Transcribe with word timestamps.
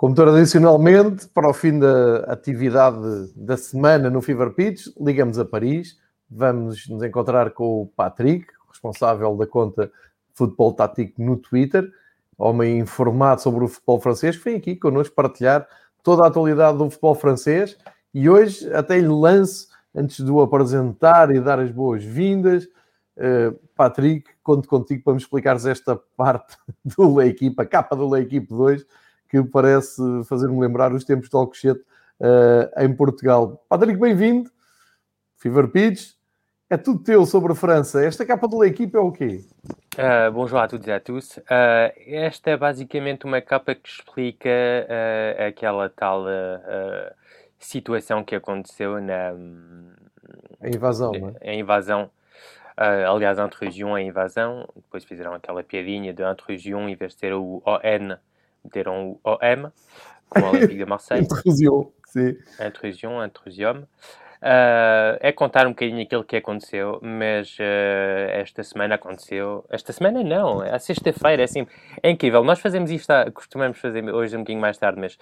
Como 0.00 0.14
tradicionalmente, 0.14 1.28
para 1.28 1.46
o 1.46 1.52
fim 1.52 1.78
da 1.78 2.20
atividade 2.20 3.30
da 3.36 3.54
semana 3.58 4.08
no 4.08 4.22
Fever 4.22 4.54
Pitch, 4.54 4.86
ligamos 4.98 5.38
a 5.38 5.44
Paris. 5.44 5.98
Vamos 6.30 6.88
nos 6.88 7.02
encontrar 7.02 7.50
com 7.50 7.82
o 7.82 7.86
Patrick, 7.86 8.46
responsável 8.70 9.36
da 9.36 9.46
conta 9.46 9.92
Futebol 10.32 10.72
Tático 10.72 11.20
no 11.22 11.36
Twitter, 11.36 11.86
homem 12.38 12.78
informado 12.78 13.42
sobre 13.42 13.62
o 13.62 13.68
futebol 13.68 14.00
francês, 14.00 14.38
que 14.38 14.44
vem 14.44 14.56
aqui 14.56 14.74
connosco 14.74 15.14
partilhar 15.14 15.68
toda 16.02 16.24
a 16.24 16.28
atualidade 16.28 16.78
do 16.78 16.88
futebol 16.88 17.14
francês. 17.14 17.76
E 18.14 18.26
hoje 18.26 18.72
até 18.72 18.98
lhe 18.98 19.06
lanço, 19.06 19.68
antes 19.94 20.24
de 20.24 20.30
o 20.30 20.40
apresentar 20.40 21.30
e 21.30 21.38
dar 21.42 21.60
as 21.60 21.70
boas-vindas, 21.70 22.64
uh, 23.18 23.52
Patrick, 23.76 24.30
conto 24.42 24.66
contigo 24.66 25.04
para 25.04 25.12
me 25.12 25.20
explicares 25.20 25.66
esta 25.66 25.94
parte 26.16 26.56
do 26.86 27.16
Lei 27.16 27.28
Equipa, 27.28 27.64
a 27.64 27.66
capa 27.66 27.94
do 27.94 28.08
Lei 28.08 28.22
Equipe 28.22 28.48
2, 28.48 28.86
que 29.30 29.42
parece 29.44 30.02
fazer-me 30.24 30.60
lembrar 30.60 30.92
os 30.92 31.04
tempos 31.04 31.28
de 31.28 31.36
Alcochete 31.36 31.80
uh, 32.20 32.82
em 32.82 32.92
Portugal. 32.92 33.64
Patrick, 33.68 33.98
bem-vindo. 33.98 34.50
Fever 35.36 35.68
Pitch. 35.68 36.14
É 36.68 36.76
tudo 36.76 37.02
teu 37.02 37.24
sobre 37.24 37.52
a 37.52 37.54
França. 37.54 38.04
Esta 38.04 38.26
capa 38.26 38.46
da 38.48 38.66
equipe 38.66 38.96
é 38.96 39.00
o 39.00 39.10
quê? 39.10 39.44
Uh, 39.96 40.30
bonjour 40.32 40.58
a 40.58 40.68
todos 40.68 40.86
e 40.86 40.92
a 40.92 41.00
tous. 41.00 41.36
Uh, 41.38 41.92
esta 42.06 42.50
é 42.50 42.56
basicamente 42.56 43.24
uma 43.24 43.40
capa 43.40 43.74
que 43.74 43.88
explica 43.88 44.48
uh, 44.48 45.48
aquela 45.48 45.88
tal 45.88 46.22
uh, 46.22 47.14
situação 47.58 48.24
que 48.24 48.34
aconteceu 48.34 49.00
na... 49.00 49.32
A 50.60 50.68
invasão, 50.68 51.12
não 51.12 51.34
é? 51.40 51.50
A 51.50 51.54
invasão. 51.54 52.10
aliás, 52.76 53.38
entre-région, 53.38 53.94
a 53.94 54.02
invasão. 54.02 54.68
Depois 54.76 55.04
fizeram 55.04 55.34
aquela 55.34 55.62
piadinha 55.62 56.12
de 56.12 56.22
entre-région, 56.22 56.88
em 56.88 56.94
vez 56.94 57.12
de 57.12 57.18
ter 57.18 57.32
o 57.32 57.62
ON, 57.64 58.16
meteram 58.64 59.18
o 59.24 59.30
OM, 59.30 59.70
como 60.28 60.46
o 60.46 60.48
Olympique 60.50 60.76
de 60.76 60.86
Marseille. 60.86 61.24
Intrusion, 61.30 61.86
sim. 62.06 62.36
Intrusion, 62.60 63.24
intrusium. 63.24 63.86
Uh, 64.40 65.20
é 65.20 65.32
contar 65.32 65.66
um 65.66 65.70
bocadinho 65.70 66.00
aquilo 66.02 66.24
que 66.24 66.34
aconteceu, 66.34 66.98
mas 67.02 67.58
uh, 67.58 68.30
esta 68.30 68.62
semana 68.62 68.94
aconteceu. 68.94 69.66
Esta 69.68 69.92
semana 69.92 70.22
não, 70.22 70.64
é 70.64 70.74
a 70.74 70.78
sexta-feira, 70.78 71.42
é 71.42 71.44
assim, 71.44 71.66
é 72.02 72.10
incrível. 72.10 72.42
Nós 72.42 72.58
fazemos 72.58 72.90
isto, 72.90 73.12
costumamos 73.34 73.78
fazer 73.78 74.02
hoje 74.10 74.34
um 74.36 74.40
bocadinho 74.40 74.62
mais 74.62 74.78
tarde, 74.78 74.98
mas 74.98 75.18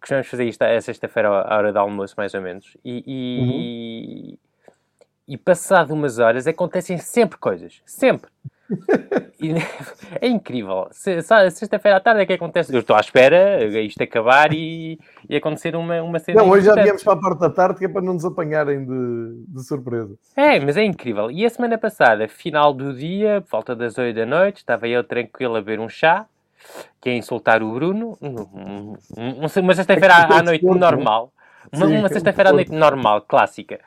costumamos 0.00 0.26
fazer 0.26 0.46
isto 0.46 0.62
a 0.62 0.80
sexta-feira 0.80 1.28
à 1.28 1.56
hora 1.56 1.70
do 1.70 1.78
almoço, 1.78 2.14
mais 2.16 2.32
ou 2.32 2.40
menos. 2.40 2.74
E, 2.82 3.04
e, 3.06 3.40
uhum. 3.40 4.38
e 5.28 5.36
passado 5.36 5.92
umas 5.92 6.18
horas 6.18 6.46
acontecem 6.46 6.96
sempre 6.96 7.38
coisas, 7.38 7.82
sempre. 7.84 8.30
É 10.20 10.28
incrível. 10.28 10.88
Sexta-feira 10.90 11.96
à 11.96 12.00
tarde 12.00 12.22
é 12.22 12.26
que 12.26 12.32
acontece. 12.32 12.72
Eu 12.72 12.80
estou 12.80 12.96
à 12.96 13.00
espera 13.00 13.64
isto 13.80 14.02
acabar 14.02 14.52
e, 14.52 14.98
e 15.28 15.36
acontecer 15.36 15.74
uma, 15.76 16.02
uma 16.02 16.18
cena. 16.18 16.42
Não, 16.42 16.50
hoje 16.50 16.66
já 16.66 16.74
viemos 16.74 17.02
para 17.02 17.12
a 17.12 17.16
parte 17.16 17.40
da 17.40 17.50
tarde 17.50 17.78
que 17.78 17.84
é 17.84 17.88
para 17.88 18.02
não 18.02 18.14
nos 18.14 18.24
apanharem 18.24 18.84
de, 18.84 19.44
de 19.48 19.64
surpresa. 19.64 20.14
É, 20.36 20.58
mas 20.60 20.76
é 20.76 20.84
incrível. 20.84 21.30
E 21.30 21.44
a 21.44 21.50
semana 21.50 21.76
passada, 21.78 22.28
final 22.28 22.72
do 22.72 22.94
dia, 22.94 23.42
volta 23.50 23.74
das 23.74 23.98
8 23.98 24.14
da 24.14 24.26
noite, 24.26 24.58
estava 24.58 24.86
eu 24.88 25.02
tranquilo 25.04 25.56
a 25.56 25.60
beber 25.60 25.80
um 25.80 25.88
chá, 25.88 26.26
que 27.00 27.10
é 27.10 27.16
insultar 27.16 27.62
o 27.62 27.72
Bruno. 27.72 28.18
Uma 28.20 29.74
sexta-feira 29.74 30.14
à, 30.14 30.38
à 30.38 30.42
noite 30.42 30.64
normal. 30.64 31.32
Uma, 31.70 31.86
uma 31.86 32.08
sexta-feira 32.08 32.50
à 32.50 32.52
noite 32.52 32.72
normal, 32.72 33.20
clássica. 33.22 33.80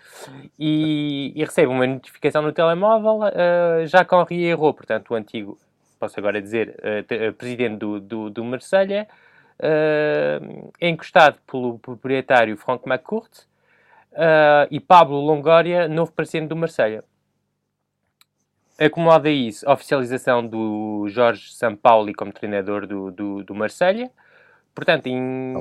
E, 0.59 1.33
e 1.35 1.43
recebo 1.43 1.71
uma 1.71 1.85
notificação 1.87 2.41
no 2.41 2.51
telemóvel, 2.53 3.19
uh, 3.19 3.85
Jacques-Henri 3.85 4.45
errou, 4.45 4.73
portanto, 4.73 5.11
o 5.11 5.15
antigo, 5.15 5.57
posso 5.99 6.19
agora 6.19 6.41
dizer, 6.41 6.77
uh, 6.79 7.33
presidente 7.33 7.77
do, 7.77 7.99
do, 7.99 8.29
do 8.29 8.43
Marselha, 8.43 9.07
uh, 9.59 10.71
é 10.79 10.89
encostado 10.89 11.37
pelo 11.49 11.79
proprietário 11.79 12.55
Franck 12.57 12.87
McCourt 12.87 13.39
uh, 14.13 14.67
e 14.71 14.79
Pablo 14.79 15.19
Longoria, 15.19 15.87
novo 15.87 16.11
presidente 16.11 16.49
do 16.49 16.55
Marselha. 16.55 17.03
Acomoda 18.77 19.29
isso 19.29 19.67
a 19.69 19.73
oficialização 19.73 20.45
do 20.45 21.07
Jorge 21.07 21.53
Sampaoli 21.53 22.13
como 22.13 22.33
treinador 22.33 22.85
do, 22.85 23.09
do, 23.09 23.43
do 23.43 23.55
Marselha. 23.55 24.11
Portanto, 24.73 25.07
em, 25.07 25.53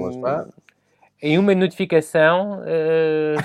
em 1.23 1.39
uma 1.39 1.55
notificação 1.55 2.61
uh, 2.61 3.37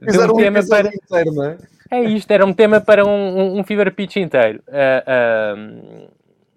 de 0.00 0.18
um, 0.18 0.36
tema 0.36 0.60
para 0.66 0.88
inteiro, 0.88 1.32
não 1.32 1.44
é? 1.44 1.58
é 1.90 2.00
isto, 2.04 2.30
era 2.30 2.44
um 2.46 2.52
tema 2.52 2.80
para 2.80 3.04
um, 3.04 3.08
um, 3.10 3.58
um 3.58 3.64
fever 3.64 3.92
pitch 3.94 4.16
inteiro. 4.16 4.62
Uh, 4.68 6.06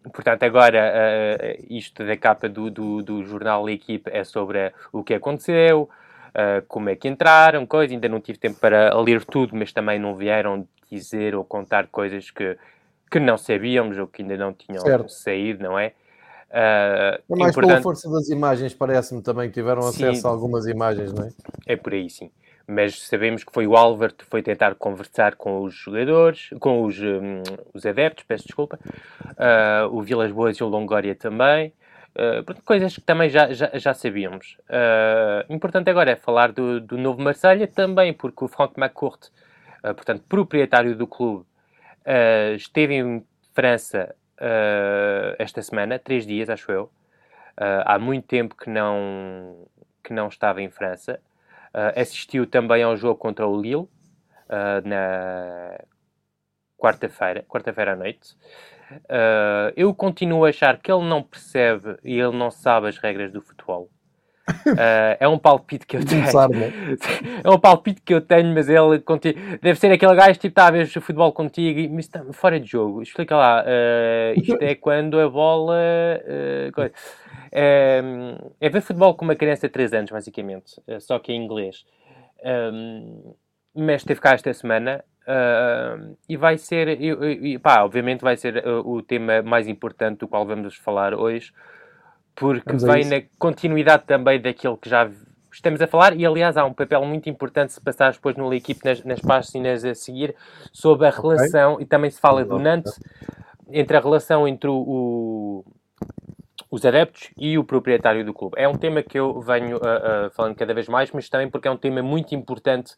uh, 0.07 0.11
portanto, 0.11 0.43
agora 0.43 1.57
isto 1.69 2.05
da 2.05 2.15
capa 2.15 2.47
do, 2.47 2.69
do, 2.69 3.01
do 3.01 3.23
jornal 3.23 3.65
L'Equipe 3.65 4.09
é 4.11 4.23
sobre 4.23 4.71
o 4.91 5.03
que 5.03 5.13
aconteceu, 5.13 5.89
como 6.67 6.89
é 6.89 6.95
que 6.95 7.07
entraram, 7.07 7.65
coisa. 7.65 7.93
Ainda 7.93 8.09
não 8.09 8.19
tive 8.19 8.37
tempo 8.37 8.59
para 8.59 8.93
ler 8.99 9.23
tudo, 9.25 9.55
mas 9.55 9.71
também 9.71 9.97
não 9.97 10.15
vieram 10.15 10.67
dizer 10.91 11.35
ou 11.35 11.43
contar 11.43 11.87
coisas 11.87 12.29
que, 12.29 12.57
que 13.09 13.19
não 13.19 13.37
sabíamos 13.37 13.97
ou 13.97 14.07
que 14.07 14.21
ainda 14.21 14.37
não 14.37 14.53
tinham 14.53 14.81
certo. 14.81 15.09
saído, 15.09 15.63
não 15.63 15.79
é? 15.79 15.93
Uh, 16.53 17.17
é 17.17 17.23
mais 17.29 17.51
importante... 17.51 17.71
pela 17.71 17.81
força 17.81 18.07
das 18.11 18.29
imagens, 18.29 18.75
parece-me 18.75 19.23
também 19.23 19.47
que 19.49 19.55
tiveram 19.55 19.87
acesso 19.87 20.21
sim, 20.21 20.27
a 20.27 20.29
algumas 20.29 20.67
imagens, 20.67 21.11
não 21.11 21.25
é? 21.25 21.29
É 21.65 21.75
por 21.75 21.93
aí, 21.93 22.07
sim. 22.11 22.29
Mas 22.67 23.07
sabemos 23.07 23.43
que 23.43 23.51
foi 23.51 23.65
o 23.65 23.75
Álvaro 23.75 24.13
que 24.13 24.23
foi 24.23 24.43
tentar 24.43 24.75
conversar 24.75 25.35
com 25.35 25.63
os 25.63 25.73
jogadores, 25.73 26.51
com 26.59 26.83
os, 26.83 26.99
um, 26.99 27.41
os 27.73 27.85
adeptos, 27.87 28.23
peço 28.25 28.45
desculpa, 28.45 28.79
uh, 29.25 29.87
o 29.91 30.03
Vilas 30.03 30.31
Boas 30.31 30.55
e 30.55 30.63
o 30.63 30.67
Longoria 30.67 31.15
também. 31.15 31.73
Uh, 32.13 32.61
coisas 32.63 32.93
que 32.93 33.01
também 33.01 33.31
já, 33.31 33.51
já, 33.51 33.71
já 33.73 33.93
sabíamos. 33.95 34.55
Uh, 34.69 35.51
importante 35.51 35.89
agora 35.89 36.11
é 36.11 36.15
falar 36.15 36.51
do, 36.51 36.79
do 36.79 36.99
novo 36.99 37.19
Marselha 37.19 37.67
também, 37.67 38.13
porque 38.13 38.45
o 38.45 38.47
Franck 38.47 38.79
McCourt, 38.79 39.29
uh, 39.83 39.95
portanto, 39.95 40.23
proprietário 40.29 40.95
do 40.95 41.07
clube, 41.07 41.45
esteve 42.55 42.95
em 42.95 43.25
França 43.53 44.13
uh, 44.39 45.35
esta 45.37 45.61
semana, 45.61 45.99
três 45.99 46.25
dias, 46.25 46.49
acho 46.49 46.71
eu. 46.71 46.83
Uh, 47.59 47.83
há 47.85 47.99
muito 47.99 48.27
tempo 48.27 48.55
que 48.55 48.69
não, 48.69 49.67
que 50.03 50.13
não 50.13 50.27
estava 50.27 50.61
em 50.61 50.69
França. 50.69 51.19
Uh, 51.73 51.99
assistiu 51.99 52.45
também 52.45 52.83
ao 52.83 52.95
jogo 52.95 53.19
contra 53.19 53.47
o 53.47 53.59
Lille 53.59 53.87
na 54.85 55.79
quarta-feira, 56.77 57.43
quarta-feira 57.47 57.93
à 57.93 57.95
noite. 57.95 58.35
eu 59.75 59.95
continuo 59.95 60.45
a 60.45 60.49
achar 60.49 60.77
que 60.77 60.91
ele 60.91 61.07
não 61.07 61.23
percebe 61.23 61.97
e 62.03 62.19
ele 62.19 62.37
não 62.37 62.51
sabe 62.51 62.87
as 62.87 62.99
regras 62.99 63.31
do 63.31 63.41
futebol. 63.41 63.89
Uh, 64.45 65.15
é 65.19 65.27
um 65.27 65.37
palpite 65.37 65.85
que 65.85 65.95
eu 65.95 66.05
tenho. 66.05 66.21
Né? 66.21 66.73
é 67.43 67.49
um 67.49 67.57
palpite 67.57 68.01
que 68.01 68.13
eu 68.13 68.19
tenho, 68.19 68.53
mas 68.53 68.67
ele 68.67 69.01
deve 69.61 69.79
ser 69.79 69.91
aquele 69.91 70.15
gajo 70.15 70.33
tipo, 70.33 70.47
está 70.47 70.67
a 70.67 70.71
ver 70.71 70.85
o 70.85 71.01
futebol 71.01 71.31
contigo 71.31 71.79
e 71.79 71.87
mas 71.87 72.05
está 72.05 72.23
fora 72.33 72.59
de 72.59 72.69
jogo. 72.69 73.01
Explica 73.01 73.37
lá. 73.37 73.63
Uh, 73.63 74.39
isto 74.39 74.57
é 74.59 74.75
quando 74.75 75.19
a 75.19 75.29
bola. 75.29 75.77
Uh, 76.25 76.91
é, 77.55 78.01
é 78.59 78.69
ver 78.69 78.81
futebol 78.81 79.13
com 79.13 79.23
uma 79.23 79.35
criança 79.35 79.67
de 79.67 79.73
3 79.73 79.93
anos, 79.93 80.11
basicamente, 80.11 80.81
só 80.99 81.19
que 81.19 81.31
em 81.31 81.41
inglês. 81.43 81.85
Um, 82.43 83.33
mas 83.75 84.03
teve 84.03 84.19
cá 84.19 84.33
esta 84.33 84.51
semana 84.53 85.03
e 86.27 86.35
vai 86.35 86.57
ser. 86.57 86.99
E, 86.99 87.53
e, 87.53 87.59
pá, 87.59 87.83
obviamente, 87.83 88.21
vai 88.21 88.35
ser 88.35 88.67
o 88.67 89.01
tema 89.01 89.41
mais 89.41 89.67
importante 89.67 90.19
do 90.19 90.27
qual 90.27 90.45
vamos 90.45 90.75
falar 90.75 91.13
hoje 91.13 91.53
porque 92.35 92.75
vem 92.77 93.05
na 93.05 93.21
continuidade 93.37 94.03
também 94.05 94.41
daquilo 94.41 94.77
que 94.77 94.89
já 94.89 95.09
estamos 95.51 95.79
a 95.81 95.87
falar, 95.87 96.17
e 96.17 96.25
aliás 96.25 96.57
há 96.57 96.65
um 96.65 96.73
papel 96.73 97.05
muito 97.05 97.29
importante 97.29 97.73
se 97.73 97.79
passar 97.79 98.11
depois 98.11 98.35
no 98.35 98.51
equipe 98.53 98.83
nas, 98.83 99.03
nas 99.03 99.19
páginas 99.19 99.85
a 99.85 99.93
seguir 99.93 100.35
sobre 100.71 101.07
a 101.07 101.11
relação, 101.11 101.73
okay. 101.73 101.85
e 101.85 101.87
também 101.87 102.09
se 102.09 102.19
fala 102.19 102.43
do 102.43 102.57
Nantes, 102.57 102.99
entre 103.69 103.95
a 103.95 103.99
relação 103.99 104.47
entre 104.47 104.69
o, 104.69 104.75
o, 104.75 105.65
os 106.71 106.83
adeptos 106.85 107.29
e 107.37 107.57
o 107.57 107.63
proprietário 107.63 108.25
do 108.25 108.33
clube. 108.33 108.55
É 108.57 108.67
um 108.67 108.75
tema 108.75 109.03
que 109.03 109.17
eu 109.17 109.39
venho 109.41 109.77
uh, 109.77 110.27
uh, 110.27 110.31
falando 110.31 110.55
cada 110.55 110.73
vez 110.73 110.87
mais, 110.87 111.11
mas 111.11 111.29
também 111.29 111.49
porque 111.49 111.67
é 111.67 111.71
um 111.71 111.77
tema 111.77 112.01
muito 112.01 112.33
importante. 112.33 112.93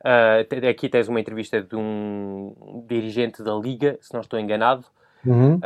Uh, 0.00 0.68
aqui 0.68 0.88
tens 0.88 1.08
uma 1.08 1.20
entrevista 1.20 1.60
de 1.60 1.76
um 1.76 2.84
dirigente 2.88 3.42
da 3.42 3.54
Liga, 3.54 3.98
se 4.00 4.14
não 4.14 4.22
estou 4.22 4.40
enganado. 4.40 4.84
Uhum. 5.24 5.60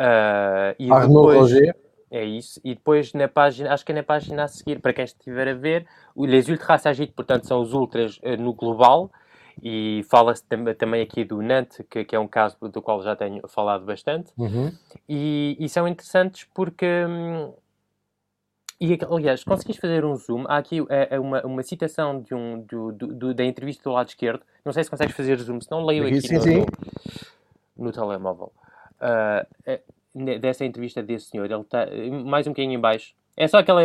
e 0.79 0.85
depois, 0.85 1.39
Roger 1.39 1.75
é 2.11 2.25
isso. 2.25 2.61
E 2.65 2.75
depois 2.75 3.13
na 3.13 3.29
página, 3.29 3.73
acho 3.73 3.85
que 3.85 3.93
é 3.93 3.95
na 3.95 4.03
página 4.03 4.45
a 4.45 4.49
seguir, 4.49 4.81
para 4.81 4.93
quem 4.93 5.05
estiver 5.05 5.49
a 5.49 5.55
ver, 5.55 5.87
Les 6.17 6.49
Ultras 6.49 6.83
s'agit, 6.83 7.13
portanto, 7.13 7.47
são 7.47 7.61
os 7.61 7.73
ultras 7.73 8.19
uh, 8.19 8.37
no 8.39 8.53
global. 8.53 9.11
E 9.63 10.05
fala-se 10.11 10.45
tam 10.45 10.65
também 10.75 11.01
aqui 11.01 11.25
do 11.25 11.41
Nantes, 11.41 11.81
que, 11.89 12.05
que, 12.05 12.15
é 12.15 12.19
um 12.19 12.29
caso 12.29 12.57
do 12.69 12.83
qual 12.83 13.03
já 13.03 13.17
tenho 13.17 13.47
falado 13.49 13.87
bastante. 13.87 14.31
Uhum. 14.37 14.71
E, 15.09 15.57
e, 15.59 15.69
são 15.69 15.89
interessantes 15.89 16.47
porque. 16.55 16.87
Hum, 16.87 17.55
e, 18.79 18.99
aliás, 19.11 19.43
conseguiste 19.43 19.81
fazer 19.81 20.05
um 20.05 20.15
zoom? 20.15 20.45
Há 20.47 20.59
aqui 20.59 20.85
é, 20.91 21.15
é 21.17 21.19
uma, 21.19 21.41
uma 21.47 21.63
citação 21.63 22.21
de 22.21 22.35
um, 22.35 22.61
do, 22.61 22.93
do, 22.93 23.07
do, 23.07 23.35
da 23.35 23.45
entrevista 23.45 23.83
do 23.85 23.93
lado 23.93 24.09
esquerdo. 24.09 24.43
Não 24.63 24.75
sei 24.75 24.85
se 24.85 24.91
consegues 24.91 25.17
fazer 25.17 25.39
zoom, 25.39 25.59
se 25.59 25.71
não 25.71 25.83
leio 25.87 26.07
aqui, 26.07 26.21
sim, 26.21 26.35
no, 26.35 26.43
sim. 26.43 26.59
No, 27.75 27.87
no, 27.87 27.93
telemóvel. 27.93 28.53
Uh, 29.01 29.81
dessa 30.41 30.65
entrevista 30.65 31.03
desse 31.03 31.27
senhor, 31.27 31.51
ele 31.51 31.61
está 31.61 31.87
mais 32.25 32.47
um 32.47 32.51
bocadinho 32.51 32.75
em 32.75 32.81
baixo, 32.81 33.15
É 33.37 33.47
só 33.47 33.59
aquela, 33.59 33.83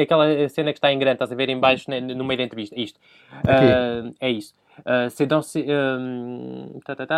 aquela 0.00 0.48
cena 0.48 0.72
que 0.72 0.78
está 0.78 0.90
em 0.90 0.98
grande, 0.98 1.16
estás 1.16 1.30
a 1.30 1.34
ver 1.34 1.50
em 1.50 1.60
baixo 1.60 1.90
no 1.90 2.24
meio 2.24 2.38
da 2.38 2.44
entrevista. 2.44 2.74
Isto. 2.80 2.98
Uh, 3.44 4.14
é 4.18 4.30
isso. 4.30 4.54
Uh, 4.80 5.08
c'est 5.10 5.26
dans 5.26 5.42
ces 5.42 5.64
euh, 5.68 6.66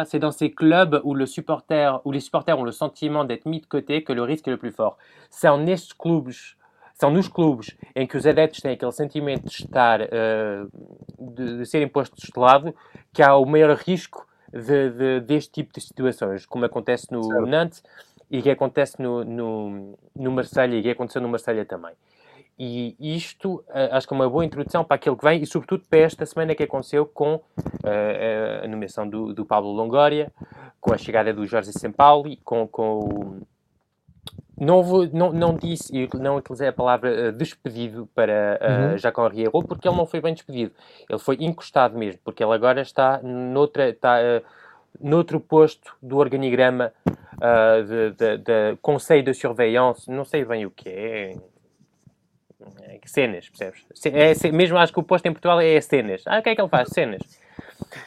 c'est 0.07 0.19
dans 0.19 0.31
ces 0.31 0.51
clubs 0.51 1.01
où 1.05 1.15
le 1.15 1.27
supporter 1.27 2.01
où 2.05 2.13
les 2.13 2.21
supporters 2.21 2.59
ont 2.59 2.65
le 2.65 2.73
sentiment 2.73 3.25
d'être 3.25 3.47
mis 3.47 3.61
de 3.61 3.67
côté 3.67 4.03
que 4.03 4.13
le 4.13 4.23
risque 4.23 4.47
est 4.49 4.53
le 4.53 4.59
plus 4.59 4.73
fort. 4.73 4.97
São 5.31 5.57
nestes 5.57 5.93
clubes, 5.93 6.57
são 6.95 7.11
nos 7.11 7.29
clubes 7.29 7.77
em 7.97 8.07
que 8.07 8.17
os 8.17 8.27
adeptos 8.27 8.61
têm 8.61 8.73
aquele 8.73 8.93
sentimento 8.93 9.49
de 9.49 9.55
estar 9.55 10.01
uh, 10.01 10.71
de, 11.19 11.59
de 11.59 11.67
serem 11.67 11.89
postos 11.89 12.25
de 12.25 12.41
lado 12.41 12.75
que 13.13 13.23
há 13.23 13.37
o 13.37 13.45
maior 13.45 13.77
risco 13.77 14.27
de, 14.53 14.91
de, 14.91 15.21
deste 15.21 15.51
tipo 15.51 15.73
de 15.75 15.81
situações, 15.81 16.47
como 16.47 16.65
acontece 16.65 17.13
no 17.13 17.23
certo. 17.25 17.47
Nantes 17.47 17.83
e 18.31 18.43
que 18.43 18.51
acontece 18.51 19.01
no, 19.01 19.25
no, 19.25 19.99
no 20.15 20.31
Marselha 20.31 20.77
e 20.77 20.83
que 20.83 20.91
aconteceu 20.91 21.23
no 21.23 21.29
Marselha 21.29 21.65
também. 21.65 21.93
E 22.59 22.97
isto 22.99 23.65
uh, 23.69 23.93
acho 23.93 24.09
que 24.09 24.13
é 24.13 24.17
uma 24.17 24.29
boa 24.29 24.45
introdução 24.45 24.83
para 24.83 24.97
aquilo 24.97 25.17
que 25.17 25.25
vem 25.25 25.41
e, 25.41 25.47
sobretudo, 25.47 25.85
para 25.89 26.01
esta 26.01 26.27
semana 26.27 26.57
que 26.57 26.65
aconteceu 26.65 27.07
com 27.07 27.37
uh, 27.37 28.65
a 28.65 28.67
nomeação 28.67 29.09
do, 29.09 29.33
do 29.33 29.47
Pablo 29.47 29.71
Longoria, 29.71 30.33
com 30.81 30.93
a 30.93 30.99
chegada 30.99 31.33
do 31.33 31.47
Jorge 31.47 31.73
Sampaoli, 31.73 32.37
com, 32.39 32.67
com 32.67 32.99
o. 32.99 33.41
Não, 34.61 34.83
vou, 34.83 35.07
não, 35.13 35.33
não 35.33 35.55
disse, 35.55 35.93
não 36.15 36.37
utilizei 36.37 36.67
a 36.67 36.73
palavra 36.73 37.29
uh, 37.29 37.33
despedido 37.33 38.09
para 38.13 38.59
uh, 38.61 39.21
uhum. 39.21 39.29
Henri 39.29 39.51
porque 39.69 39.87
ele 39.87 39.97
não 39.97 40.05
foi 40.05 40.21
bem 40.21 40.35
despedido. 40.35 40.73
Ele 41.09 41.19
foi 41.21 41.37
encostado 41.39 41.97
mesmo, 41.97 42.21
porque 42.25 42.43
ele 42.43 42.53
agora 42.53 42.81
está 42.81 43.23
noutra, 43.23 43.91
está, 43.91 44.17
uh, 44.19 44.45
noutro 45.01 45.39
posto 45.39 45.95
do 46.03 46.17
organigrama 46.17 46.93
uh, 47.39 47.85
de, 47.85 48.11
de, 48.13 48.39
de 48.39 48.77
Conselho 48.83 49.25
de 49.25 49.35
Surveillance, 49.35 50.11
não 50.11 50.25
sei 50.25 50.45
bem 50.45 50.67
o 50.67 50.71
que 50.71 50.89
é, 50.89 51.37
é 52.83 53.01
cenas, 53.07 53.49
percebes? 53.49 53.85
É, 54.05 54.53
mesmo 54.53 54.77
acho 54.77 54.93
que 54.93 55.01
o 55.01 55.03
posto 55.03 55.27
em 55.27 55.33
Portugal 55.33 55.61
é 55.61 55.81
cenas. 55.81 56.23
Ah, 56.27 56.39
o 56.39 56.43
que 56.43 56.51
é 56.51 56.55
que 56.55 56.61
ele 56.61 56.69
faz? 56.69 56.89
Cenas. 56.91 57.23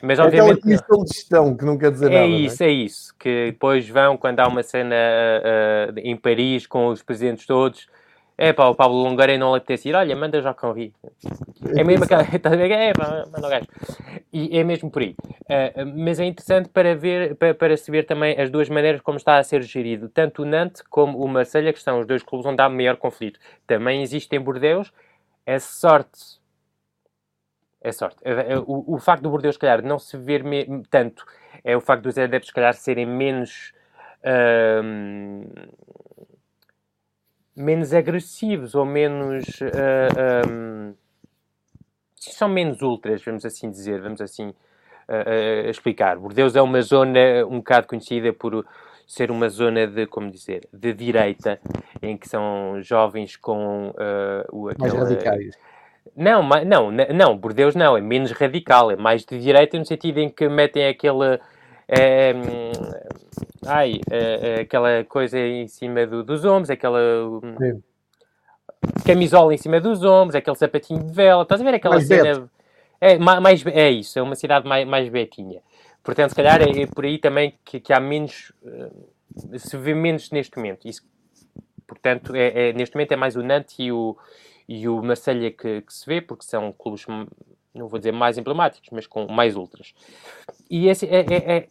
Mas 0.02 0.20
é 0.20 0.24
obviamente. 0.24 0.60
Aquela 0.60 0.62
comissão 0.62 1.04
de 1.04 1.14
gestão 1.14 1.58
que 1.58 1.66
não 1.66 1.78
quer 1.78 1.92
dizer 1.92 2.12
é 2.12 2.22
nada. 2.22 2.28
Isso, 2.28 2.64
é? 2.64 2.68
é 2.68 2.72
isso. 2.72 3.16
Que 3.18 3.52
depois 3.52 3.88
vão, 3.88 4.18
quando 4.18 4.40
há 4.40 4.48
uma 4.48 4.64
cena 4.64 4.96
uh, 4.96 6.00
em 6.00 6.16
Paris 6.16 6.68
com 6.68 6.88
os 6.88 7.02
presidentes 7.02 7.46
todos, 7.46 7.88
é 8.42 8.54
pá, 8.54 8.66
o 8.68 8.76
Pablo 8.76 9.04
Longaray 9.04 9.38
não 9.38 9.52
lhe 9.52 9.58
apetece 9.58 9.90
ir, 9.90 9.96
olha, 9.96 10.16
manda 10.16 10.42
já 10.42 10.52
com 10.54 10.72
Ri. 10.72 10.92
É 11.78 11.84
mesmo 11.84 12.06
aquela. 12.06 12.24
Estás 12.36 12.54
a 12.54 12.58
ver? 12.58 12.72
É 12.72 12.92
pá, 12.92 13.24
manda 13.32 13.48
o 13.48 13.50
gajo. 13.50 13.68
E 14.34 14.58
é 14.58 14.64
mesmo 14.64 14.90
por 14.90 15.04
aí. 15.04 15.16
Uh, 15.42 15.86
mas 15.96 16.20
é 16.20 16.26
interessante 16.26 16.70
para 16.70 16.96
ver, 16.96 17.36
para, 17.36 17.54
para 17.54 17.78
se 17.78 17.92
ver 17.92 18.06
também 18.06 18.40
as 18.40 18.50
duas 18.50 18.68
maneiras 18.68 19.00
como 19.02 19.18
está 19.18 19.38
a 19.38 19.44
ser 19.44 19.62
gerido, 19.62 20.10
tanto 20.10 20.42
o 20.42 20.46
Nantes 20.46 20.82
como 20.90 21.24
o 21.24 21.28
Marselha, 21.28 21.72
que 21.72 21.80
são 21.80 22.00
os 22.00 22.08
dois 22.08 22.24
clubes 22.24 22.48
onde 22.48 22.62
há 22.62 22.68
maior 22.68 22.98
conflito. 22.98 23.40
Também 23.68 24.02
existe 24.02 24.36
em 24.36 24.40
Bordeus. 24.40 24.92
É 25.46 25.60
sorte. 25.60 26.40
É 27.80 27.92
sorte. 27.92 28.18
É, 28.24 28.54
é, 28.54 28.58
o, 28.58 28.96
o 28.96 28.98
facto 28.98 29.22
do 29.22 29.30
Bordeus, 29.30 29.56
se 29.56 29.60
calhar, 29.60 29.84
não 29.84 30.00
se 30.00 30.18
ver 30.18 30.44
tanto 30.90 31.24
é 31.64 31.78
o 31.78 31.82
facto 31.82 32.04
dos 32.04 32.18
adeptos, 32.18 32.48
se 32.48 32.54
calhar, 32.54 32.74
serem 32.74 33.06
menos. 33.06 33.74
Uh, 34.24 35.46
menos 37.56 37.94
agressivos 37.94 38.76
ou 38.76 38.86
menos. 38.86 39.46
Uh, 39.62 40.12
ah, 40.18 40.48
um, 40.50 40.94
são 42.16 42.48
menos 42.48 42.82
ultras, 42.82 43.24
vamos 43.24 43.46
assim 43.46 43.70
dizer, 43.70 44.00
vamos 44.02 44.22
assim 44.22 44.50
uh, 44.50 45.66
uh, 45.66 45.70
explicar. 45.70 46.18
Bordeus 46.18 46.56
é 46.56 46.62
uma 46.62 46.82
zona 46.82 47.46
um 47.48 47.58
bocado 47.58 47.88
conhecida 47.88 48.32
por 48.32 48.66
ser 49.08 49.32
uma 49.32 49.50
zona 49.50 49.88
de, 49.88 50.06
como 50.06 50.30
dizer, 50.30 50.68
de 50.72 50.94
direita, 50.94 51.60
em 52.02 52.16
que 52.16 52.30
são 52.30 52.82
jovens 52.82 53.36
com 53.36 53.94
o, 54.52 54.70
aquele, 54.70 54.94
Mais 54.94 54.94
radicais. 54.94 55.58
Não, 56.16 56.44
não, 56.66 56.92
não, 56.92 57.38
Bordeus 57.38 57.76
não, 57.76 57.98
é 57.98 58.02
menos 58.02 58.32
radical, 58.32 58.92
é 58.92 58.96
mais 58.96 59.26
de 59.26 59.40
direita 59.40 59.78
no 59.78 59.86
sentido 59.86 60.20
em 60.20 60.30
que 60.30 60.48
metem 60.48 60.88
aquele 60.88 61.40
é, 61.92 62.34
ai, 63.66 64.00
é, 64.10 64.50
é, 64.50 64.62
aquela 64.62 65.04
coisa 65.04 65.38
em 65.38 65.68
cima 65.68 66.08
do, 66.08 66.24
dos 66.24 66.46
ombros, 66.46 66.70
aquela 66.70 67.00
Sim. 67.60 67.84
camisola 69.06 69.54
em 69.54 69.58
cima 69.58 69.82
dos 69.82 70.02
ombros, 70.02 70.34
aquele 70.36 70.56
sapatinho 70.56 71.04
de 71.04 71.12
vela, 71.12 71.44
estás 71.44 71.60
a 71.60 71.64
ver 71.66 71.74
aquela 71.74 71.96
mais 71.96 72.08
cena? 72.08 72.50
É, 73.02 73.18
mais, 73.18 73.66
é 73.66 73.90
isso, 73.90 74.18
é 74.18 74.22
uma 74.22 74.36
cidade 74.36 74.66
mais, 74.66 74.88
mais 74.88 75.10
betinha. 75.10 75.62
Portanto, 76.02 76.30
se 76.30 76.36
calhar 76.36 76.62
é, 76.62 76.84
é 76.84 76.88
por 76.88 77.04
aí 77.04 77.18
também 77.18 77.54
que, 77.66 77.80
que 77.80 77.92
há 77.92 78.00
menos, 78.00 78.54
uh, 78.64 79.60
se 79.60 79.76
vê 79.76 79.94
menos 79.94 80.32
neste 80.32 80.56
momento. 80.56 80.88
Isso, 80.88 81.04
portanto, 81.86 82.34
é, 82.34 82.70
é, 82.70 82.74
neste 82.74 82.96
momento 82.96 83.12
é 83.12 83.16
mais 83.18 83.36
o 83.36 83.44
Nantes 83.44 83.76
e 83.80 83.92
o, 83.92 84.16
e 84.68 84.88
o 84.88 85.04
Marselha 85.04 85.52
que, 85.52 85.82
que 85.82 85.94
se 85.94 86.06
vê, 86.06 86.22
porque 86.22 86.46
são 86.46 86.72
clubes 86.72 87.06
não 87.74 87.88
vou 87.88 87.98
dizer 87.98 88.12
mais 88.12 88.38
emblemáticos, 88.38 88.90
mas 88.92 89.08
com 89.08 89.28
mais 89.28 89.56
ultras. 89.56 89.94
E 90.70 90.88
esse 90.88 91.06
é, 91.06 91.20
é, 91.20 91.58
é, 91.58 91.68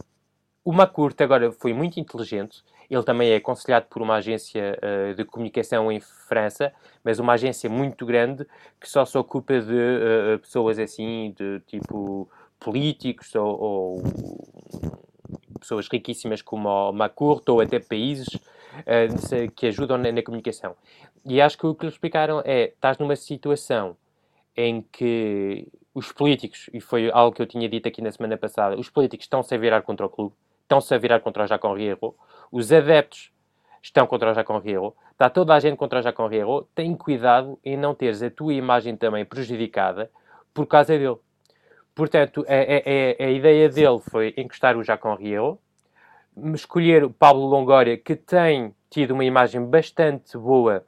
o 0.64 0.72
Macurte 0.72 1.22
agora 1.22 1.50
foi 1.52 1.72
muito 1.72 1.98
inteligente. 1.98 2.62
Ele 2.88 3.02
também 3.02 3.30
é 3.30 3.36
aconselhado 3.36 3.86
por 3.88 4.02
uma 4.02 4.16
agência 4.16 4.78
uh, 4.82 5.14
de 5.14 5.24
comunicação 5.24 5.90
em 5.90 6.00
França, 6.00 6.72
mas 7.04 7.18
uma 7.18 7.34
agência 7.34 7.70
muito 7.70 8.04
grande 8.04 8.44
que 8.80 8.88
só 8.88 9.04
se 9.04 9.16
ocupa 9.16 9.60
de 9.60 9.72
uh, 9.72 10.38
pessoas 10.40 10.78
assim, 10.78 11.32
de 11.36 11.60
tipo 11.66 12.28
políticos 12.58 13.34
ou, 13.34 13.60
ou 13.60 14.02
pessoas 15.58 15.88
riquíssimas 15.88 16.42
como 16.42 16.68
o 16.68 16.92
Macurte 16.92 17.50
ou 17.50 17.60
até 17.60 17.78
países 17.78 18.28
uh, 18.34 19.50
que 19.54 19.68
ajudam 19.68 19.96
na, 19.96 20.10
na, 20.12 20.22
comunicação. 20.22 20.76
E 21.24 21.40
acho 21.40 21.56
que 21.56 21.66
o 21.66 21.74
que 21.74 21.86
lhe 21.86 21.92
explicaram 21.92 22.42
é: 22.44 22.64
estás 22.64 22.98
numa 22.98 23.16
situação 23.16 23.96
em 24.56 24.82
que 24.82 25.68
os 25.94 26.12
políticos, 26.12 26.68
e 26.72 26.80
foi 26.80 27.10
algo 27.10 27.34
que 27.34 27.40
eu 27.40 27.46
tinha 27.46 27.68
dito 27.68 27.88
aqui 27.88 28.02
na 28.02 28.10
semana 28.10 28.36
passada, 28.36 28.78
os 28.78 28.90
políticos 28.90 29.24
estão-se 29.24 29.54
a 29.54 29.58
virar 29.58 29.82
contra 29.82 30.04
o 30.04 30.08
clube 30.10 30.34
estão-se 30.70 30.94
a 30.94 30.98
virar 30.98 31.18
contra 31.18 31.42
o 31.42 31.46
Jacon 31.48 31.74
Riero, 31.74 32.14
os 32.52 32.70
adeptos 32.70 33.32
estão 33.82 34.06
contra 34.06 34.30
o 34.30 34.34
Jacon 34.34 34.58
Riero, 34.58 34.94
está 35.10 35.28
toda 35.28 35.52
a 35.52 35.58
gente 35.58 35.76
contra 35.76 35.98
o 35.98 36.02
Jacon 36.02 36.28
Riero, 36.28 36.68
tem 36.76 36.94
cuidado 36.94 37.58
em 37.64 37.76
não 37.76 37.92
teres 37.92 38.22
a 38.22 38.30
tua 38.30 38.54
imagem 38.54 38.96
também 38.96 39.24
prejudicada 39.24 40.08
por 40.54 40.66
causa 40.66 40.96
dele. 40.96 41.16
Portanto, 41.92 42.46
a, 42.46 42.54
a, 42.54 43.26
a, 43.26 43.30
ideia 43.30 43.68
dele 43.68 43.98
foi 43.98 44.32
encostar 44.36 44.76
o 44.76 44.84
Jacon 44.84 45.16
Riero, 45.16 45.58
escolher 46.54 47.02
o 47.02 47.10
Pablo 47.10 47.46
Longoria, 47.46 47.98
que 47.98 48.14
tem 48.14 48.72
tido 48.88 49.10
uma 49.10 49.24
imagem 49.24 49.64
bastante 49.66 50.38
boa 50.38 50.86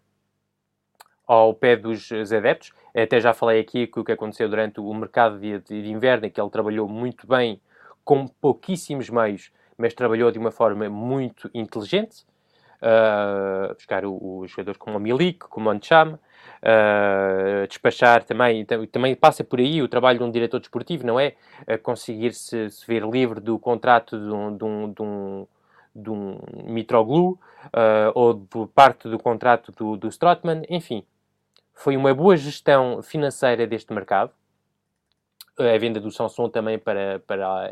ao 1.27 1.55
pé 1.55 1.75
dos 1.75 2.09
adeptos. 2.13 2.73
Até 2.95 3.21
já 3.21 3.35
falei 3.35 3.61
aqui 3.61 3.89
que 3.89 3.99
o 3.99 4.05
que 4.05 4.13
aconteceu 4.13 4.49
durante 4.49 4.79
o 4.79 4.95
mercado 4.95 5.41
de, 5.41 5.59
de 5.59 5.91
inverno, 5.91 6.31
que 6.31 6.41
ele 6.41 6.51
trabalhou 6.51 6.89
muito 6.89 7.27
bem, 7.27 7.61
com 8.05 8.29
pouquíssimos 8.29 9.11
meios, 9.11 9.51
mas 9.83 9.95
trabalhou 9.95 10.31
de 10.31 10.39
uma 10.39 10.53
forma 10.53 10.89
muito 10.89 11.51
inteligente. 11.53 12.25
Uh, 12.81 13.75
buscar 13.75 14.05
os 14.05 14.51
jogadores 14.51 14.79
como 14.79 14.97
o 14.97 15.01
Milik, 15.01 15.41
como 15.49 15.69
o 15.69 15.73
Ancham, 15.73 16.15
uh, 16.15 17.67
despachar 17.69 18.25
também, 18.25 18.65
também 18.65 19.15
passa 19.17 19.43
por 19.43 19.59
aí 19.59 19.83
o 19.83 19.89
trabalho 19.89 20.19
de 20.19 20.25
um 20.25 20.31
diretor 20.31 20.61
desportivo, 20.61 21.05
não 21.05 21.19
é? 21.19 21.35
Uh, 21.63 21.79
conseguir 21.83 22.33
se, 22.33 22.71
se, 22.71 22.87
ver 22.87 23.05
livre 23.05 23.41
do 23.41 23.59
contrato 23.59 24.17
de 24.19 24.31
um, 24.33 24.57
de 24.57 24.65
um, 24.65 24.93
de 24.93 25.03
um, 25.03 25.47
de 25.95 26.11
um 26.11 26.39
Mitroglou 26.65 27.33
uh, 27.67 28.13
ou 28.15 28.35
de 28.35 28.67
parte 28.73 29.09
do 29.09 29.19
contrato 29.19 29.73
do, 29.73 29.97
do 29.97 30.09
Strotman, 30.09 30.63
enfim. 30.69 31.05
Foi 31.75 31.97
uma 31.97 32.15
boa 32.15 32.37
gestão 32.37 33.03
financeira 33.03 33.67
deste 33.67 33.93
mercado. 33.93 34.31
A 35.59 35.79
venda 35.79 36.01
do 36.01 36.11
Samsung 36.11 36.51
também 36.51 36.79
para, 36.79 37.21
para 37.27 37.47
a 37.47 37.71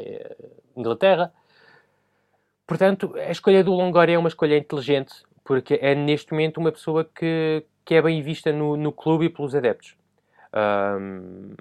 Inglaterra. 0.76 1.32
Portanto, 2.70 3.12
a 3.16 3.32
escolha 3.32 3.64
do 3.64 3.72
Longoria 3.72 4.14
é 4.14 4.18
uma 4.18 4.28
escolha 4.28 4.56
inteligente, 4.56 5.24
porque 5.42 5.76
é 5.82 5.92
neste 5.92 6.30
momento 6.30 6.58
uma 6.58 6.70
pessoa 6.70 7.04
que, 7.04 7.64
que 7.84 7.96
é 7.96 8.00
bem 8.00 8.22
vista 8.22 8.52
no, 8.52 8.76
no 8.76 8.92
clube 8.92 9.24
e 9.24 9.28
pelos 9.28 9.56
adeptos. 9.56 9.96
Um, 10.54 11.52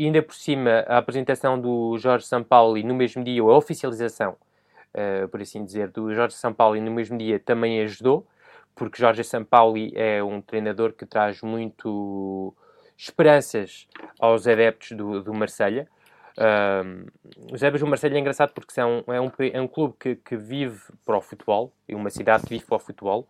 ainda 0.00 0.22
por 0.22 0.34
cima, 0.34 0.82
a 0.88 0.96
apresentação 0.96 1.60
do 1.60 1.98
Jorge 1.98 2.24
Sampaoli 2.24 2.82
no 2.82 2.94
mesmo 2.94 3.22
dia, 3.22 3.44
ou 3.44 3.50
a 3.50 3.58
oficialização, 3.58 4.38
uh, 4.94 5.28
por 5.28 5.42
assim 5.42 5.62
dizer, 5.62 5.88
do 5.88 6.10
Jorge 6.14 6.36
Sampaoli 6.36 6.80
no 6.80 6.90
mesmo 6.90 7.18
dia 7.18 7.38
também 7.38 7.82
ajudou, 7.82 8.26
porque 8.74 8.98
Jorge 8.98 9.24
Sampaoli 9.24 9.92
é 9.94 10.24
um 10.24 10.40
treinador 10.40 10.94
que 10.94 11.04
traz 11.04 11.42
muito 11.42 12.54
esperanças 12.96 13.86
aos 14.18 14.46
adeptos 14.46 14.92
do, 14.92 15.22
do 15.22 15.34
Marselha. 15.34 15.86
Um, 16.38 17.06
os 17.52 17.62
Ebas 17.62 17.80
do 17.80 17.86
Marselha 17.86 18.16
é 18.16 18.20
engraçado 18.20 18.52
porque 18.52 18.72
são, 18.72 19.02
é, 19.06 19.20
um, 19.20 19.30
é 19.52 19.60
um 19.60 19.66
clube 19.68 19.94
que, 19.98 20.16
que 20.16 20.36
vive 20.36 20.80
para 21.04 21.16
o 21.16 21.20
futebol, 21.20 21.72
é 21.88 21.96
uma 21.96 22.10
cidade 22.10 22.44
que 22.44 22.50
vive 22.50 22.66
para 22.66 22.76
o 22.76 22.80
futebol. 22.80 23.26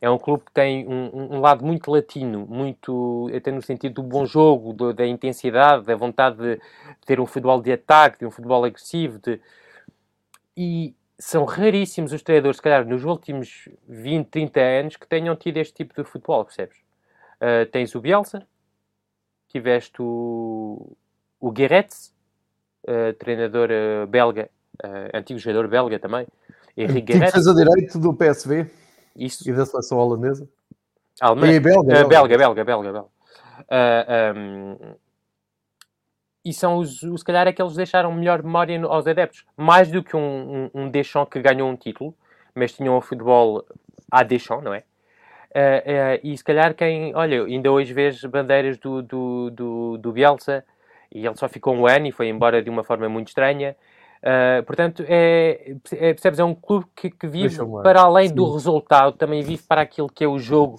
É 0.00 0.08
um 0.10 0.18
clube 0.18 0.44
que 0.44 0.52
tem 0.52 0.86
um, 0.86 1.36
um 1.36 1.40
lado 1.40 1.64
muito 1.64 1.90
latino, 1.90 2.46
muito 2.46 3.30
até 3.34 3.50
no 3.50 3.62
sentido 3.62 3.94
do 3.94 4.02
bom 4.02 4.26
jogo, 4.26 4.72
do, 4.72 4.92
da 4.92 5.06
intensidade, 5.06 5.84
da 5.84 5.94
vontade 5.94 6.36
de 6.36 6.60
ter 7.04 7.20
um 7.20 7.26
futebol 7.26 7.60
de 7.60 7.72
ataque, 7.72 8.18
de 8.18 8.26
um 8.26 8.30
futebol 8.30 8.64
agressivo. 8.64 9.18
De... 9.18 9.40
E 10.56 10.94
são 11.18 11.44
raríssimos 11.44 12.12
os 12.12 12.22
treinadores, 12.22 12.56
se 12.56 12.62
calhar, 12.62 12.86
nos 12.86 13.04
últimos 13.04 13.68
20, 13.88 14.28
30 14.28 14.60
anos 14.60 14.96
que 14.96 15.06
tenham 15.06 15.34
tido 15.36 15.58
este 15.58 15.74
tipo 15.74 15.94
de 15.94 16.08
futebol, 16.08 16.44
percebes? 16.44 16.76
Uh, 17.40 17.66
tens 17.70 17.94
o 17.94 18.00
Bielsa, 18.00 18.46
tiveste 19.48 20.00
o, 20.00 20.96
o 21.40 21.50
uh, 22.88 23.12
treinador 23.14 23.68
uh, 23.70 24.06
belga, 24.06 24.48
antigo 25.14 25.38
jogador 25.38 25.68
belga 25.68 25.98
também. 25.98 26.26
Henrique 26.76 27.12
Guerretz. 27.12 27.32
Fez 27.32 27.46
a 27.48 27.54
direito 27.54 27.98
do 27.98 28.12
PSV 28.12 28.66
Isso. 29.16 29.48
e 29.48 29.52
da 29.52 29.64
seleção 29.64 29.98
holandesa. 29.98 30.46
E 31.22 31.60
belga, 31.60 32.06
belga, 32.06 32.06
belga, 32.06 32.36
belga, 32.36 32.64
belga. 32.64 32.92
belga. 32.92 33.08
Um, 34.36 34.76
e 36.46 36.52
são 36.52 36.76
os, 36.76 37.02
os, 37.02 37.20
se 37.20 37.24
calhar, 37.24 37.48
aqueles 37.48 37.72
que 37.72 37.76
deixaram 37.76 38.12
melhor 38.12 38.40
memória 38.40 38.80
aos 38.84 39.04
adeptos. 39.04 39.44
Mais 39.56 39.90
do 39.90 40.00
que 40.00 40.14
um, 40.14 40.70
um, 40.72 40.82
um 40.82 40.88
Deschamps 40.88 41.32
que 41.32 41.40
ganhou 41.40 41.68
um 41.68 41.74
título, 41.74 42.14
mas 42.54 42.72
tinham 42.72 42.96
um 42.96 43.00
futebol 43.00 43.66
a 44.08 44.22
Deschamps, 44.22 44.62
não 44.62 44.72
é? 44.72 44.84
Uh, 45.50 45.58
uh, 45.58 46.20
e 46.22 46.36
se 46.36 46.44
calhar 46.44 46.72
quem, 46.74 47.12
olha, 47.16 47.44
ainda 47.44 47.72
hoje 47.72 47.92
vês 47.92 48.22
bandeiras 48.24 48.78
do, 48.78 49.02
do, 49.02 49.50
do, 49.50 49.98
do, 49.98 50.12
Bielsa 50.12 50.64
e 51.12 51.26
ele 51.26 51.36
só 51.36 51.48
ficou 51.48 51.74
um 51.74 51.86
ano 51.86 52.06
e 52.06 52.12
foi 52.12 52.28
embora 52.28 52.62
de 52.62 52.70
uma 52.70 52.84
forma 52.84 53.08
muito 53.08 53.28
estranha. 53.28 53.76
Uh, 54.16 54.62
portanto, 54.64 55.04
é, 55.06 55.74
é, 55.92 56.12
percebes, 56.12 56.38
é 56.38 56.44
um 56.44 56.54
clube 56.54 56.86
que, 56.96 57.10
que 57.10 57.26
vive 57.26 57.58
para 57.82 58.00
além 58.00 58.28
Sim. 58.28 58.34
do 58.34 58.52
resultado, 58.52 59.12
também 59.12 59.42
vive 59.42 59.62
para 59.62 59.82
aquilo 59.82 60.08
que 60.08 60.24
é 60.24 60.26
o 60.26 60.38
jogo 60.38 60.78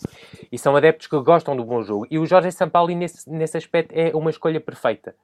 e 0.51 0.57
são 0.57 0.75
adeptos 0.75 1.07
que 1.07 1.17
gostam 1.19 1.55
do 1.55 1.63
bom 1.63 1.81
jogo. 1.81 2.07
E 2.09 2.17
o 2.17 2.25
Jorge 2.25 2.51
Sampaoli, 2.51 2.95
nesse, 2.95 3.29
nesse 3.29 3.55
aspecto, 3.55 3.93
é 3.93 4.11
uma 4.13 4.29
escolha 4.29 4.59
perfeita. 4.59 5.15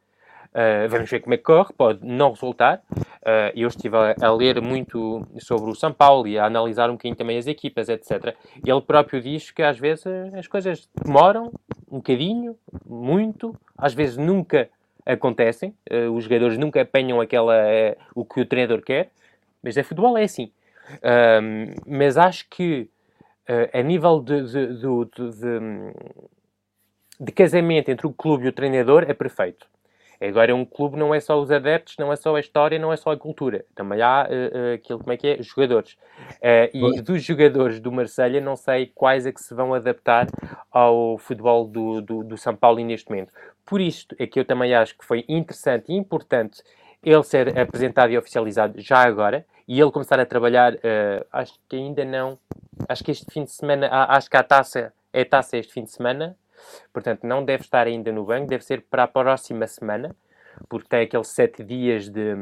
Uh, 0.54 0.88
vamos 0.88 1.10
ver 1.10 1.20
como 1.20 1.34
é 1.34 1.38
que 1.38 1.44
corre, 1.44 1.74
pode 1.76 2.06
não 2.06 2.30
resultar. 2.30 2.82
Uh, 2.92 3.50
eu 3.56 3.68
estive 3.68 3.98
a, 3.98 4.16
a, 4.22 4.32
ler 4.32 4.62
muito 4.62 5.28
sobre 5.40 5.72
o 5.72 5.76
São 5.76 5.92
Paulo 5.92 6.28
e 6.28 6.38
a 6.38 6.46
analisar 6.46 6.92
um 6.92 6.94
bocadinho 6.94 7.16
também 7.16 7.40
as 7.40 7.48
equipas, 7.48 7.90
etc. 7.90 8.36
Ele 8.64 8.82
próprio 8.82 9.20
diz 9.20 9.50
que 9.50 9.64
às 9.64 9.80
vezes 9.80 10.06
as 10.38 10.46
coisas 10.46 10.88
demoram 11.04 11.52
um 11.92 11.98
bocadinho, 11.98 12.56
muito, 12.86 13.56
às 13.76 13.96
vezes 13.96 14.16
nunca 14.16 14.70
acontecem, 15.06 15.76
uh, 15.92 16.12
os 16.12 16.24
jogadores 16.24 16.58
nunca 16.58 16.82
apanham 16.82 17.20
aquela, 17.22 17.56
o 18.16 18.26
que 18.26 18.42
o 18.42 18.46
treinador 18.46 18.82
quer, 18.82 19.12
mas 19.62 19.78
é 19.78 19.84
futebol 19.84 20.18
é 20.18 20.24
assim. 20.24 20.52
mas 21.88 22.18
acho 22.18 22.48
que 22.50 22.90
a 23.74 23.82
nível 23.82 24.20
de, 24.20 24.42
de, 24.44 24.68
de, 24.68 25.32
de, 25.32 25.94
de 27.20 27.32
casamento 27.32 27.90
entre 27.90 28.06
o 28.06 28.12
clube 28.12 28.46
e 28.46 28.50
o 28.50 28.54
treinador 28.54 29.06
é 29.08 29.14
perfeito. 29.14 29.66
Agora, 30.27 30.56
um 30.56 30.63
clube 30.63 30.98
não 30.98 31.13
é 31.13 31.20
só 31.20 31.39
os 31.39 31.51
adeptos, 31.51 31.98
não 31.98 32.12
é 32.12 32.15
só 32.15 32.36
a 32.36 32.39
história, 32.39 32.80
não 32.80 32.94
é 32.94 32.96
só 32.96 33.12
a 33.12 33.18
cultura. 33.18 33.65
Também 33.75 34.01
há 34.01 34.25
uh, 34.30 34.74
aquilo, 34.75 35.00
como 35.00 35.12
é 35.12 35.18
que 35.18 35.27
é? 35.27 35.44
Jogadores. 35.44 35.94
Uh, 36.36 36.96
e 36.96 37.01
dos 37.01 37.22
jogadores 37.22 37.80
do 37.80 37.92
Marselha 37.92 38.39
não 38.39 38.56
sei 38.56 38.88
quais 38.88 39.25
é 39.25 39.32
que 39.32 39.42
se 39.42 39.53
vão 39.53 39.74
adaptar 39.74 40.27
ao 40.72 41.18
futebol 41.18 41.68
do, 41.68 42.01
do, 42.01 42.24
do 42.24 42.38
São 42.38 42.56
Paulo 42.56 42.80
neste 42.80 43.10
momento. 43.10 43.34
Por 43.65 43.82
isto 43.82 44.15
é 44.18 44.25
que 44.25 44.39
eu 44.39 44.46
também 44.46 44.74
acho 44.74 44.98
que 44.98 45.06
foi 45.06 45.25
interessante 45.27 45.92
e 45.92 45.96
importante 45.96 46.63
ele 47.03 47.24
ser 47.24 47.60
apresentado 47.60 48.12
e 48.12 48.18
oficializado 48.18 48.80
já 48.80 49.00
agora 49.00 49.46
e 49.68 49.80
ele 49.80 49.92
começar 49.92 50.20
a 50.20 50.25
trabalhar, 50.25 50.74
uh, 50.75 51.25
acho 51.32 51.53
que 51.68 51.75
ainda 51.75 52.06
não, 52.06 52.38
acho 52.88 53.03
que 53.03 53.12
este 53.12 53.25
fim 53.30 53.44
de 53.44 53.51
semana, 53.51 53.89
acho 53.92 54.30
que 54.30 54.38
a 54.38 54.44
taça 54.44 54.94
é 55.12 55.24
taça 55.24 55.58
este 55.58 55.74
fim 55.74 55.84
de 55.84 55.92
semana, 55.92 56.38
Portanto, 56.91 57.25
não 57.25 57.43
deve 57.43 57.63
estar 57.63 57.88
ainda 57.88 58.12
no 58.12 58.25
banco, 58.25 58.48
deve 58.48 58.63
ser 58.63 58.82
para 58.82 59.03
a 59.03 59.08
próxima 59.08 59.67
semana, 59.67 60.15
porque 60.70 60.88
tem 60.88 61.01
aqueles 61.01 61.27
sete 61.27 61.63
dias 61.63 62.10
de 62.10 62.36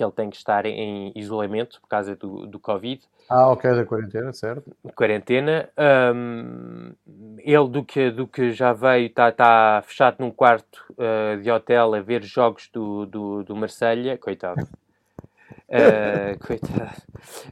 que 0.00 0.04
ele 0.04 0.12
tem 0.12 0.30
que 0.30 0.36
estar 0.36 0.64
em 0.64 1.12
isolamento 1.14 1.78
por 1.80 1.88
causa 1.88 2.16
do, 2.16 2.46
do 2.46 2.58
Covid. 2.58 3.02
Ah, 3.28 3.48
ok, 3.48 3.70
da 3.74 3.84
quarentena, 3.84 4.32
certo. 4.32 4.74
Quarentena. 4.94 5.68
Um, 6.14 6.92
ele, 7.38 7.68
do 7.68 7.84
que, 7.84 8.10
do 8.10 8.26
que 8.26 8.50
já 8.50 8.72
veio, 8.72 9.06
está 9.06 9.30
tá 9.30 9.82
fechado 9.86 10.16
num 10.20 10.30
quarto 10.30 10.84
uh, 10.92 11.40
de 11.40 11.50
hotel 11.50 11.94
a 11.94 12.00
ver 12.00 12.22
jogos 12.22 12.70
do, 12.72 13.04
do, 13.04 13.44
do 13.44 13.54
Marselha, 13.54 14.16
coitado. 14.16 14.66
Uh, 15.70 16.36
coitado. 16.44 17.00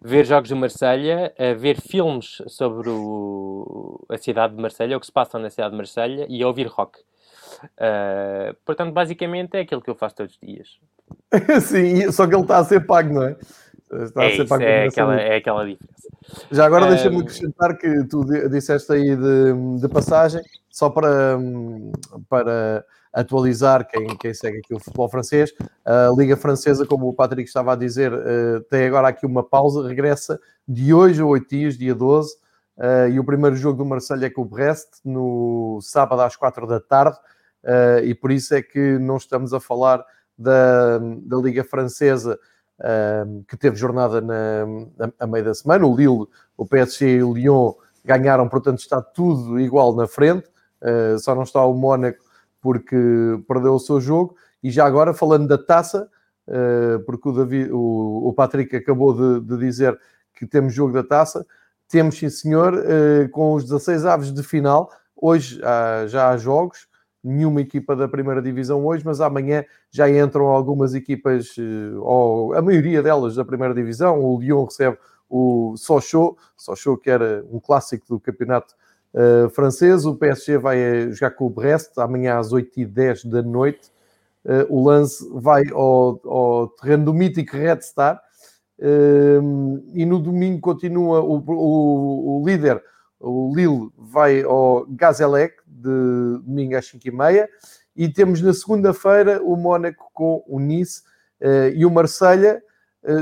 Ver 0.02 0.26
jogos 0.26 0.50
do 0.50 0.56
Marselha, 0.56 1.32
uh, 1.38 1.56
ver 1.56 1.80
filmes 1.80 2.42
sobre 2.48 2.88
o, 2.88 4.04
a 4.08 4.18
cidade 4.18 4.56
de 4.56 4.60
Marselha, 4.60 4.96
o 4.96 5.00
que 5.00 5.06
se 5.06 5.12
passa 5.12 5.38
na 5.38 5.48
cidade 5.48 5.70
de 5.70 5.76
Marselha 5.76 6.26
e 6.28 6.44
ouvir 6.44 6.66
rock. 6.66 6.98
Uh, 7.62 8.54
portanto, 8.64 8.92
basicamente 8.92 9.54
é 9.54 9.60
aquilo 9.60 9.80
que 9.80 9.90
eu 9.90 9.94
faço 9.94 10.16
todos 10.16 10.34
os 10.34 10.40
dias. 10.40 10.78
Sim, 11.62 12.10
só 12.10 12.26
que 12.26 12.34
ele 12.34 12.42
está 12.42 12.58
a 12.58 12.64
ser 12.64 12.84
pago, 12.86 13.14
não 13.14 13.22
é? 13.22 13.36
Está 13.90 14.24
é, 14.24 14.26
a 14.26 14.36
ser 14.36 14.48
pago 14.48 14.62
é, 14.62 14.86
aquela, 14.86 15.20
é 15.20 15.36
aquela 15.36 15.64
diferença. 15.64 16.08
Já 16.50 16.66
agora 16.66 16.88
deixa-me 16.88 17.20
acrescentar 17.20 17.78
que 17.78 18.04
tu 18.04 18.24
disseste 18.50 18.92
aí 18.92 19.16
de, 19.16 19.80
de 19.80 19.88
passagem, 19.88 20.42
só 20.68 20.90
para, 20.90 21.38
para 22.28 22.84
atualizar 23.12 23.86
quem, 23.86 24.06
quem 24.16 24.34
segue 24.34 24.58
aqui 24.58 24.74
o 24.74 24.78
futebol 24.78 25.08
francês. 25.08 25.52
A 25.84 26.12
Liga 26.16 26.36
Francesa, 26.36 26.86
como 26.86 27.08
o 27.08 27.14
Patrick 27.14 27.48
estava 27.48 27.72
a 27.72 27.76
dizer, 27.76 28.12
uh, 28.12 28.60
tem 28.70 28.86
agora 28.86 29.08
aqui 29.08 29.26
uma 29.26 29.42
pausa, 29.42 29.86
regressa 29.86 30.38
de 30.66 30.92
hoje 30.92 31.20
a 31.20 31.26
oito 31.26 31.48
dias, 31.48 31.76
dia 31.76 31.94
12, 31.94 32.32
uh, 32.32 32.36
eh, 32.78 33.10
e 33.10 33.20
o 33.20 33.24
primeiro 33.24 33.56
jogo 33.56 33.78
do 33.78 33.86
Marseille 33.86 34.26
é 34.26 34.30
com 34.30 34.42
o 34.42 34.44
Brest, 34.44 34.88
no 35.04 35.78
sábado 35.82 36.22
às 36.22 36.36
quatro 36.36 36.66
da 36.66 36.78
tarde, 36.78 37.16
uh, 37.64 38.04
e 38.04 38.14
por 38.14 38.30
isso 38.30 38.54
é 38.54 38.62
que 38.62 38.98
não 38.98 39.16
estamos 39.16 39.54
a 39.54 39.60
falar 39.60 40.04
da, 40.36 40.98
da 40.98 41.36
Liga 41.38 41.64
Francesa, 41.64 42.38
que 43.48 43.56
teve 43.56 43.74
jornada 43.74 44.20
na, 44.20 44.64
a 45.18 45.26
meio 45.26 45.46
da 45.46 45.52
semana. 45.52 45.84
O 45.84 45.96
Lille, 45.96 46.28
o 46.56 46.64
PSG 46.64 47.16
e 47.16 47.22
o 47.24 47.34
Lyon 47.34 47.72
ganharam, 48.04 48.48
portanto 48.48 48.78
está 48.78 49.02
tudo 49.02 49.58
igual 49.58 49.96
na 49.96 50.06
frente, 50.06 50.48
só 51.18 51.34
não 51.34 51.42
está 51.42 51.64
o 51.64 51.74
Mónaco 51.74 52.27
porque 52.60 52.96
perdeu 53.46 53.74
o 53.74 53.78
seu 53.78 54.00
jogo. 54.00 54.36
E 54.62 54.70
já 54.70 54.86
agora, 54.86 55.14
falando 55.14 55.46
da 55.46 55.58
taça, 55.58 56.08
uh, 56.48 57.00
porque 57.04 57.28
o, 57.28 57.32
David, 57.32 57.70
o, 57.72 58.32
Patrick 58.36 58.74
acabou 58.74 59.14
de, 59.14 59.46
de, 59.46 59.58
dizer 59.58 59.98
que 60.34 60.46
temos 60.46 60.74
jogo 60.74 60.92
da 60.92 61.02
taça, 61.02 61.46
temos 61.88 62.18
sim 62.18 62.28
senhor, 62.28 62.74
uh, 62.74 63.28
com 63.30 63.54
os 63.54 63.64
16 63.64 64.04
aves 64.04 64.32
de 64.32 64.42
final. 64.42 64.90
Hoje 65.16 65.60
já 66.06 66.30
há 66.30 66.36
jogos, 66.36 66.86
nenhuma 67.22 67.60
equipa 67.60 67.96
da 67.96 68.06
primeira 68.06 68.40
divisão 68.40 68.86
hoje, 68.86 69.04
mas 69.04 69.20
amanhã 69.20 69.64
já 69.90 70.08
entram 70.08 70.46
algumas 70.46 70.94
equipas, 70.94 71.56
uh, 71.56 72.00
ou 72.02 72.54
a 72.54 72.62
maioria 72.62 73.02
delas 73.02 73.34
da 73.34 73.44
primeira 73.44 73.74
divisão. 73.74 74.20
O 74.20 74.38
Lyon 74.40 74.64
recebe 74.64 74.98
o 75.28 75.74
Sochaux, 75.76 76.36
Sochaux 76.56 77.00
que 77.02 77.10
era 77.10 77.44
um 77.50 77.60
clássico 77.60 78.06
do 78.08 78.20
campeonato 78.20 78.74
uh, 79.14 79.48
francês. 79.50 80.04
O 80.04 80.14
PSG 80.14 80.58
vai 80.58 80.78
eh, 80.78 81.10
jogar 81.10 81.32
com 81.32 81.46
o 81.46 81.50
Brest 81.50 81.96
amanhã 81.98 82.38
às 82.38 82.52
8h10 82.52 83.28
da 83.28 83.42
noite. 83.42 83.90
Uh, 84.44 84.64
o 84.68 84.84
lance 84.84 85.26
vai 85.32 85.64
ao, 85.70 86.20
ao, 86.24 86.68
terreno 86.68 87.06
do 87.06 87.14
mítico 87.14 87.56
Red 87.56 87.80
Star. 87.82 88.20
E 88.80 90.06
no 90.06 90.20
domingo 90.20 90.60
continua 90.60 91.20
o, 91.20 91.42
o, 91.44 92.40
o, 92.40 92.46
líder, 92.46 92.80
o 93.18 93.52
Lille, 93.52 93.90
vai 93.98 94.42
ao 94.42 94.86
Gazelec, 94.86 95.56
de 95.66 96.38
domingo 96.44 96.76
às 96.76 96.86
5h30. 96.86 97.48
E 97.96 98.08
temos 98.08 98.40
na 98.40 98.54
segunda-feira 98.54 99.42
o 99.42 99.56
Mónaco 99.56 100.08
com 100.14 100.44
o 100.46 100.60
Nice 100.60 101.02
uh, 101.42 101.74
e 101.74 101.84
o 101.84 101.90
Marselha 101.90 102.62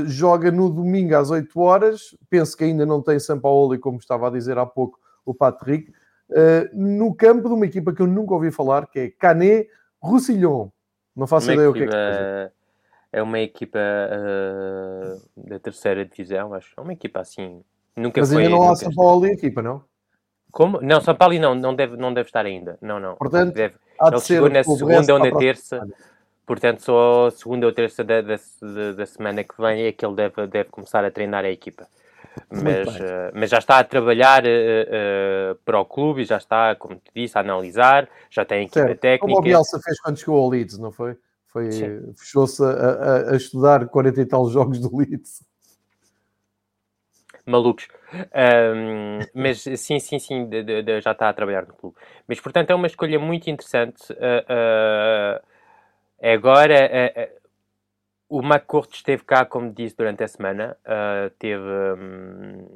joga 0.05 0.51
no 0.51 0.69
domingo 0.69 1.15
às 1.15 1.29
8 1.29 1.59
horas. 1.59 2.15
Penso 2.29 2.57
que 2.57 2.63
ainda 2.63 2.85
não 2.85 3.01
tem 3.01 3.19
São 3.19 3.39
Paulo, 3.39 3.73
e 3.73 3.77
como 3.79 3.99
estava 3.99 4.27
a 4.27 4.31
dizer 4.31 4.57
há 4.57 4.65
pouco, 4.65 4.99
o 5.27 5.33
Patrick, 5.33 5.91
uh, 6.29 6.69
no 6.73 7.13
campo 7.13 7.49
de 7.49 7.53
uma 7.53 7.65
equipa 7.65 7.93
que 7.93 8.01
eu 8.01 8.07
nunca 8.07 8.33
ouvi 8.33 8.49
falar, 8.49 8.87
que 8.87 8.99
é 8.99 9.09
Canet 9.09 9.69
Roussillon. 10.01 10.69
Não 11.15 11.27
faço 11.27 11.47
uma 11.47 11.53
ideia 11.53 11.69
equipa, 11.69 11.85
o 11.85 11.89
que 11.89 11.95
é 11.95 11.97
que 11.97 11.97
é. 11.97 12.51
É 13.13 13.21
uma 13.21 13.39
equipa 13.39 13.79
uh, 13.79 15.21
da 15.49 15.59
terceira 15.59 16.05
divisão, 16.05 16.53
acho. 16.53 16.73
É 16.77 16.81
uma 16.81 16.93
equipa 16.93 17.19
assim. 17.19 17.61
Nunca 17.95 18.21
Mas 18.21 18.31
foi, 18.31 18.43
ainda 18.43 18.55
não 18.55 18.69
há 18.69 18.75
São 18.75 18.93
Paulo 18.93 19.23
ali 19.23 19.33
equipa, 19.33 19.61
não? 19.61 19.83
Como? 20.51 20.79
Não, 20.81 21.01
São 21.01 21.15
Paulo 21.15 21.37
não, 21.39 21.55
não 21.55 21.75
deve, 21.75 21.97
não 21.97 22.13
deve 22.13 22.27
estar 22.29 22.45
ainda. 22.45 22.77
Não, 22.81 22.99
não. 22.99 23.15
Portanto, 23.15 23.53
deve. 23.53 23.75
Ele 23.99 24.19
chegou 24.21 24.49
na 24.49 24.63
segunda 24.63 25.13
ou 25.13 25.19
na 25.19 25.37
terça. 25.37 25.87
Portanto, 26.45 26.81
só 26.83 27.27
a 27.27 27.31
segunda 27.31 27.65
ou 27.65 27.73
terça 27.73 28.03
da, 28.03 28.21
da, 28.21 28.35
da, 28.95 29.05
semana 29.05 29.43
que 29.43 29.59
vem 29.59 29.83
é 29.83 29.91
que 29.91 30.05
ele 30.05 30.15
deve, 30.15 30.47
deve 30.47 30.69
começar 30.69 31.03
a 31.03 31.11
treinar 31.11 31.43
a 31.43 31.49
equipa 31.49 31.87
mas, 32.51 32.87
uh, 32.95 33.31
mas 33.33 33.49
já 33.49 33.57
está 33.57 33.79
a 33.79 33.83
trabalhar 33.83 34.43
uh, 34.43 34.47
uh, 34.47 35.55
para 35.65 35.79
o 35.79 35.85
clube 35.85 36.21
e 36.21 36.25
já 36.25 36.37
está, 36.37 36.75
como 36.75 36.95
te 36.95 37.11
disse, 37.15 37.37
a 37.37 37.41
analisar, 37.41 38.09
já 38.29 38.45
tem 38.45 38.63
equipa 38.63 38.87
certo. 38.87 38.99
técnica. 38.99 39.25
Como 39.25 39.39
o 39.39 39.41
Bielsa 39.41 39.79
fez 39.79 39.99
quando 39.99 40.17
chegou 40.17 40.39
ao 40.39 40.49
Leeds, 40.49 40.77
não 40.77 40.91
foi? 40.91 41.17
foi 41.47 41.69
Fechou-se 42.15 42.63
a, 42.63 42.67
a, 42.67 43.31
a, 43.31 43.35
estudar 43.35 43.87
40 43.87 44.21
e 44.21 44.25
tal 44.25 44.49
jogos 44.49 44.79
do 44.79 44.95
Leeds. 44.95 45.45
Malucos. 47.45 47.87
Um, 48.13 49.19
mas 49.33 49.61
sim, 49.61 49.99
sim, 49.99 50.19
sim, 50.19 50.49
de, 50.49 50.63
de, 50.63 50.83
de, 50.83 51.01
já 51.01 51.11
está 51.11 51.29
a 51.29 51.33
trabalhar 51.33 51.65
no 51.65 51.73
clube. 51.73 51.95
Mas, 52.27 52.41
portanto, 52.41 52.71
é 52.71 52.75
uma 52.75 52.87
escolha 52.87 53.17
muito 53.19 53.49
interessante. 53.49 54.03
agora 56.21 56.75
o 58.29 58.41
McCourt 58.41 58.93
esteve 58.93 59.23
cá, 59.23 59.45
como 59.45 59.71
disse, 59.71 59.95
durante 59.95 60.23
a 60.23 60.27
semana. 60.27 60.77
Uh, 60.85 61.29
teve, 61.39 61.63
um, 61.63 62.67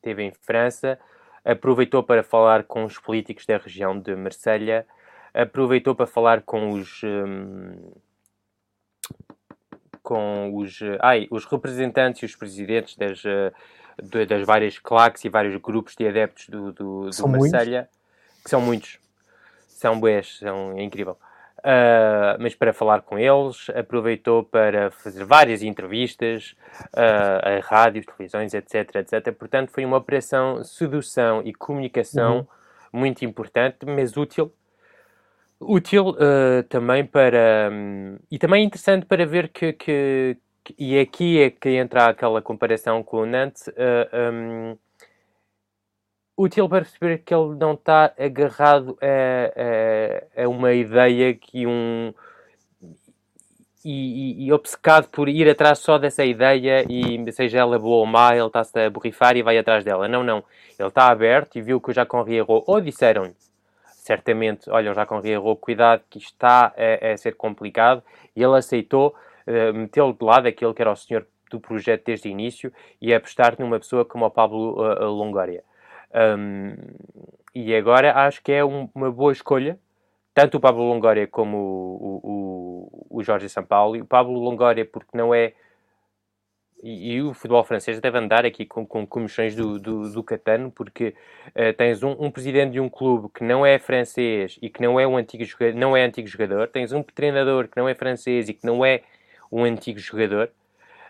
teve 0.00 0.22
em 0.22 0.32
França. 0.32 0.98
Aproveitou 1.44 2.02
para 2.02 2.22
falar 2.22 2.64
com 2.64 2.84
os 2.84 2.98
políticos 2.98 3.44
da 3.46 3.58
região 3.58 3.98
de 3.98 4.14
Marselha. 4.16 4.86
Aproveitou 5.34 5.94
para 5.94 6.06
falar 6.06 6.42
com 6.42 6.70
os... 6.70 7.02
Um, 7.02 7.92
com 10.02 10.56
os, 10.56 10.80
ai, 11.00 11.28
os 11.30 11.44
representantes 11.44 12.22
e 12.22 12.26
os 12.26 12.34
presidentes 12.34 12.96
das, 12.96 13.22
das 14.26 14.44
várias 14.44 14.78
claques 14.78 15.24
e 15.24 15.28
vários 15.28 15.56
grupos 15.56 15.94
de 15.94 16.06
adeptos 16.08 16.48
do, 16.48 16.72
do, 16.72 17.10
do 17.10 17.28
Marselha, 17.28 17.88
que 18.42 18.50
são 18.50 18.60
muitos, 18.60 18.98
são 19.68 20.00
boés, 20.00 20.38
são 20.38 20.76
é 20.76 20.82
incrível. 20.82 21.16
Uh, 21.62 22.34
mas 22.40 22.56
para 22.56 22.72
falar 22.72 23.02
com 23.02 23.16
eles, 23.16 23.70
aproveitou 23.70 24.42
para 24.42 24.90
fazer 24.90 25.24
várias 25.24 25.62
entrevistas 25.62 26.56
uh, 26.92 27.56
a 27.56 27.60
rádios, 27.62 28.04
televisões, 28.04 28.52
etc, 28.52 28.96
etc. 28.96 29.32
Portanto, 29.32 29.70
foi 29.70 29.84
uma 29.84 29.96
operação 29.96 30.64
sedução 30.64 31.40
e 31.44 31.54
comunicação 31.54 32.38
uhum. 32.38 32.46
muito 33.00 33.24
importante, 33.24 33.86
mas 33.86 34.16
útil. 34.16 34.52
Útil 35.60 36.10
uh, 36.10 36.64
também 36.68 37.04
para. 37.06 37.70
Um, 37.72 38.18
e 38.28 38.40
também 38.40 38.64
interessante 38.64 39.06
para 39.06 39.24
ver 39.24 39.48
que, 39.48 39.72
que, 39.72 40.36
que, 40.64 40.74
E 40.76 40.98
aqui 40.98 41.40
é 41.40 41.50
que 41.50 41.68
entra 41.70 42.06
aquela 42.06 42.42
comparação 42.42 43.04
com 43.04 43.18
o 43.18 43.26
Nantes. 43.26 43.68
Um, 43.68 44.76
útil 46.42 46.68
para 46.68 46.84
perceber 46.84 47.18
que 47.18 47.34
ele 47.34 47.54
não 47.56 47.74
está 47.74 48.12
agarrado 48.18 48.98
a, 49.00 50.40
a, 50.40 50.44
a, 50.44 50.48
uma 50.48 50.72
ideia 50.72 51.34
que 51.34 51.66
um 51.66 52.12
e, 53.84 54.44
e, 54.44 54.46
e, 54.46 54.52
obcecado 54.52 55.08
por 55.08 55.28
ir 55.28 55.48
atrás 55.48 55.80
só 55.80 55.98
dessa 55.98 56.24
ideia 56.24 56.84
e 56.88 57.32
seja 57.32 57.58
ela 57.58 57.78
boa 57.78 57.96
ou 57.96 58.06
má, 58.06 58.34
ele 58.34 58.46
está-se 58.46 58.78
a 58.78 58.88
borrifar 58.88 59.36
e 59.36 59.42
vai 59.42 59.58
atrás 59.58 59.84
dela. 59.84 60.06
Não, 60.06 60.22
não. 60.22 60.44
Ele 60.78 60.88
está 60.88 61.08
aberto 61.08 61.56
e 61.56 61.62
viu 61.62 61.80
que 61.80 61.90
o 61.90 61.92
Jacon 61.92 62.24
errou, 62.28 62.62
ou 62.66 62.80
disseram 62.80 63.34
certamente, 63.84 64.70
olha, 64.70 64.90
o 64.90 64.94
Jacon 64.94 65.20
errou, 65.24 65.56
cuidado 65.56 66.02
que 66.08 66.18
isto 66.18 66.32
está 66.32 66.72
a, 66.76 67.12
a 67.12 67.16
ser 67.16 67.34
complicado, 67.34 68.02
e 68.34 68.42
ele 68.42 68.56
aceitou 68.56 69.14
uh, 69.46 69.74
metê-lo 69.74 70.12
de 70.12 70.24
lado, 70.24 70.46
aquele 70.46 70.74
que 70.74 70.82
era 70.82 70.92
o 70.92 70.96
senhor 70.96 71.26
do 71.50 71.60
projeto 71.60 72.04
desde 72.06 72.28
o 72.28 72.30
início, 72.30 72.72
e 73.00 73.14
apostar 73.14 73.56
numa 73.58 73.78
pessoa 73.78 74.04
como 74.04 74.24
o 74.24 74.30
Pablo 74.30 74.80
uh, 74.80 75.04
Longoria. 75.04 75.62
Um, 76.14 76.76
e 77.54 77.74
agora 77.74 78.12
acho 78.26 78.42
que 78.42 78.52
é 78.52 78.64
um, 78.64 78.88
uma 78.94 79.10
boa 79.10 79.32
escolha, 79.32 79.78
tanto 80.34 80.56
o 80.56 80.60
Pablo 80.60 80.84
Longoria 80.84 81.26
como 81.26 81.56
o, 81.56 82.20
o, 82.22 83.18
o, 83.18 83.22
Jorge 83.22 83.48
Sampaoli. 83.48 84.00
O 84.00 84.06
Pablo 84.06 84.38
Longoria, 84.38 84.84
porque 84.84 85.16
não 85.16 85.34
é. 85.34 85.52
E, 86.82 87.14
e, 87.14 87.22
o 87.22 87.32
futebol 87.32 87.62
francês 87.62 88.00
deve 88.00 88.18
andar 88.18 88.44
aqui 88.44 88.66
com, 88.66 88.84
com 88.84 89.06
comissões 89.06 89.54
do, 89.54 89.78
do, 89.78 90.10
do 90.10 90.22
Catano, 90.22 90.70
porque 90.70 91.14
uh, 91.48 91.72
tens 91.76 92.02
um, 92.02 92.10
um, 92.18 92.30
presidente 92.30 92.72
de 92.72 92.80
um 92.80 92.88
clube 92.88 93.28
que 93.32 93.44
não 93.44 93.64
é 93.64 93.78
francês 93.78 94.58
e 94.60 94.68
que 94.68 94.82
não 94.82 94.98
é 94.98 95.06
um 95.06 95.16
antigo 95.16 95.44
não 95.76 95.96
é 95.96 96.02
antigo 96.02 96.26
jogador, 96.26 96.66
tens 96.66 96.92
um 96.92 97.02
treinador 97.02 97.68
que 97.68 97.76
não 97.76 97.88
é 97.88 97.94
francês 97.94 98.48
e 98.48 98.54
que 98.54 98.66
não 98.66 98.84
é 98.84 99.02
um 99.50 99.62
antigo 99.62 100.00
jogador, 100.00 100.50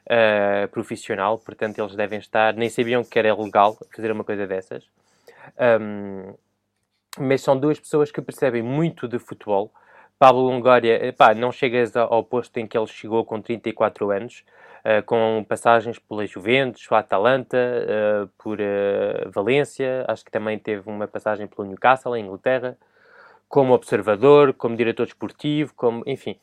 uh, 0.07 0.69
profissional, 0.69 1.39
portanto 1.39 1.79
eles 1.79 1.95
devem 1.95 2.19
estar, 2.19 2.55
nem 2.55 2.69
sabiam 2.69 3.05
que 3.05 3.19
era 3.19 3.35
legal 3.35 3.77
fazer 3.95 4.11
uma 4.11 4.25
coisa 4.25 4.47
dessas. 4.47 4.85
Um, 5.81 6.35
mas 7.19 7.43
são 7.43 7.59
duas 7.59 7.79
pessoas 7.79 8.11
que 8.11 8.23
percebem 8.23 8.63
muito 8.63 9.07
de 9.07 9.19
futebol. 9.19 9.73
Pablo 10.19 10.43
Longoria, 10.43 11.05
epá, 11.07 11.35
não 11.35 11.51
chegas 11.51 11.97
ao 11.97 12.23
posto 12.23 12.57
em 12.59 12.67
que 12.67 12.79
ele 12.79 12.87
chegou 12.87 13.25
com 13.25 13.41
34 13.41 14.11
anos, 14.11 14.45
uh, 14.85 15.03
com 15.05 15.45
passagens 15.49 15.99
pela 15.99 16.25
Juventus, 16.27 16.87
pela 16.87 17.01
Atalanta, 17.01 17.59
uh, 17.59 18.29
por 18.39 18.59
uh, 18.61 19.31
Valência, 19.31 20.05
acho 20.09 20.25
que 20.25 20.31
também 20.31 20.59
teve 20.59 20.89
uma 20.89 21.09
passagem 21.09 21.47
pelo 21.47 21.67
Newcastle, 21.67 22.17
em 22.17 22.25
Inglaterra, 22.25 22.79
como 23.49 23.75
observador, 23.75 24.55
como 24.55 24.77
diretor 24.77 25.05
desportivo, 25.05 25.75
como, 25.77 26.03
enfim, 26.07 26.39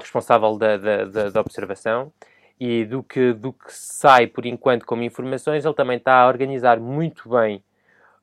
responsável 0.00 0.56
da, 0.56 0.76
da, 0.76 1.04
da, 1.04 1.30
da 1.30 1.40
observação 1.40 2.12
e 2.58 2.84
do 2.84 3.02
que, 3.02 3.32
do 3.32 3.52
que 3.52 3.72
sai 3.72 4.26
por 4.26 4.46
enquanto 4.46 4.86
como 4.86 5.02
informações, 5.02 5.64
ele 5.64 5.74
também 5.74 5.96
está 5.96 6.20
a 6.20 6.28
organizar 6.28 6.78
muito 6.78 7.28
bem 7.28 7.62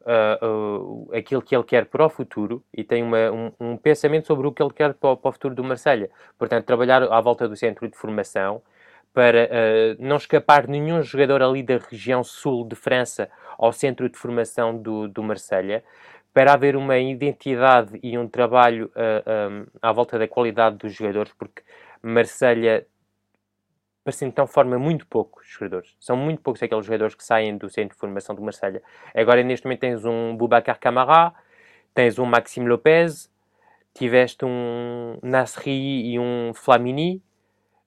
uh, 0.02 0.46
uh, 0.46 1.16
aquilo 1.16 1.42
que 1.42 1.56
ele 1.56 1.64
quer 1.64 1.86
para 1.86 2.06
o 2.06 2.10
futuro 2.10 2.64
e 2.74 2.84
tem 2.84 3.04
uma, 3.04 3.32
um, 3.32 3.52
um, 3.60 3.78
pensamento 3.78 4.28
sobre 4.28 4.48
o 4.48 4.52
que 4.52 4.62
ele 4.62 4.74
quer 4.74 4.94
para 4.94 5.12
o, 5.12 5.18
para 5.18 5.30
o, 5.30 5.32
futuro 5.32 5.56
do 5.56 5.64
Marselha. 5.64 6.10
Portanto, 6.38 6.66
trabalhar 6.66 7.04
à 7.04 7.22
volta 7.22 7.48
do 7.48 7.56
centro 7.56 7.88
de 7.88 7.98
formação 7.98 8.62
para 9.14 9.46
uh, 9.46 9.96
não 10.00 10.16
escapar 10.16 10.68
nenhum 10.68 11.02
jogador 11.04 11.44
ali 11.44 11.62
da 11.62 11.78
região 11.78 12.24
sul 12.24 12.66
de 12.66 12.76
França 12.76 13.30
ao 13.58 13.74
centro 13.74 14.10
de 14.10 14.18
formação 14.18 14.78
do, 14.78 15.08
do 15.08 15.22
Marselha, 15.22 15.84
para 16.34 16.54
haver 16.54 16.78
uma 16.78 16.98
identidade 16.98 18.00
e 18.02 18.18
um 18.18 18.26
trabalho 18.26 18.90
um, 18.96 19.66
à 19.82 19.92
volta 19.92 20.18
da 20.18 20.26
qualidade 20.30 20.78
dos 20.78 20.94
jogadores, 20.94 21.34
porque 21.38 21.62
Marselha 22.02 22.88
parecendo 24.04 24.32
então 24.32 24.48
forma 24.48 24.78
muito 24.80 25.06
poucos 25.08 25.48
jogadores. 25.48 25.96
São 26.00 26.16
muito 26.16 26.42
poucos 26.42 26.62
aqueles 26.62 26.86
jogadores 26.86 27.16
que 27.16 27.24
saem 27.24 27.58
do 27.58 27.70
centro 27.70 27.96
de 27.96 28.00
formação 28.00 28.36
do 28.36 28.42
Marselha. 28.42 28.82
Agora, 29.14 29.44
neste 29.44 29.66
momento, 29.66 29.82
tens 29.82 30.06
um 30.06 30.36
Boubacar 30.36 30.80
Camara, 30.80 31.34
tens 31.94 32.18
um 32.18 32.26
Maxime 32.26 32.68
Lopez, 32.68 33.30
tiveste 33.94 34.46
um 34.46 35.18
Nasri 35.22 36.14
e 36.14 36.20
um 36.20 36.52
Flamini, 36.54 37.22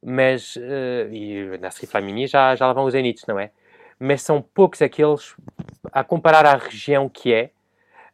mas... 0.03 0.57
Uh, 0.57 1.12
e 1.12 1.59
Nasri 1.59 1.85
e 1.85 1.88
Flamini 1.88 2.27
já, 2.27 2.55
já 2.55 2.66
lá 2.66 2.72
vão 2.72 2.85
os 2.85 2.92
Zenits, 2.92 3.24
não 3.27 3.38
é? 3.38 3.50
Mas 3.98 4.22
são 4.22 4.42
poucos 4.42 4.83
aqueles, 4.83 5.35
a 5.92 6.05
comparar 6.05 6.46
à 6.46 6.57
região 6.57 7.09
que 7.09 7.33
é, 7.33 7.50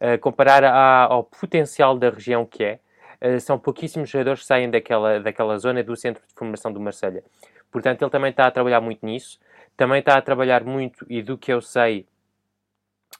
a 0.00 0.16
comparar 0.16 0.64
a, 0.64 1.04
ao 1.04 1.24
potencial 1.24 1.98
da 1.98 2.08
região 2.08 2.46
que 2.46 2.64
é, 2.64 2.80
uh, 3.20 3.40
são 3.40 3.58
pouquíssimos 3.58 4.08
jogadores 4.08 4.40
que 4.40 4.46
saem 4.46 4.70
daquela, 4.70 5.20
daquela 5.20 5.58
zona 5.58 5.82
do 5.82 5.94
centro 5.96 6.22
de 6.26 6.32
formação 6.34 6.72
do 6.72 6.80
Marselha. 6.80 7.22
Portanto, 7.70 8.02
ele 8.02 8.10
também 8.10 8.30
está 8.30 8.46
a 8.46 8.50
trabalhar 8.50 8.80
muito 8.80 9.04
nisso. 9.04 9.38
Também 9.76 10.00
está 10.00 10.16
a 10.16 10.22
trabalhar 10.22 10.64
muito, 10.64 11.06
e 11.08 11.22
do 11.22 11.38
que 11.38 11.52
eu 11.52 11.60
sei, 11.60 12.06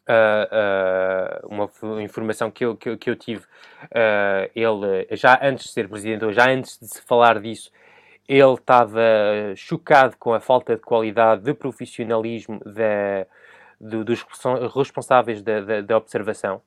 uh, 0.09 1.47
uh, 1.47 1.71
uma 1.89 2.03
informação 2.03 2.51
que 2.51 2.65
eu, 2.65 2.77
que 2.77 2.89
eu, 2.91 2.99
que 2.99 3.11
eu 3.11 3.17
tive, 3.17 3.45
uh, 3.45 4.51
ele, 4.55 5.07
já 5.13 5.39
antes 5.43 5.67
de 5.67 5.73
ser 5.73 5.89
presidente, 5.89 6.25
ou 6.25 6.33
já 6.33 6.51
antes 6.51 6.79
de 6.79 6.89
se 6.89 7.03
falar 7.03 7.41
disso, 7.41 7.71
ele 8.29 8.55
estava 8.55 9.01
chocado 9.57 10.17
com 10.19 10.33
a 10.33 10.41
falta 10.41 10.77
de 10.77 10.83
qualidade, 10.83 11.43
de 11.43 11.53
profissionalismo 11.53 12.61
da, 12.65 13.27
do, 13.81 14.05
dos 14.05 14.25
responsáveis 14.77 15.43
da, 15.43 15.61
da, 15.61 15.81
da 15.81 15.97
observação, 15.97 16.63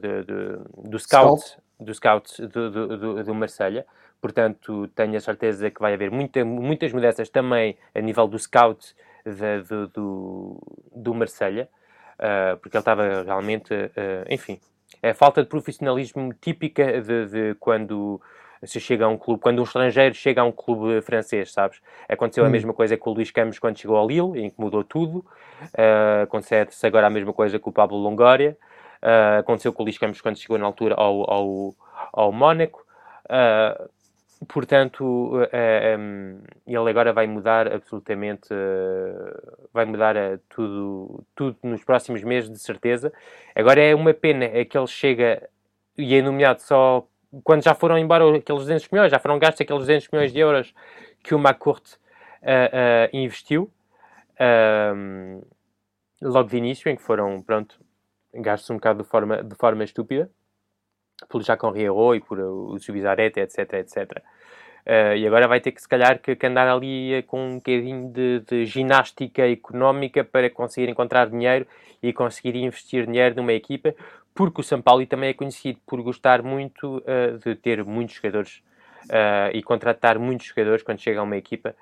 do, 0.00 0.24
do, 0.24 0.90
do 0.90 0.98
scout, 0.98 1.56
do 1.78 1.94
scout 1.94 2.46
do, 2.48 2.70
do, 2.70 3.22
do 3.22 3.34
Marselha. 3.34 3.86
Portanto, 4.24 4.88
tenho 4.94 5.18
a 5.18 5.20
certeza 5.20 5.70
que 5.70 5.78
vai 5.82 5.92
haver 5.92 6.10
muita, 6.10 6.42
muitas 6.46 6.90
mudanças 6.94 7.28
também 7.28 7.76
a 7.94 8.00
nível 8.00 8.26
do 8.26 8.38
scout 8.38 8.96
de, 9.22 9.60
de, 9.60 9.86
do, 9.92 10.58
do 10.96 11.12
Marselha, 11.12 11.68
uh, 12.14 12.56
porque 12.56 12.74
ele 12.74 12.80
estava 12.80 13.22
realmente, 13.22 13.74
uh, 13.74 14.24
enfim, 14.30 14.58
é 15.02 15.10
a 15.10 15.14
falta 15.14 15.42
de 15.42 15.48
profissionalismo 15.50 16.32
típica 16.40 17.02
de, 17.02 17.26
de, 17.26 17.54
quando 17.56 18.18
se 18.62 18.80
chega 18.80 19.04
a 19.04 19.08
um 19.08 19.18
clube, 19.18 19.42
quando 19.42 19.58
um 19.58 19.64
estrangeiro 19.64 20.14
chega 20.14 20.40
a 20.40 20.44
um 20.44 20.52
clube 20.52 21.02
francês, 21.02 21.52
sabes? 21.52 21.82
Aconteceu 22.08 22.44
hum. 22.44 22.46
a 22.46 22.50
mesma 22.50 22.72
coisa 22.72 22.96
com 22.96 23.10
o 23.10 23.12
Luís 23.12 23.30
Campos 23.30 23.58
quando 23.58 23.78
chegou 23.78 23.98
ao 23.98 24.08
Lille, 24.08 24.40
em 24.40 24.48
que 24.48 24.58
mudou 24.58 24.82
tudo. 24.82 25.18
Uh, 25.64 26.22
acontece 26.22 26.86
agora 26.86 27.08
a 27.08 27.10
mesma 27.10 27.34
coisa 27.34 27.58
com 27.58 27.68
o 27.68 27.72
Pablo 27.74 27.98
Longoria. 27.98 28.56
Aconteceu 29.38 29.70
com 29.70 29.82
o 29.82 29.84
Luís 29.84 29.98
Campos 29.98 30.22
quando 30.22 30.38
chegou 30.38 30.56
na 30.56 30.64
altura 30.64 30.94
ao, 30.94 31.30
ao, 31.30 31.74
ao 32.10 32.32
Mónaco. 32.32 32.82
Uh, 33.26 33.92
portanto, 34.48 35.02
uh, 35.02 35.98
um, 35.98 36.40
ele 36.66 36.90
agora 36.90 37.12
vai 37.12 37.26
mudar 37.26 37.72
absolutamente, 37.72 38.52
uh, 38.52 39.68
vai 39.72 39.84
mudar 39.84 40.16
uh, 40.16 40.38
tudo, 40.48 41.24
tudo 41.34 41.58
nos 41.62 41.84
próximos 41.84 42.22
meses, 42.22 42.50
de 42.50 42.58
certeza. 42.58 43.12
Agora 43.54 43.80
é 43.80 43.94
uma 43.94 44.14
pena 44.14 44.44
é 44.44 44.64
que 44.64 44.76
ele 44.76 44.86
chega 44.86 45.48
e 45.96 46.14
é 46.14 46.22
nomeado 46.22 46.62
só 46.62 47.06
quando 47.42 47.64
já 47.64 47.74
foram 47.74 47.98
embora 47.98 48.36
aqueles 48.36 48.62
200 48.62 48.88
milhões, 48.90 49.10
já 49.10 49.18
foram 49.18 49.38
gastos 49.38 49.60
aqueles 49.60 49.82
200 49.82 50.08
milhões 50.10 50.32
de 50.32 50.38
euros 50.38 50.74
que 51.22 51.34
o 51.34 51.38
McCourt 51.38 51.96
investiu 53.12 53.68
logo 56.22 56.48
de 56.48 56.56
início, 56.56 56.88
em 56.88 56.94
que 56.94 57.02
foram, 57.02 57.42
pronto, 57.42 57.80
gastos 58.32 58.70
um 58.70 58.74
bocado 58.74 59.02
de 59.02 59.08
forma, 59.08 59.42
de 59.42 59.54
forma 59.56 59.82
estúpida 59.82 60.30
pelo 61.28 61.42
Jacon 61.42 61.70
Rio 61.70 62.14
e 62.14 62.20
por 62.20 62.38
o 62.38 62.78
Subizarete, 62.78 63.40
etc, 63.40 63.74
etc. 63.74 64.22
Uh, 64.86 65.16
e 65.16 65.26
agora 65.26 65.48
vai 65.48 65.60
ter 65.60 65.72
que, 65.72 65.80
se 65.80 65.88
calhar, 65.88 66.18
que, 66.20 66.36
que 66.36 66.46
andar 66.46 66.68
ali 66.68 67.22
com 67.26 67.52
um 67.52 67.54
bocadinho 67.54 68.12
de, 68.12 68.40
de, 68.40 68.66
ginástica 68.66 69.48
económica 69.48 70.22
para 70.22 70.50
conseguir 70.50 70.90
encontrar 70.90 71.30
dinheiro 71.30 71.66
e 72.02 72.12
conseguir 72.12 72.54
investir 72.56 73.06
dinheiro 73.06 73.34
numa 73.34 73.54
equipa, 73.54 73.94
porque 74.34 74.60
o 74.60 74.64
São 74.64 74.82
Paulo 74.82 75.06
também 75.06 75.30
é 75.30 75.34
conhecido 75.34 75.78
por 75.86 76.02
gostar 76.02 76.42
muito 76.42 76.98
uh, 76.98 77.38
de 77.42 77.54
ter 77.54 77.82
muitos 77.82 78.16
jogadores 78.16 78.62
uh, 79.04 79.54
e 79.54 79.62
contratar 79.62 80.18
muitos 80.18 80.48
jogadores 80.48 80.82
quando 80.82 81.00
chega 81.00 81.20
a 81.20 81.22
uma 81.22 81.36
equipa. 81.36 81.74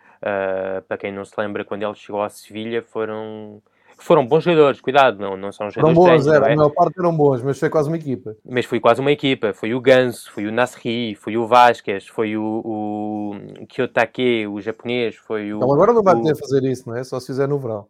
Para 0.86 0.96
quem 0.98 1.10
não 1.10 1.24
se 1.24 1.34
lembra, 1.36 1.64
quando 1.64 1.82
ele 1.82 1.94
chegou 1.96 2.22
à 2.22 2.28
Sevilha, 2.28 2.80
foram 2.80 3.60
foram 4.02 4.26
bons 4.26 4.44
jogadores, 4.44 4.80
cuidado, 4.80 5.18
não, 5.18 5.36
não 5.36 5.52
são 5.52 5.70
jogadores 5.70 5.96
Foram 5.96 6.16
bons, 6.16 6.26
era, 6.26 6.48
é? 6.48 6.52
a 6.52 6.56
maior 6.56 6.70
parte 6.70 6.98
eram 6.98 7.16
bons, 7.16 7.42
mas 7.42 7.58
foi 7.58 7.70
quase 7.70 7.88
uma 7.88 7.96
equipa. 7.96 8.36
Mas 8.44 8.64
foi 8.64 8.80
quase 8.80 9.00
uma 9.00 9.12
equipa, 9.12 9.52
foi 9.52 9.74
o 9.74 9.80
Ganso, 9.80 10.30
foi 10.30 10.46
o 10.46 10.52
Nasri, 10.52 11.14
foi 11.14 11.36
o 11.36 11.46
Vasquez, 11.46 12.06
foi 12.06 12.36
o, 12.36 12.42
o 12.42 13.66
Kyotake, 13.66 14.46
o 14.46 14.60
japonês, 14.60 15.16
foi 15.16 15.52
o... 15.52 15.56
Então 15.56 15.72
agora 15.72 15.92
não 15.92 16.02
vai 16.02 16.14
poder 16.14 16.36
fazer 16.36 16.62
isso, 16.64 16.88
não 16.88 16.96
é? 16.96 17.04
Só 17.04 17.18
se 17.20 17.28
fizer 17.28 17.46
no 17.46 17.58
verão. 17.58 17.86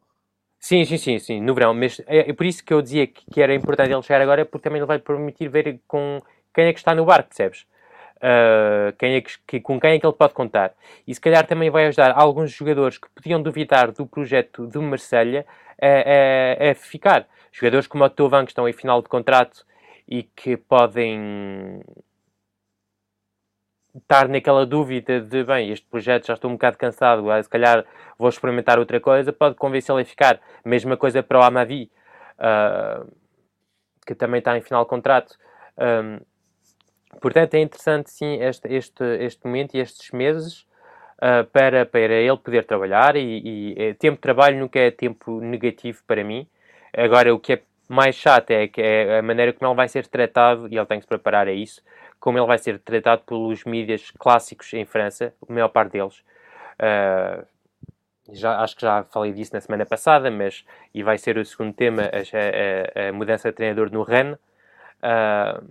Sim, 0.61 0.85
sim, 0.85 0.97
sim, 0.97 1.19
sim, 1.19 1.41
no 1.41 1.55
verão, 1.55 1.75
mas 1.75 2.01
é, 2.07 2.31
é 2.31 2.33
por 2.33 2.47
isso 2.47 2.65
que 2.65 2.73
eu 2.73 2.81
dizia 2.81 3.07
que, 3.07 3.25
que, 3.29 3.43
era 3.43 3.53
importante 3.53 3.93
ele 3.93 4.03
chegar 4.03 4.21
agora, 4.21 4.45
porque 4.45 4.63
também 4.63 4.79
ele 4.79 4.87
vai 4.87 4.99
permitir 4.99 5.49
ver 5.49 5.81
com 5.89 6.21
quem 6.55 6.67
é 6.67 6.73
que 6.73 6.79
está 6.79 6.95
no 6.95 7.05
barco, 7.05 7.31
percebes? 7.31 7.67
Uh, 8.19 8.95
quem 8.97 9.15
é 9.17 9.21
que, 9.21 9.61
com 9.61 9.81
quem 9.81 9.95
é 9.95 9.99
que 9.99 10.07
ele 10.07 10.15
pode 10.15 10.33
contar. 10.33 10.73
E 11.05 11.13
se 11.13 11.21
calhar 11.21 11.45
também 11.45 11.69
vai 11.69 11.87
ajudar 11.87 12.13
alguns 12.13 12.53
jogadores 12.53 12.97
que 12.97 13.09
podiam 13.11 13.43
duvidar 13.43 13.91
do 13.91 14.07
projeto 14.07 14.65
do 14.65 14.81
Marselha 14.81 15.45
a, 15.83 16.69
a, 16.69 16.71
a 16.71 16.75
ficar. 16.75 17.27
Jogadores 17.51 17.87
como 17.87 18.05
o 18.05 18.11
Tovan, 18.11 18.45
que 18.45 18.53
estão 18.53 18.69
em 18.69 18.73
final 18.73 19.03
de 19.03 19.09
contrato 19.09 19.67
e 20.09 20.23
que 20.23 20.57
podem 20.57 21.83
estar 23.95 24.29
naquela 24.29 24.65
dúvida 24.65 25.21
de, 25.21 25.45
bem, 25.45 25.71
este 25.71 25.87
projeto 25.87 26.27
já 26.27 26.35
estou 26.35 26.51
um 26.51 26.55
bocado 26.55 26.79
cansado, 26.79 27.25
se 27.43 27.49
calhar 27.49 27.85
vou 28.19 28.29
experimentar 28.29 28.79
outra 28.79 29.01
coisa, 29.01 29.33
pode 29.33 29.57
convencê-lo 29.57 29.99
a 29.99 30.05
ficar. 30.05 30.41
Mesma 30.65 30.97
coisa 30.97 31.23
para 31.23 31.41
o 31.41 31.43
Amavi, 31.43 31.91
uh, 32.39 33.11
que 34.07 34.15
também 34.15 34.39
está 34.39 34.57
em 34.57 34.63
final 34.63 34.85
de 34.85 34.89
contrato. 34.89 35.37
Um, 35.77 36.21
portanto, 37.21 37.55
é 37.55 37.61
interessante, 37.61 38.11
sim, 38.11 38.41
este, 38.41 38.69
este, 38.73 39.05
este 39.21 39.47
momento 39.47 39.75
e 39.75 39.81
estes 39.81 40.11
meses 40.11 40.67
uh, 41.23 41.45
para, 41.47 41.87
para 41.87 42.01
ele 42.01 42.37
poder 42.37 42.65
trabalhar 42.65 43.17
e, 43.17 43.21
e, 43.45 43.75
é, 43.77 43.95
tempo 43.95 44.17
de 44.17 44.23
trabalho 44.23 44.59
nunca 44.59 44.81
é 44.81 44.91
tempo 44.91 45.41
negativo 45.41 46.03
para 46.07 46.25
mim. 46.25 46.47
Agora, 46.93 47.33
o 47.33 47.39
que 47.39 47.55
é 47.55 47.63
mais 47.89 48.17
chato 48.17 48.51
é, 48.51 48.67
que 48.67 48.83
é 48.83 49.19
a 49.19 49.23
maneira 49.23 49.53
como 49.53 49.71
ele 49.71 49.77
vai 49.77 49.89
ser 49.89 50.07
tratado, 50.07 50.69
e 50.69 50.77
ele 50.77 50.87
tem 50.87 50.99
que 50.99 51.05
se 51.05 51.09
preparar 51.09 51.47
a 51.47 51.53
isso, 51.53 51.83
como 52.19 52.39
ele 52.39 52.47
vai 52.47 52.59
ser 52.59 52.79
tratado 52.79 53.23
pelos 53.23 53.65
mídias 53.65 54.11
clássicos 54.19 54.73
em 54.75 54.85
França, 54.85 55.33
a 55.49 55.53
maior 55.53 55.69
parte 55.69 55.93
deles. 55.93 56.19
Uh, 56.79 57.47
já, 58.33 58.61
acho 58.61 58.77
que 58.77 58.83
já 58.83 59.05
falei 59.05 59.33
disso 59.33 59.53
na 59.55 59.61
semana 59.61 59.85
passada, 59.85 60.31
mas 60.31 60.65
e 60.95 61.03
vai 61.03 61.19
ser 61.19 61.37
o 61.39 61.45
segundo 61.45 61.73
tema, 61.75 62.03
a, 62.03 63.07
a, 63.07 63.09
a 63.09 63.13
mudança 63.13 63.51
de 63.51 63.57
treinador 63.57 63.91
no 63.91 64.03
Rennes. 64.03 64.39
Uh, 65.03 65.69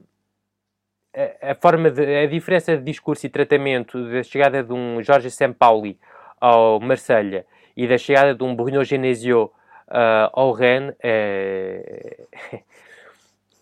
a, 1.13 1.55
forma 1.55 1.89
de, 1.89 2.23
a 2.23 2.25
diferença 2.27 2.77
de 2.77 2.83
discurso 2.83 3.25
e 3.25 3.29
tratamento 3.29 4.09
da 4.09 4.23
chegada 4.23 4.63
de 4.63 4.73
um 4.73 5.01
Jorge 5.03 5.29
Sampaoli 5.29 5.97
ao 6.39 6.79
Marselha 6.79 7.45
e 7.75 7.87
da 7.87 7.97
chegada 7.97 8.33
de 8.33 8.43
um 8.43 8.55
Bruno 8.55 8.83
Genesio 8.83 9.51
uh, 9.87 10.29
ao 10.33 10.51
Rennes 10.51 10.95
é, 11.01 12.17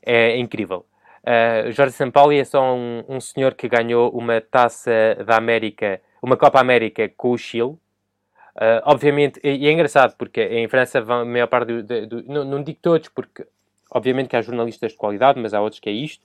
é 0.05 0.37
incrível. 0.37 0.85
Uh, 1.21 1.71
Jorge 1.71 1.93
Sampaoli 1.93 2.39
é 2.39 2.45
só 2.45 2.73
um, 2.73 3.03
um, 3.07 3.19
senhor 3.19 3.53
que 3.53 3.67
ganhou 3.67 4.09
uma 4.11 4.39
taça 4.39 4.91
da 5.25 5.35
América, 5.35 6.01
uma 6.21 6.37
Copa 6.37 6.59
América 6.59 7.09
com 7.09 7.31
o 7.31 7.37
Chile. 7.37 7.77
Uh, 8.55 8.81
obviamente, 8.83 9.39
e, 9.43 9.67
é 9.67 9.71
engraçado 9.71 10.15
porque 10.17 10.41
em 10.41 10.67
França 10.67 10.99
a 10.99 11.25
maior 11.25 11.47
parte 11.47 11.67
do, 11.67 11.83
do, 11.83 12.07
do 12.07 12.23
não, 12.31 12.43
não 12.43 12.63
digo 12.63 12.79
todos, 12.81 13.09
porque 13.09 13.45
obviamente 13.91 14.27
que 14.27 14.35
há 14.35 14.41
jornalistas 14.41 14.91
de 14.91 14.97
qualidade, 14.97 15.39
mas 15.39 15.53
há 15.53 15.61
outros 15.61 15.79
que 15.79 15.89
é 15.89 15.93
isto. 15.93 16.23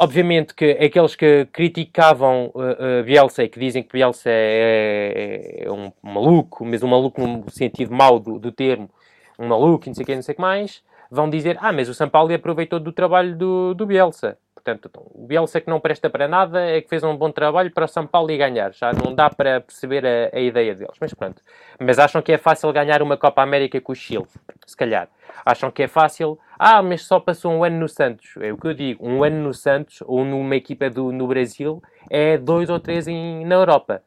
Obviamente 0.00 0.54
que 0.54 0.70
aqueles 0.72 1.16
que 1.16 1.46
criticavam 1.46 2.52
uh, 2.54 3.00
uh, 3.00 3.04
Bielsa 3.04 3.42
e 3.42 3.48
que 3.48 3.58
dizem 3.58 3.82
que 3.82 3.92
Bielsa 3.92 4.30
é, 4.30 5.62
é, 5.62 5.64
é, 5.64 5.72
um 5.72 5.90
maluco, 6.00 6.64
mas 6.64 6.84
um 6.84 6.88
maluco 6.88 7.20
no 7.20 7.50
sentido 7.50 7.92
mau 7.92 8.20
do, 8.20 8.38
do 8.38 8.52
termo, 8.52 8.88
um 9.36 9.48
maluco 9.48 9.86
e 9.86 9.88
não 9.88 9.94
sei 9.94 10.04
o 10.04 10.06
que, 10.06 10.14
não 10.14 10.22
sei 10.22 10.34
o 10.34 10.36
que 10.36 10.40
mais, 10.40 10.84
vão 11.10 11.28
dizer, 11.28 11.58
ah, 11.60 11.72
mas 11.72 11.88
o 11.88 11.94
São 11.94 12.08
Paulo 12.08 12.32
aproveitou 12.32 12.78
do 12.78 12.92
trabalho 12.92 13.36
do, 13.36 13.74
do 13.74 13.86
Bielsa. 13.86 14.38
Portanto, 14.54 14.88
então, 14.88 15.06
o 15.14 15.26
Bielsa 15.26 15.60
que 15.60 15.70
não 15.70 15.80
presta 15.80 16.10
para 16.10 16.28
nada 16.28 16.60
é 16.60 16.80
que 16.80 16.88
fez 16.88 17.02
um 17.02 17.16
bom 17.16 17.32
trabalho 17.32 17.72
para 17.72 17.86
o 17.86 17.88
São 17.88 18.06
Paulo 18.06 18.30
e 18.30 18.36
ganhar. 18.36 18.72
Já 18.74 18.92
não 18.92 19.14
dá 19.14 19.30
para 19.30 19.60
perceber 19.60 20.04
a, 20.04 20.36
a 20.36 20.40
ideia 20.40 20.74
deles. 20.74 20.94
Mas 21.00 21.14
pronto. 21.14 21.40
Mas 21.80 21.98
acham 21.98 22.20
que 22.20 22.32
é 22.32 22.38
fácil 22.38 22.72
ganhar 22.72 23.00
uma 23.00 23.16
Copa 23.16 23.40
América 23.40 23.80
com 23.80 23.92
o 23.92 23.94
Chile? 23.94 24.26
Se 24.66 24.76
calhar. 24.76 25.08
Acham 25.44 25.70
que 25.70 25.84
é 25.84 25.88
fácil? 25.88 26.38
Ah, 26.58 26.82
mas 26.82 27.04
só 27.04 27.20
passou 27.20 27.52
um 27.52 27.62
ano 27.62 27.78
no 27.78 27.88
Santos. 27.88 28.36
É 28.38 28.52
o 28.52 28.56
que 28.56 28.66
eu 28.66 28.74
digo. 28.74 29.06
Um 29.06 29.22
ano 29.22 29.42
no 29.42 29.54
Santos 29.54 30.02
ou 30.04 30.24
numa 30.24 30.56
equipa 30.56 30.90
do, 30.90 31.12
no 31.12 31.26
Brasil 31.28 31.80
é 32.10 32.36
dois 32.36 32.68
ou 32.68 32.80
três 32.80 33.06
em, 33.06 33.44
na 33.44 33.54
Europa. 33.54 34.02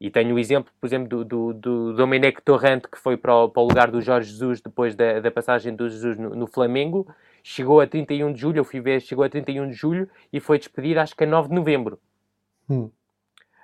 E 0.00 0.10
tenho 0.10 0.34
o 0.34 0.38
exemplo, 0.38 0.72
por 0.80 0.86
exemplo, 0.86 1.08
do, 1.08 1.24
do, 1.24 1.54
do 1.54 1.92
Domenic 1.94 2.42
Torrente, 2.42 2.88
que 2.88 2.98
foi 2.98 3.16
para 3.16 3.34
o, 3.36 3.48
para 3.48 3.62
o, 3.62 3.66
lugar 3.66 3.90
do 3.90 4.00
Jorge 4.00 4.30
Jesus 4.30 4.60
depois 4.60 4.96
da, 4.96 5.20
da 5.20 5.30
passagem 5.30 5.74
do 5.74 5.88
Jesus 5.88 6.18
no, 6.18 6.30
no, 6.30 6.46
Flamengo. 6.46 7.06
Chegou 7.42 7.80
a 7.80 7.86
31 7.86 8.32
de 8.32 8.40
julho, 8.40 8.58
eu 8.58 8.64
fui 8.64 8.80
ver, 8.80 9.00
chegou 9.00 9.24
a 9.24 9.28
31 9.28 9.68
de 9.68 9.74
julho 9.74 10.08
e 10.32 10.40
foi 10.40 10.58
despedido, 10.58 11.00
acho 11.00 11.14
que 11.16 11.22
a 11.22 11.26
9 11.26 11.48
de 11.48 11.54
novembro. 11.54 12.00
Hum. 12.68 12.90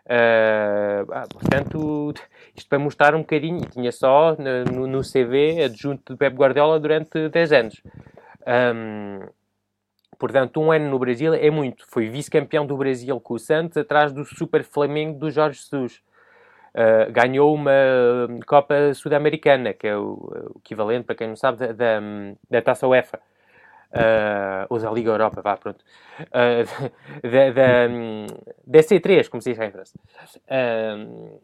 Uh, 0.09 1.29
portanto, 1.29 2.15
isto 2.57 2.67
para 2.67 2.79
mostrar 2.79 3.15
um 3.15 3.21
bocadinho, 3.21 3.61
tinha 3.69 3.93
só 3.93 4.35
no, 4.39 4.87
no 4.87 5.03
CV 5.03 5.63
adjunto 5.63 6.15
de 6.15 6.19
Pep 6.19 6.35
Guardiola 6.35 6.81
durante 6.81 7.29
10 7.29 7.53
anos. 7.53 7.83
Um, 8.47 9.21
portanto, 10.19 10.61
um 10.61 10.73
ano 10.73 10.89
no 10.89 10.99
Brasil 10.99 11.35
é 11.35 11.51
muito. 11.51 11.85
Foi 11.89 12.09
vice-campeão 12.09 12.67
do 12.67 12.77
Brasil 12.77 13.21
com 13.21 13.35
o 13.35 13.39
Santos, 13.39 13.77
atrás 13.77 14.11
do 14.11 14.25
Super 14.25 14.65
Flamengo 14.65 15.19
do 15.19 15.31
Jorge 15.31 15.61
Jesus. 15.61 16.01
Uh, 16.75 17.13
ganhou 17.13 17.55
uma 17.55 17.73
Copa 18.47 18.95
Sul-Americana, 18.95 19.75
que 19.75 19.87
é 19.87 19.97
o, 19.97 20.15
o, 20.55 20.59
equivalente, 20.65 21.05
para 21.05 21.17
quem 21.17 21.29
não 21.29 21.37
sabe, 21.37 21.59
da, 21.59 21.73
da, 21.73 22.01
da 22.49 22.63
Taça 22.63 22.89
UEFA. 22.89 23.21
Uh, 23.91 24.67
ou 24.69 24.79
da 24.79 24.91
Liga 24.91 25.11
Europa, 25.11 25.41
vá, 25.41 25.57
pronto. 25.57 25.83
Uh, 26.21 26.91
da, 27.27 27.51
da, 27.51 27.89
da 28.67 28.79
C3, 28.81 29.29
como 29.29 29.41
se 29.41 29.55
diz. 29.55 29.95
Uh, 30.47 31.41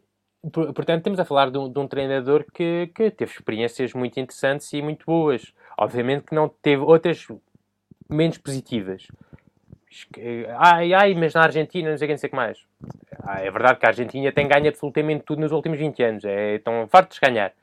portanto, 0.51 0.99
estamos 0.99 1.19
a 1.19 1.25
falar 1.25 1.49
de 1.49 1.57
um, 1.57 1.71
de 1.71 1.79
um 1.79 1.87
treinador 1.87 2.45
que, 2.53 2.91
que, 2.93 3.09
teve 3.09 3.31
experiências 3.31 3.93
muito 3.93 4.19
interessantes 4.19 4.71
e 4.73 4.81
muito 4.81 5.05
boas. 5.05 5.53
Obviamente 5.77 6.25
que 6.25 6.35
não 6.35 6.47
teve 6.47 6.83
outras 6.83 7.27
menos 8.07 8.37
positivas. 8.37 9.07
Ai, 10.59 10.93
ai, 10.93 11.13
mas 11.13 11.33
na 11.33 11.43
Argentina 11.43 11.89
não 11.89 11.97
sei 11.97 12.07
quem, 12.07 12.17
sei 12.17 12.29
que 12.29 12.35
mais. 12.35 12.59
Ah, 13.23 13.39
é 13.39 13.49
verdade 13.49 13.79
que 13.79 13.85
a 13.85 13.89
Argentina 13.89 14.31
tem 14.31 14.47
ganho 14.47 14.67
absolutamente 14.67 15.23
tudo 15.23 15.41
nos 15.41 15.51
últimos 15.51 15.79
20 15.79 16.03
anos. 16.03 16.25
É, 16.25 16.55
estão 16.55 16.87
fartos 16.87 17.17
de 17.17 17.27
ganhar. 17.27 17.53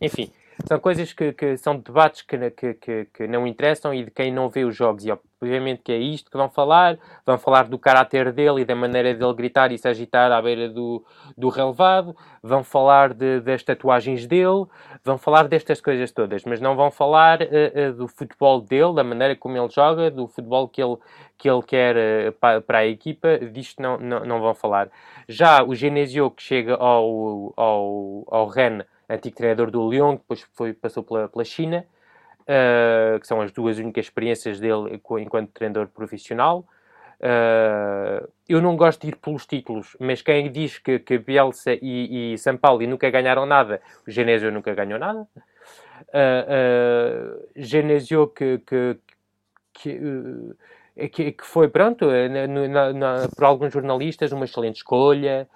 Enfim, 0.00 0.32
são 0.66 0.78
coisas 0.78 1.12
que, 1.12 1.32
que 1.32 1.56
são 1.56 1.78
debates 1.78 2.22
que, 2.22 2.50
que, 2.50 3.06
que, 3.12 3.26
não 3.26 3.46
interessam 3.46 3.92
e 3.92 4.04
de 4.04 4.10
quem 4.10 4.32
não 4.32 4.48
vê 4.48 4.64
os 4.64 4.76
jogos. 4.76 5.04
E 5.04 5.10
obviamente 5.10 5.82
que 5.82 5.92
é 5.92 5.98
isto 5.98 6.30
que 6.30 6.36
vão 6.36 6.48
falar. 6.48 6.98
Vão 7.26 7.38
falar 7.38 7.68
do 7.68 7.78
caráter 7.78 8.32
dele 8.32 8.60
e 8.60 8.64
da 8.64 8.74
maneira 8.74 9.14
dele 9.14 9.34
gritar 9.34 9.72
e 9.72 9.78
se 9.78 9.88
agitar 9.88 10.30
à 10.30 10.40
beira 10.40 10.68
do, 10.68 11.04
do 11.36 11.48
relevado. 11.48 12.14
Vão 12.42 12.62
falar 12.62 13.12
de, 13.14 13.40
das 13.40 13.62
tatuagens 13.62 14.26
dele. 14.26 14.66
Vão 15.04 15.18
falar 15.18 15.48
destas 15.48 15.80
coisas 15.80 16.12
todas. 16.12 16.44
Mas 16.44 16.60
não 16.60 16.76
vão 16.76 16.90
falar 16.90 17.40
uh, 17.42 17.90
uh, 17.90 17.92
do 17.94 18.06
futebol 18.06 18.60
dele, 18.60 18.94
da 18.94 19.04
maneira 19.04 19.34
como 19.34 19.56
ele 19.56 19.68
joga, 19.70 20.10
do 20.10 20.28
futebol 20.28 20.68
que 20.68 20.82
ele, 20.82 20.96
que 21.36 21.48
ele 21.50 21.62
quer 21.62 21.96
uh, 21.96 22.32
para, 22.32 22.60
para 22.60 22.78
a 22.78 22.86
equipa. 22.86 23.38
Disto 23.38 23.82
não, 23.82 23.98
não, 23.98 24.24
não 24.24 24.40
vão 24.40 24.54
falar. 24.54 24.88
Já 25.28 25.64
o 25.64 25.74
Genesio 25.74 26.30
que 26.30 26.42
chega 26.42 26.74
ao, 26.74 27.52
ao, 27.56 28.24
ao 28.28 28.46
Rennes 28.46 28.86
antigo 29.14 29.36
treinador 29.36 29.70
do 29.70 29.90
Lyon, 29.90 30.14
depois 30.14 30.46
foi, 30.52 30.72
passou 30.72 31.02
pela, 31.02 31.28
pela 31.28 31.44
China, 31.44 31.84
uh, 32.42 33.18
que 33.20 33.26
são 33.26 33.40
as 33.40 33.52
duas 33.52 33.78
únicas 33.78 34.06
experiências 34.06 34.60
dele 34.60 35.00
enquanto 35.20 35.50
treinador 35.52 35.88
profissional. 35.88 36.64
Uh, 37.22 38.28
eu 38.48 38.60
não 38.60 38.76
gosto 38.76 39.02
de 39.02 39.10
ir 39.10 39.16
pelos 39.16 39.46
títulos, 39.46 39.96
mas 40.00 40.20
quem 40.20 40.50
diz 40.50 40.78
que, 40.78 40.98
que 40.98 41.18
Bielsa 41.18 41.72
e, 41.80 42.32
e 42.34 42.38
São 42.38 42.56
Paulo 42.56 42.84
nunca 42.84 43.08
ganharam 43.10 43.46
nada, 43.46 43.80
o 44.06 44.10
Genesio 44.10 44.50
nunca 44.50 44.74
ganhou 44.74 44.98
nada. 44.98 45.20
Uh, 46.08 47.38
uh, 47.54 48.28
que, 48.34 48.58
que, 48.58 48.98
que, 49.72 51.08
que, 51.08 51.32
que, 51.32 51.46
foi, 51.46 51.68
pronto, 51.68 52.08
na, 52.10 52.92
na, 52.92 53.28
por 53.28 53.44
alguns 53.44 53.72
jornalistas, 53.72 54.32
uma 54.32 54.44
excelente 54.44 54.78
escolha, 54.78 55.48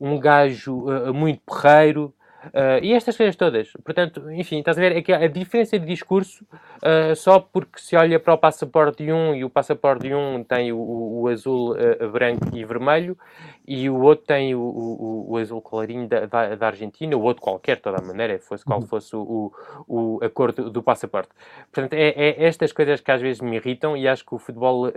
um 0.00 0.18
gajo 0.18 0.86
muito 1.14 1.40
porreiro, 1.46 2.12
Uh, 2.46 2.78
e 2.82 2.92
estas 2.92 3.16
coisas 3.16 3.34
todas. 3.34 3.72
Portanto, 3.84 4.30
enfim, 4.30 4.58
estás 4.58 4.78
a 4.78 4.80
ver? 4.80 4.96
É 4.96 5.02
que 5.02 5.12
a 5.12 5.26
diferença 5.26 5.78
de 5.78 5.84
discurso, 5.84 6.44
uh, 6.76 7.14
só 7.16 7.40
porque 7.40 7.80
se 7.80 7.96
olha 7.96 8.20
para 8.20 8.32
o 8.32 8.38
passaporte 8.38 9.04
de 9.04 9.12
um 9.12 9.34
e 9.34 9.44
o 9.44 9.50
passaporte 9.50 10.08
de 10.08 10.14
um 10.14 10.44
tem 10.44 10.72
o, 10.72 10.78
o, 10.78 11.28
azul 11.28 11.72
uh, 11.72 12.08
branco 12.10 12.46
e 12.54 12.64
vermelho 12.64 13.18
e 13.66 13.90
o 13.90 14.00
outro 14.00 14.24
tem 14.24 14.54
o, 14.54 14.60
o, 14.60 15.32
o 15.32 15.36
azul 15.36 15.60
clarinho 15.60 16.06
da, 16.06 16.26
da, 16.26 16.54
da, 16.54 16.66
Argentina, 16.68 17.16
o 17.16 17.22
outro 17.22 17.42
qualquer, 17.42 17.76
de 17.76 17.82
toda 17.82 17.98
a 17.98 18.02
maneira, 18.02 18.38
fosse 18.38 18.64
qual 18.64 18.80
uhum. 18.80 18.86
fosse 18.86 19.16
o, 19.16 19.52
o, 19.88 20.20
a 20.22 20.30
cor 20.30 20.52
do, 20.52 20.70
do 20.70 20.82
passaporte. 20.82 21.30
Portanto, 21.72 21.94
é, 21.94 22.08
é, 22.10 22.44
estas 22.44 22.72
coisas 22.72 23.00
que 23.00 23.10
às 23.10 23.20
vezes 23.20 23.42
me 23.42 23.56
irritam 23.56 23.96
e 23.96 24.06
acho 24.06 24.24
que 24.24 24.34
o 24.34 24.38
futebol 24.38 24.90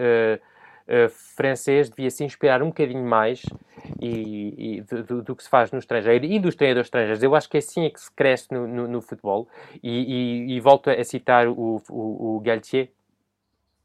uh, 0.87 1.09
francês 1.09 1.89
devia 1.89 2.09
se 2.09 2.23
inspirar 2.23 2.61
um 2.61 2.67
bocadinho 2.67 3.03
mais 3.03 3.43
e, 3.99 4.77
e 4.77 4.81
do, 4.81 5.21
do, 5.21 5.35
que 5.35 5.43
se 5.43 5.49
faz 5.49 5.71
no 5.71 5.79
estrangeiro 5.79 6.25
e 6.25 6.39
dos 6.39 6.55
treinadores 6.55 6.87
estrangeiros. 6.87 7.23
Eu 7.23 7.35
acho 7.35 7.49
que 7.49 7.57
assim 7.57 7.85
é 7.85 7.89
que 7.89 7.99
se 7.99 8.11
cresce 8.11 8.51
no, 8.51 8.67
no, 8.67 8.87
no 8.87 9.01
futebol. 9.01 9.47
E, 9.81 9.89
e, 9.89 10.55
e, 10.55 10.59
volto 10.59 10.89
a 10.89 11.03
citar 11.03 11.47
o, 11.47 11.81
o, 11.89 12.37
o 12.37 12.39
Galtier, 12.39 12.89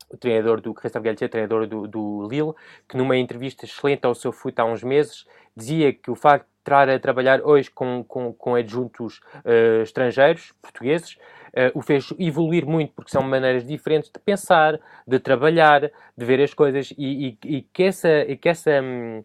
o 0.09 0.17
treinador 0.17 0.61
do 0.61 0.73
Christophe 0.73 1.05
Galtier, 1.05 1.29
treinador 1.29 1.67
do, 1.67 1.87
do 1.87 2.29
Lille, 2.29 2.53
que 2.89 2.97
numa 2.97 3.17
entrevista 3.17 3.65
excelente 3.65 4.05
ao 4.05 4.15
seu 4.15 4.33
fute 4.33 4.61
há 4.61 4.65
uns 4.65 4.83
meses, 4.83 5.27
dizia 5.57 5.93
que 5.93 6.11
o 6.11 6.15
facto 6.15 6.47
estar 6.67 6.91
a 6.91 6.99
trabalhar 6.99 7.41
hoje 7.43 7.71
com, 7.71 8.05
com, 8.05 8.33
com 8.33 8.55
adjuntos 8.55 9.21
uh, 9.45 9.83
estrangeiros, 9.83 10.53
portugueses, 10.61 11.15
uh, 11.55 11.79
o 11.79 11.83
fez 11.83 12.13
evoluir 12.19 12.67
muito, 12.67 12.93
porque 12.93 13.11
são 13.11 13.23
maneiras 13.23 13.65
diferentes 13.65 14.11
de 14.11 14.19
pensar, 14.19 14.79
de 15.07 15.19
trabalhar, 15.21 15.91
de 16.17 16.25
ver 16.25 16.41
as 16.43 16.53
coisas, 16.53 16.93
e, 16.99 17.39
e, 17.43 17.57
e 17.57 17.63
que, 17.63 17.85
essa, 17.85 18.09
que, 18.41 18.49
essa, 18.49 18.83
um, 18.83 19.25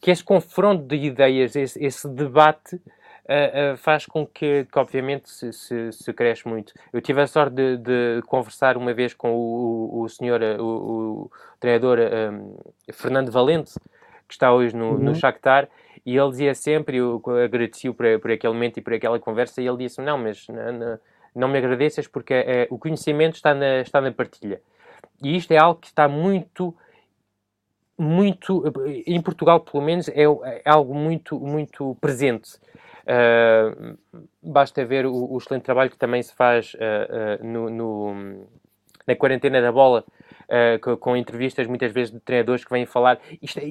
que 0.00 0.10
esse 0.10 0.24
confronto 0.24 0.84
de 0.84 0.96
ideias, 0.96 1.54
esse, 1.56 1.82
esse 1.82 2.08
debate, 2.08 2.80
Uh, 3.26 3.72
uh, 3.72 3.76
faz 3.78 4.04
com 4.04 4.26
que, 4.26 4.66
que 4.70 4.78
obviamente, 4.78 5.30
se, 5.30 5.50
se, 5.50 5.92
se, 5.92 6.12
cresce 6.12 6.46
muito. 6.46 6.74
Eu 6.92 7.00
tive 7.00 7.22
a 7.22 7.26
sorte 7.26 7.54
de, 7.54 7.78
de 7.78 8.22
conversar 8.26 8.76
uma 8.76 8.92
vez 8.92 9.14
com 9.14 9.32
o, 9.32 10.00
o, 10.00 10.02
o 10.02 10.08
senhor, 10.10 10.42
o, 10.60 10.62
o 10.62 11.30
treinador 11.58 12.00
um, 12.00 12.54
Fernando 12.92 13.32
Valente, 13.32 13.72
que 14.28 14.34
está 14.34 14.52
hoje 14.52 14.76
no, 14.76 14.92
uhum. 14.92 14.98
no 14.98 15.14
Shakhtar, 15.14 15.68
e 16.04 16.16
ele 16.16 16.30
dizia 16.30 16.54
sempre, 16.54 16.98
eu 16.98 17.22
agradeci 17.44 17.92
por, 17.92 18.06
por 18.20 18.30
aquele 18.30 18.52
momento 18.52 18.78
e 18.78 18.82
por 18.82 18.92
aquela 18.92 19.18
conversa, 19.18 19.62
e 19.62 19.66
ele 19.66 19.78
disse 19.78 20.00
não, 20.00 20.18
mas 20.18 20.46
não, 20.48 20.72
não, 20.72 20.98
não 21.34 21.48
me 21.48 21.58
agradeças 21.58 22.06
porque 22.06 22.34
é, 22.34 22.66
o 22.70 22.78
conhecimento 22.78 23.36
está 23.36 23.54
na, 23.54 23.80
está 23.80 24.00
na 24.00 24.12
partilha. 24.12 24.60
E 25.22 25.36
isto 25.36 25.52
é 25.52 25.58
algo 25.58 25.80
que 25.80 25.86
está 25.86 26.08
muito 26.08 26.74
muito 27.96 28.64
em 29.06 29.22
Portugal 29.22 29.60
pelo 29.60 29.82
menos 29.82 30.08
é, 30.08 30.24
é 30.24 30.62
algo 30.64 30.92
muito 30.92 31.38
muito 31.38 31.96
presente 32.00 32.58
uh, 33.04 33.96
basta 34.42 34.84
ver 34.84 35.06
o, 35.06 35.32
o, 35.32 35.38
excelente 35.38 35.62
trabalho 35.62 35.90
que 35.90 35.96
também 35.96 36.22
se 36.22 36.34
faz 36.34 36.74
uh, 36.74 37.40
uh, 37.40 37.46
no, 37.46 37.70
no, 37.70 38.46
na 39.06 39.14
quarentena 39.14 39.62
da 39.62 39.70
bola 39.70 40.04
uh, 40.48 40.78
com, 40.80 40.96
com, 40.96 41.16
entrevistas 41.16 41.66
muitas 41.66 41.92
vezes 41.92 42.12
de 42.12 42.20
treinadores 42.20 42.64
que 42.64 42.70
vêm 42.70 42.86
falar. 42.86 43.18
Isto 43.40 43.60
é 43.60 43.64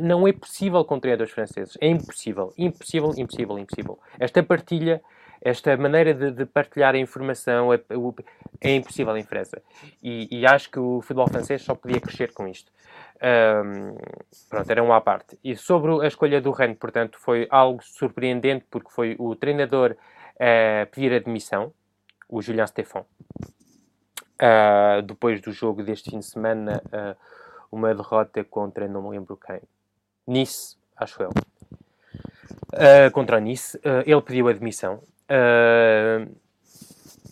não 0.00 0.26
é 0.26 0.32
possível 0.32 0.84
com 0.84 0.98
treinadores 0.98 1.32
franceses. 1.32 1.76
É 1.80 1.88
impossível, 1.88 2.52
impossível, 2.56 3.12
impossível, 3.16 3.58
impossível. 3.58 3.98
Esta 4.18 4.42
partilha, 4.42 5.02
esta 5.40 5.76
maneira 5.76 6.14
de, 6.14 6.30
de 6.30 6.46
partilhar 6.46 6.94
a 6.94 6.98
informação 6.98 7.72
é, 7.72 7.80
é, 8.60 8.74
impossível 8.74 9.16
em 9.16 9.22
França. 9.22 9.62
E, 10.02 10.28
e, 10.30 10.46
acho 10.46 10.70
que 10.70 10.78
o 10.78 11.00
futebol 11.02 11.28
francês 11.28 11.62
só 11.62 11.74
podia 11.74 12.00
crescer 12.00 12.32
com 12.32 12.48
isto. 12.48 12.72
Um, 13.22 13.96
pronto, 14.48 14.70
era 14.70 14.82
uma 14.82 14.96
à 14.96 15.00
parte. 15.00 15.38
E 15.42 15.56
sobre 15.56 16.04
a 16.04 16.08
escolha 16.08 16.40
do 16.40 16.50
Rennes, 16.50 16.78
portanto, 16.78 17.18
foi 17.18 17.46
algo 17.50 17.82
surpreendente 17.82 18.64
porque 18.70 18.90
foi 18.90 19.16
o 19.18 19.34
treinador 19.34 19.96
a 20.38 20.86
pedir 20.86 21.12
admissão, 21.12 21.72
o 22.28 22.42
Julien 22.42 22.66
Stéphan. 22.66 23.04
Uh, 24.34 25.00
depois 25.02 25.40
do 25.40 25.52
jogo 25.52 25.82
deste 25.84 26.10
fim 26.10 26.18
de 26.18 26.26
semana, 26.26 26.82
uh, 26.86 27.16
uma 27.70 27.94
derrota 27.94 28.42
contra, 28.42 28.88
não 28.88 29.02
me 29.02 29.10
lembro 29.10 29.36
quem, 29.36 29.60
Nice, 30.26 30.76
acho 30.96 31.22
eu. 31.22 31.30
Uh, 32.72 33.10
contra 33.12 33.38
Nice, 33.38 33.78
ele 34.04 34.20
pediu 34.22 34.48
admissão. 34.48 35.02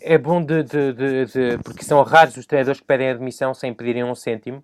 é 0.01 0.17
bom 0.17 0.43
de, 0.43 0.63
de, 0.63 0.93
de, 0.93 1.25
de, 1.25 1.57
porque 1.63 1.83
são 1.83 2.01
raros 2.03 2.37
os 2.37 2.45
treinadores 2.45 2.79
que 2.79 2.85
pedem 2.85 3.09
admissão 3.09 3.53
sem 3.53 3.73
pedirem 3.73 4.03
um 4.03 4.15
cêntimo. 4.15 4.63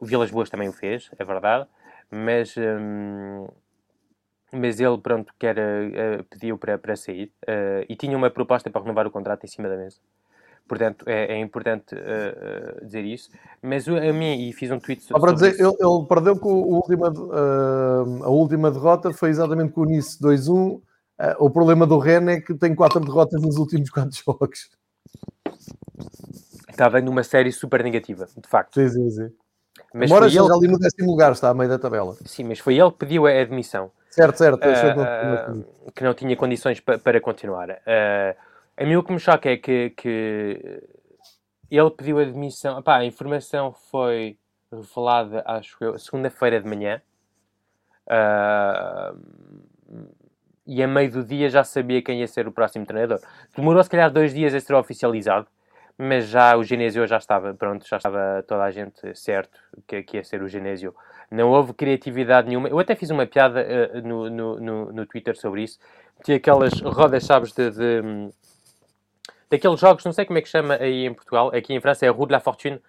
o 0.00 0.06
Vilas 0.06 0.30
Boas 0.30 0.48
também 0.48 0.68
o 0.68 0.72
fez, 0.72 1.10
é 1.18 1.24
verdade, 1.24 1.66
mas, 2.10 2.54
um, 2.56 3.48
mas 4.52 4.80
ele, 4.80 4.98
pronto, 4.98 5.32
quer, 5.38 5.56
uh, 5.58 6.24
pediu 6.30 6.56
para, 6.56 6.78
para 6.78 6.96
sair 6.96 7.32
uh, 7.44 7.84
e 7.88 7.96
tinha 7.96 8.16
uma 8.16 8.30
proposta 8.30 8.70
para 8.70 8.82
renovar 8.82 9.06
o 9.06 9.10
contrato 9.10 9.44
em 9.44 9.48
cima 9.48 9.68
da 9.68 9.76
mesa. 9.76 9.96
Portanto, 10.68 11.04
é, 11.08 11.34
é 11.34 11.38
importante 11.38 11.94
uh, 11.94 12.84
dizer 12.84 13.04
isso. 13.04 13.30
Mas 13.62 13.88
a 13.88 14.12
mim, 14.12 14.48
e 14.48 14.52
fiz 14.52 14.70
um 14.70 14.78
tweet 14.78 15.02
sobre. 15.02 15.20
Para 15.20 15.32
dizer, 15.32 15.54
ele, 15.54 15.76
ele, 15.78 16.06
perdeu 16.08 16.36
com 16.38 16.52
o 16.52 16.74
última, 16.74 17.12
a 18.24 18.28
última 18.28 18.70
derrota, 18.70 19.12
foi 19.12 19.30
exatamente 19.30 19.72
com 19.72 19.82
o 19.82 19.84
Nice 19.84 20.20
2-1. 20.20 20.80
o 21.38 21.50
problema 21.50 21.86
do 21.86 21.98
Ren 21.98 22.28
é 22.30 22.40
que 22.40 22.52
tem 22.54 22.74
quatro 22.74 23.00
derrotas 23.00 23.40
nos 23.40 23.56
últimos 23.58 23.90
quatro 23.90 24.16
jogos. 24.24 24.70
Estava 26.68 27.00
numa 27.00 27.22
série 27.22 27.52
super 27.52 27.82
negativa, 27.84 28.26
de 28.36 28.48
facto. 28.48 28.74
Sim, 28.74 28.88
sim, 28.88 29.10
sim. 29.10 29.32
Mas 29.94 30.10
Embora 30.10 30.26
ele... 30.26 30.38
ali 30.38 30.68
no 30.68 30.78
décimo 30.78 31.10
lugar, 31.10 31.32
está 31.32 31.48
a 31.48 31.54
meio 31.54 31.70
da 31.70 31.78
tabela. 31.78 32.16
Sim, 32.24 32.44
mas 32.44 32.58
foi 32.58 32.76
ele 32.76 32.90
que 32.90 32.98
pediu 32.98 33.26
a 33.26 33.30
admissão. 33.30 33.90
Certo, 34.16 34.38
certo. 34.38 34.66
Uh, 34.66 35.92
que 35.92 36.02
não 36.02 36.14
tinha 36.14 36.34
condições 36.34 36.80
pa 36.80 36.96
para 36.96 37.20
continuar. 37.20 37.68
Uh, 37.68 38.34
a 38.74 38.84
mim 38.84 38.96
o 38.96 39.02
que 39.02 39.12
me 39.12 39.20
choca 39.20 39.50
é 39.50 39.58
que, 39.58 39.90
que 39.90 40.82
ele 41.70 41.90
pediu 41.90 42.18
admissão. 42.18 42.78
Epá, 42.78 42.96
a 42.96 43.04
informação 43.04 43.74
foi 43.90 44.38
revelada, 44.72 45.42
acho 45.44 45.76
eu, 45.82 45.98
segunda-feira 45.98 46.58
de 46.58 46.66
manhã. 46.66 47.02
Uh, 48.06 49.20
e 50.66 50.82
a 50.82 50.88
meio 50.88 51.10
do 51.12 51.22
dia 51.22 51.50
já 51.50 51.62
sabia 51.62 52.00
quem 52.00 52.20
ia 52.20 52.26
ser 52.26 52.48
o 52.48 52.52
próximo 52.52 52.86
treinador. 52.86 53.20
Demorou 53.54 53.84
se 53.84 53.90
calhar 53.90 54.10
dois 54.10 54.32
dias 54.32 54.54
a 54.54 54.60
ser 54.60 54.72
oficializado, 54.76 55.46
mas 55.98 56.26
já 56.26 56.56
o 56.56 56.64
Genésio 56.64 57.06
já 57.06 57.18
estava 57.18 57.52
pronto, 57.52 57.86
já 57.86 57.98
estava 57.98 58.42
toda 58.48 58.64
a 58.64 58.70
gente 58.70 59.14
certo 59.14 59.58
que, 59.86 60.02
que 60.02 60.16
ia 60.16 60.24
ser 60.24 60.42
o 60.42 60.48
Genésio 60.48 60.94
não 61.30 61.50
houve 61.50 61.72
criatividade 61.72 62.48
nenhuma. 62.48 62.68
Eu 62.68 62.78
até 62.78 62.94
fiz 62.94 63.10
uma 63.10 63.26
piada 63.26 63.60
uh, 63.60 64.06
no, 64.06 64.30
no, 64.30 64.60
no, 64.60 64.92
no, 64.92 65.06
Twitter 65.06 65.36
sobre 65.36 65.62
isso. 65.62 65.78
Tinha 66.24 66.36
aquelas 66.36 66.80
rodas, 66.80 67.24
sabes, 67.24 67.52
de, 67.52 67.70
de, 67.70 68.30
daqueles 69.50 69.80
jogos, 69.80 70.04
não 70.04 70.12
sei 70.12 70.24
como 70.24 70.38
é 70.38 70.42
que 70.42 70.48
chama 70.48 70.74
aí 70.74 71.06
em 71.06 71.14
Portugal, 71.14 71.50
aqui 71.54 71.74
em 71.74 71.80
França 71.80 72.06
é 72.06 72.08
a 72.08 72.12
Rue 72.12 72.26
de 72.26 72.32
la 72.32 72.40
Fortune, 72.40 72.80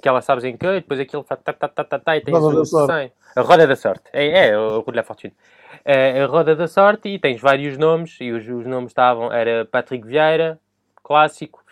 que 0.00 0.08
ela 0.08 0.20
sabes 0.20 0.44
em 0.44 0.56
que, 0.56 0.66
depois 0.66 1.00
aquilo 1.00 1.22
faz 1.22 1.40
tá, 1.42 1.52
tá, 1.52 1.68
tá, 1.68 1.84
tá, 1.84 1.98
tá, 1.98 2.16
e 2.16 2.20
tens 2.20 2.38
roda 2.38 3.12
a 3.34 3.40
roda 3.40 3.66
da 3.66 3.76
sorte. 3.76 4.04
É, 4.12 4.26
é 4.26 4.54
a 4.54 4.58
Rue 4.58 4.84
de 4.84 4.96
la 4.96 5.02
Fortune. 5.02 5.34
É, 5.84 6.22
a 6.22 6.26
roda 6.26 6.54
da 6.54 6.68
sorte 6.68 7.08
e 7.08 7.18
tens 7.18 7.40
vários 7.40 7.78
nomes, 7.78 8.16
e 8.20 8.32
os, 8.32 8.46
os 8.46 8.66
nomes 8.66 8.90
estavam, 8.90 9.32
era 9.32 9.64
Patrick 9.64 10.06
Vieira, 10.06 10.58
clássico, 11.02 11.64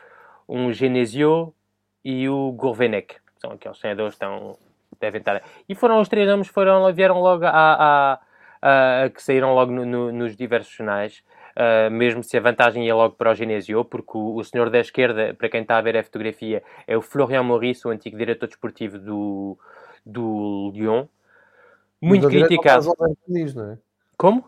um 0.48 0.72
Genesio 0.72 1.52
e 2.04 2.28
o 2.28 2.52
Gourvenec. 2.52 3.16
São 3.38 3.52
aqueles 3.52 3.78
treinadores 3.78 4.14
que 4.14 4.24
estão 4.24 4.56
devem 5.04 5.20
estar. 5.20 5.42
E 5.68 5.74
foram 5.74 6.00
os 6.00 6.08
três 6.08 6.28
nomes 6.28 6.48
foram, 6.48 6.92
vieram 6.92 7.20
logo 7.20 7.44
a, 7.44 7.50
a, 7.50 8.20
a, 8.62 9.10
que 9.10 9.22
saíram 9.22 9.54
logo 9.54 9.70
no, 9.70 9.84
no, 9.84 10.12
nos 10.12 10.36
diversos 10.36 10.72
jornais. 10.72 11.22
Uh, 11.54 11.88
mesmo 11.88 12.20
se 12.24 12.36
a 12.36 12.40
vantagem 12.40 12.84
ia 12.84 12.96
logo 12.96 13.14
para 13.14 13.30
o 13.30 13.34
Genesio, 13.34 13.84
porque 13.84 14.18
o, 14.18 14.34
o 14.34 14.44
senhor 14.44 14.70
da 14.70 14.80
esquerda, 14.80 15.34
para 15.34 15.48
quem 15.48 15.62
está 15.62 15.78
a 15.78 15.80
ver 15.80 15.96
a 15.96 16.02
fotografia, 16.02 16.64
é 16.84 16.96
o 16.96 17.02
Florian 17.02 17.44
Maurice, 17.44 17.86
o 17.86 17.90
antigo 17.90 18.18
diretor 18.18 18.48
desportivo 18.48 18.98
do, 18.98 19.56
do 20.04 20.72
Lyon. 20.74 21.06
Muito 22.02 22.26
criticado. 22.26 22.92
Nis, 23.28 23.54
não 23.54 23.72
é? 23.72 23.78
Como? 24.16 24.44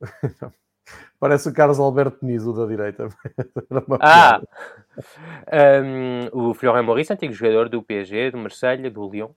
Parece 1.20 1.48
o 1.48 1.52
Carlos 1.52 1.80
Alberto 1.80 2.24
Niso 2.24 2.52
da 2.52 2.66
direita. 2.66 3.08
ah! 4.00 4.40
Um, 5.82 6.50
o 6.50 6.54
Florian 6.54 6.84
Maurice, 6.84 7.12
antigo 7.12 7.32
jogador 7.32 7.68
do 7.68 7.82
PSG, 7.82 8.30
do 8.30 8.38
Marseille, 8.38 8.88
do 8.88 9.10
Lyon. 9.10 9.30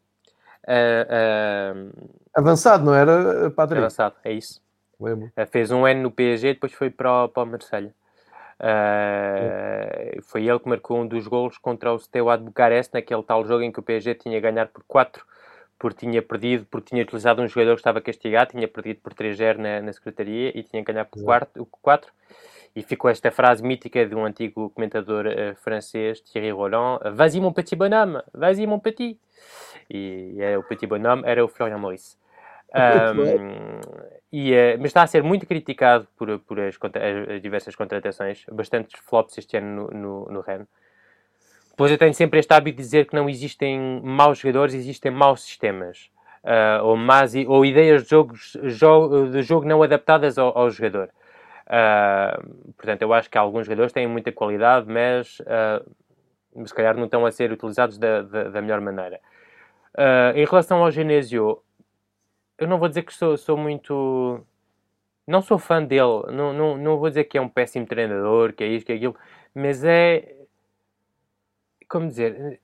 Uh, 0.68 1.92
Avançado, 2.34 2.86
não 2.86 2.94
era, 2.94 3.50
Patrick? 3.52 3.80
Avançado, 3.80 4.16
é 4.24 4.32
isso. 4.32 4.62
Lembro. 5.00 5.32
Fez 5.50 5.72
um 5.72 5.86
ano 5.86 6.04
no 6.04 6.12
PSG, 6.12 6.54
depois 6.54 6.74
foi 6.74 6.90
para 6.90 7.26
o, 7.26 7.30
para 7.30 7.44
o 7.44 7.46
Marselha. 7.46 7.94
Uh, 8.62 10.22
foi 10.22 10.48
ele 10.48 10.60
que 10.60 10.70
marcou 10.70 11.02
um 11.02 11.08
dos 11.08 11.26
golos 11.28 11.58
contra 11.58 11.92
o 11.92 11.98
Steaua 11.98 12.38
de 12.38 12.44
Bucareste, 12.44 12.94
naquele 12.94 13.24
tal 13.24 13.44
jogo 13.44 13.64
em 13.64 13.72
que 13.72 13.80
o 13.80 13.84
PSG 13.84 14.14
tinha 14.14 14.40
ganhado 14.40 14.70
por 14.70 14.84
4, 14.84 15.26
porque 15.80 16.06
tinha 16.06 16.22
perdido, 16.22 16.68
porque 16.70 16.90
tinha 16.90 17.02
utilizado 17.02 17.42
um 17.42 17.48
jogador 17.48 17.74
que 17.74 17.80
estava 17.80 18.00
castigado, 18.00 18.52
tinha 18.52 18.68
perdido 18.68 19.00
por 19.02 19.16
3-0 19.16 19.58
na, 19.58 19.82
na 19.82 19.92
secretaria 19.92 20.56
e 20.56 20.62
tinha 20.62 20.84
ganhado 20.84 21.10
por 21.10 21.24
4, 21.24 21.68
4. 21.82 22.14
E 22.76 22.82
ficou 22.84 23.10
esta 23.10 23.32
frase 23.32 23.62
mítica 23.62 24.06
de 24.06 24.16
um 24.16 24.26
antigo 24.26 24.70
comentador 24.70 25.26
uh, 25.28 25.56
francês, 25.56 26.22
Thierry 26.22 26.52
Roland: 26.52 27.00
Vas-y, 27.14 27.42
mon 27.42 27.52
petit 27.52 27.76
bonhomme, 27.76 28.22
vas-y, 28.34 28.66
mon 28.66 28.80
petit 28.80 29.20
e, 29.90 30.36
e 30.38 30.58
o 30.58 30.64
Petit 30.64 30.88
Bonhomme 30.88 31.24
era 31.26 31.44
o 31.44 31.48
Florian 31.48 31.78
Maurice. 31.78 32.18
Um, 32.74 33.82
e, 34.32 34.54
uh, 34.54 34.78
mas 34.78 34.86
está 34.86 35.02
a 35.02 35.08
ser 35.08 35.22
muito 35.22 35.46
criticado 35.46 36.08
por, 36.16 36.40
por 36.40 36.58
as, 36.58 36.78
as, 36.78 37.42
diversas 37.42 37.76
contratações, 37.76 38.46
bastantes 38.50 38.98
flops 39.02 39.38
este 39.38 39.58
ano 39.58 39.90
no, 39.92 40.00
no, 40.00 40.32
no 40.32 40.40
Rennes. 40.40 40.70
Depois 41.72 41.92
eu 41.92 41.98
tenho 41.98 42.14
sempre 42.14 42.40
este 42.40 42.54
hábito 42.54 42.78
de 42.78 42.84
dizer 42.84 43.08
que 43.08 43.14
não 43.14 43.28
existem 43.30 44.00
maus 44.02 44.38
jogadores, 44.38 44.74
existem 44.74 45.12
maus 45.12 45.42
sistemas. 45.42 46.10
Uh, 46.46 46.82
ou, 46.86 46.96
más, 46.96 47.34
ou 47.46 47.66
ideias 47.66 48.04
de, 48.04 48.10
jogos, 48.10 48.58
jo, 48.64 49.28
de 49.30 49.42
jogo 49.44 49.68
não 49.68 49.84
adaptadas 49.84 50.38
ao, 50.38 50.58
ao 50.58 50.70
jogador. 50.70 51.10
Uh, 51.68 52.74
portanto, 52.74 53.02
eu 53.02 53.14
acho 53.14 53.30
que 53.30 53.38
alguns 53.38 53.66
jogadores 53.66 53.94
têm 53.94 54.08
muita 54.08 54.32
qualidade, 54.32 54.88
mas 54.88 55.40
uh, 55.42 56.66
se 56.66 56.74
calhar 56.74 56.96
não 56.96 57.06
estão 57.06 57.26
a 57.26 57.32
ser 57.32 57.52
utilizados 57.52 57.98
da, 57.98 58.22
da, 58.22 58.44
da 58.46 58.62
melhor 58.62 58.82
maneira. 58.82 59.20
Uh, 59.94 60.36
em 60.36 60.46
relação 60.46 60.84
ao 60.84 60.92
Genesio, 60.92 61.62
eu 62.58 62.68
não 62.68 62.78
vou 62.78 62.88
dizer 62.88 63.04
que 63.04 63.14
sou, 63.14 63.36
sou 63.38 63.58
muito. 63.58 64.46
Não 65.28 65.42
sou 65.42 65.58
fã 65.58 65.84
dele, 65.84 66.32
não, 66.32 66.54
não, 66.54 66.78
não 66.78 66.98
vou 66.98 67.10
dizer 67.10 67.26
que 67.26 67.38
é 67.38 67.42
um 67.42 67.50
péssimo 67.50 67.86
treinador, 67.86 68.54
que 68.54 68.64
é 68.64 68.68
isto, 68.68 68.86
que 68.86 68.92
é 68.92 68.96
aquilo, 68.96 69.16
mas 69.54 69.84
é. 69.84 70.36
Como 71.90 72.08
dizer? 72.08 72.60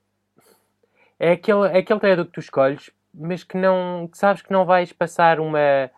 É 1.20 1.32
aquele, 1.32 1.68
é 1.68 1.78
aquele 1.80 2.00
treinador 2.00 2.26
que 2.26 2.32
tu 2.32 2.40
escolhes, 2.40 2.92
mas 3.14 3.44
que 3.44 3.58
não. 3.58 4.08
que 4.08 4.18
sabes 4.18 4.42
que 4.42 4.52
não 4.52 4.66
vais 4.66 4.94
passar 4.94 5.40
uma. 5.40 5.90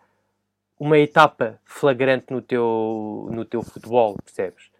Uma 0.80 0.98
etapa 0.98 1.60
flagrante 1.64 2.32
no 2.32 2.42
teu, 2.42 3.28
no 3.30 3.44
teu 3.44 3.62
futebol, 3.62 4.16
percebes? 4.16 4.70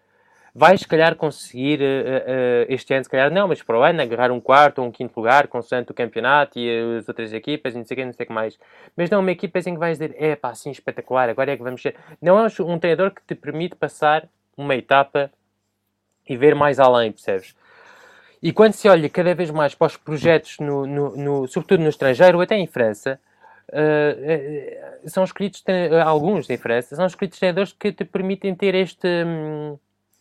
vais, 0.55 0.81
se 0.81 0.87
calhar, 0.87 1.15
conseguir 1.17 1.81
uh, 1.81 1.85
uh, 1.85 2.67
este 2.69 2.93
ano, 2.93 3.05
se 3.05 3.11
calhar 3.11 3.31
não, 3.31 3.49
mas 3.49 3.63
para 3.63 3.79
o 3.79 3.83
ano, 3.83 4.03
agarrar 4.03 4.31
um 4.31 4.41
quarto 4.41 4.81
ou 4.81 4.89
um 4.89 4.91
quinto 4.91 5.19
lugar, 5.19 5.47
consoante 5.49 5.91
o 5.91 5.95
campeonato 5.95 6.59
e 6.59 6.99
as 6.99 7.09
outras 7.09 7.33
equipas, 7.33 7.75
e 7.75 7.79
não 7.79 7.85
sei 7.85 7.95
o 7.95 7.99
que, 7.99 8.05
não 8.05 8.13
sei 8.13 8.25
o 8.25 8.27
que 8.27 8.33
mais. 8.33 8.59
Mas 8.97 9.11
não 9.11 9.21
uma 9.21 9.31
equipa 9.31 9.59
assim 9.59 9.75
que 9.75 9.79
vais 9.79 9.99
dizer, 9.99 10.15
é 10.19 10.35
pá, 10.37 10.51
assim 10.51 10.71
espetacular, 10.71 11.29
agora 11.29 11.53
é 11.53 11.57
que 11.57 11.63
vamos 11.63 11.81
ser. 11.81 11.97
Não 12.21 12.39
é 12.39 12.47
um 12.61 12.79
treinador 12.79 13.13
que 13.13 13.23
te 13.23 13.35
permite 13.35 13.77
passar 13.77 14.29
uma 14.57 14.75
etapa 14.75 15.31
e 16.29 16.37
ver 16.37 16.55
mais 16.55 16.79
além, 16.79 17.13
percebes? 17.13 17.55
E 18.43 18.53
quando 18.53 18.73
se 18.73 18.89
olha 18.89 19.09
cada 19.09 19.35
vez 19.35 19.51
mais 19.51 19.75
para 19.75 19.87
os 19.87 19.97
projetos, 19.97 20.59
no, 20.59 20.87
no, 20.87 21.17
no 21.17 21.47
sobretudo 21.47 21.83
no 21.83 21.91
estrangeiro, 21.91 22.41
até 22.41 22.57
em 22.57 22.67
França, 22.67 23.21
uh, 23.73 25.09
são 25.09 25.25
escolhidos, 25.25 25.63
alguns 26.05 26.49
em 26.51 26.57
França, 26.57 26.95
são 26.97 27.07
escolhidos 27.07 27.39
treinadores 27.39 27.73
que 27.73 27.93
te 27.93 28.05
permitem 28.05 28.55
ter 28.55 28.75
este. 28.75 29.07
Hum, 29.07 29.79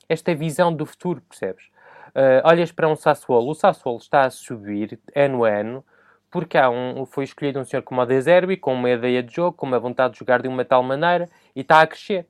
esta 0.10 0.34
visão 0.34 0.74
do 0.74 0.86
futuro, 0.88 1.22
percebes? 1.30 1.66
Uh, 2.10 2.42
olhas 2.44 2.72
para 2.72 2.90
um 2.90 2.96
Sassuolo, 2.96 3.52
o 3.52 3.54
Sassuolo 3.54 4.00
está 4.00 4.24
a 4.24 4.30
subir 4.32 5.00
ano 5.16 5.46
a 5.46 5.50
ano, 5.50 5.86
porque 6.32 6.58
há 6.58 6.70
um, 6.70 7.06
foi 7.06 7.24
escolhido 7.24 7.60
um 7.60 7.64
senhor 7.64 7.84
como 7.84 8.02
o 8.02 8.06
De 8.06 8.58
com 8.58 8.74
uma 8.74 8.90
ideia 8.90 9.22
de 9.22 9.34
jogo, 9.34 9.56
com 9.56 9.68
uma 9.68 9.80
vontade 9.80 10.14
de 10.14 10.20
jogar 10.20 10.42
de 10.42 10.48
uma 10.48 10.66
tal 10.66 10.82
maneira, 10.82 11.30
e 11.56 11.62
está 11.62 11.82
a 11.82 11.88
crescer. 11.88 12.26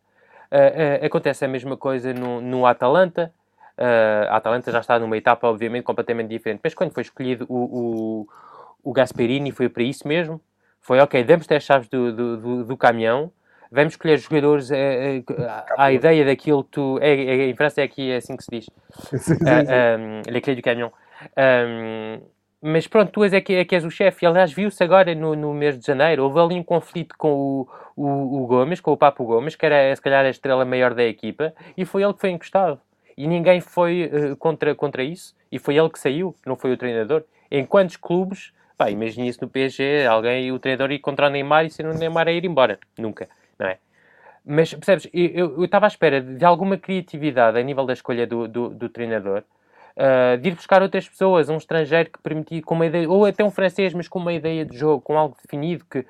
Uh, 0.52 1.02
uh, 1.02 1.06
acontece 1.06 1.46
a 1.46 1.48
mesma 1.48 1.78
coisa 1.78 2.14
no, 2.14 2.42
no 2.42 2.66
Atalanta. 2.66 3.34
a 4.30 4.36
Atalanta 4.36 4.72
já 4.72 4.80
está 4.80 5.00
numa 5.00 5.16
etapa, 5.16 5.48
obviamente, 5.48 5.84
completamente 5.84 6.28
diferente. 6.28 6.60
Mas 6.62 6.74
quando 6.74 6.92
foi 6.92 7.04
escolhido 7.04 7.46
o, 7.48 8.26
o, 8.26 8.28
o 8.84 8.92
Gasperini, 8.92 9.52
foi 9.52 9.70
para 9.70 9.84
isso 9.84 10.06
mesmo. 10.06 10.42
Foi, 10.82 11.00
ok, 11.00 11.24
damos-te 11.24 11.54
as 11.54 11.64
chaves 11.64 11.88
do, 11.88 12.14
do, 12.14 12.38
do, 12.38 12.64
do 12.66 12.78
caminhão, 12.78 13.32
vamos 13.72 13.94
escolher 13.94 14.18
jogadores 14.18 14.72
é, 14.72 15.18
é, 15.18 15.24
à 15.78 15.92
ideia 15.92 16.26
daquilo 16.26 16.64
que 16.64 16.72
tu. 16.72 17.00
É, 17.02 17.12
é, 17.12 17.50
em 17.50 17.56
França 17.56 17.82
é 17.82 17.84
aqui 17.84 18.12
é 18.12 18.18
assim 18.18 18.36
que 18.36 18.44
se 18.44 18.52
diz. 18.52 18.70
Sim. 19.22 19.34
Uh, 19.36 20.22
um, 20.28 20.56
do 20.56 20.62
caminhão. 20.62 20.92
Um, 21.38 22.22
mas 22.62 22.88
pronto, 22.88 23.12
tu 23.12 23.24
és, 23.24 23.32
é, 23.32 23.40
que, 23.40 23.54
é 23.54 23.64
que 23.64 23.76
és 23.76 23.86
o 23.86 23.92
chefe. 23.92 24.26
Aliás, 24.26 24.52
viu-se 24.52 24.84
agora 24.84 25.16
no, 25.16 25.36
no 25.36 25.54
mês 25.54 25.80
de 25.80 25.86
janeiro. 25.86 26.24
Houve 26.24 26.40
ali 26.40 26.56
um 26.56 26.64
conflito 26.64 27.16
com 27.18 27.32
o, 27.32 27.68
o, 27.96 28.44
o, 28.44 28.48
Gomes, 28.48 28.82
com 28.82 28.92
o 28.92 28.98
Papo 28.98 29.24
Gomes, 29.24 29.56
que 29.56 29.66
era 29.66 29.96
se 29.96 30.02
calhar 30.02 30.26
a 30.26 30.30
estrela 30.30 30.66
maior 30.66 30.94
da 30.94 31.04
equipa, 31.04 31.54
e 31.78 31.86
foi 31.86 32.04
ele 32.04 32.14
que 32.14 32.20
foi 32.20 32.32
encostado. 32.32 32.80
E 33.18 33.28
ninguém 33.28 33.62
foi 33.62 34.12
uh, 34.14 34.36
contra, 34.36 34.76
contra 34.76 35.04
isso. 35.04 35.36
E 35.52 35.58
foi 35.58 35.78
ele 35.78 35.90
que 35.90 36.00
saiu, 36.00 36.36
não 36.46 36.56
foi 36.56 36.74
o 36.74 36.78
treinador. 36.78 37.24
Em 37.50 37.66
quantos 37.66 37.96
clubes, 37.96 38.52
pá, 38.80 38.90
imagine 38.90 39.28
isso 39.28 39.40
no 39.42 39.50
PSG, 39.50 40.06
alguém, 40.08 40.52
o 40.52 40.58
treinador 40.58 40.92
ir 40.92 41.00
contra 41.00 41.28
o 41.28 41.30
Neymar 41.30 41.66
e 41.66 41.70
se 41.70 41.84
o 41.84 41.94
Neymar 41.94 42.28
a 42.28 42.32
ir 42.32 42.46
embora. 42.46 42.80
Nunca 42.98 43.28
não 43.60 43.68
é? 43.68 43.78
Mas, 44.46 44.74
percebes, 44.74 45.08
eu 45.14 45.64
estava 45.64 45.86
à 45.86 45.90
espera 45.90 46.22
de 46.22 46.44
alguma 46.46 46.78
criatividade 46.78 47.60
a 47.60 47.62
nível 47.62 47.86
da 47.86 47.94
escolha 47.94 48.26
do, 48.26 48.48
do, 48.48 48.70
do 48.70 48.90
treinador, 48.90 49.44
uh, 49.98 50.38
de 50.38 50.48
ir 50.48 50.56
buscar 50.56 50.82
outras 50.82 51.08
pessoas, 51.08 51.50
um 51.50 51.58
estrangeiro 51.58 52.10
que 52.10 52.20
permitisse, 52.20 52.62
com 52.62 52.74
uma 52.74 52.86
ideia, 52.86 53.08
ou 53.08 53.26
até 53.26 53.44
um 53.44 53.52
francês, 53.52 53.94
mas 53.94 54.08
com 54.08 54.18
uma 54.18 54.34
ideia 54.34 54.66
de 54.66 54.76
jogo, 54.76 55.02
com 55.02 55.18
algo 55.18 55.36
definido, 55.44 55.86
que, 55.92 56.06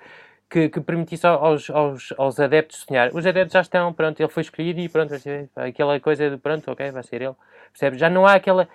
que, 0.49 0.69
que 0.69 0.79
permitisse 0.79 1.25
aos, 1.25 1.69
aos, 1.69 2.13
aos 2.17 2.39
adeptos 2.39 2.85
sonhar. 2.87 3.09
Os 3.13 3.25
adeptos 3.25 3.53
já 3.53 3.61
estão, 3.61 3.91
pronto, 3.91 4.21
ele 4.21 4.29
foi 4.29 4.41
escolhido 4.41 4.79
e 4.79 4.87
pronto, 4.87 5.17
ser 5.17 5.49
aquela 5.55 5.99
coisa 5.99 6.29
de 6.29 6.37
pronto, 6.37 6.71
ok, 6.71 6.91
vai 6.91 7.03
ser 7.03 7.21
ele. 7.21 7.35
Percebes? 7.73 7.99
Já 7.99 8.09
não 8.09 8.25
há 8.25 8.35
aquela 8.35 8.69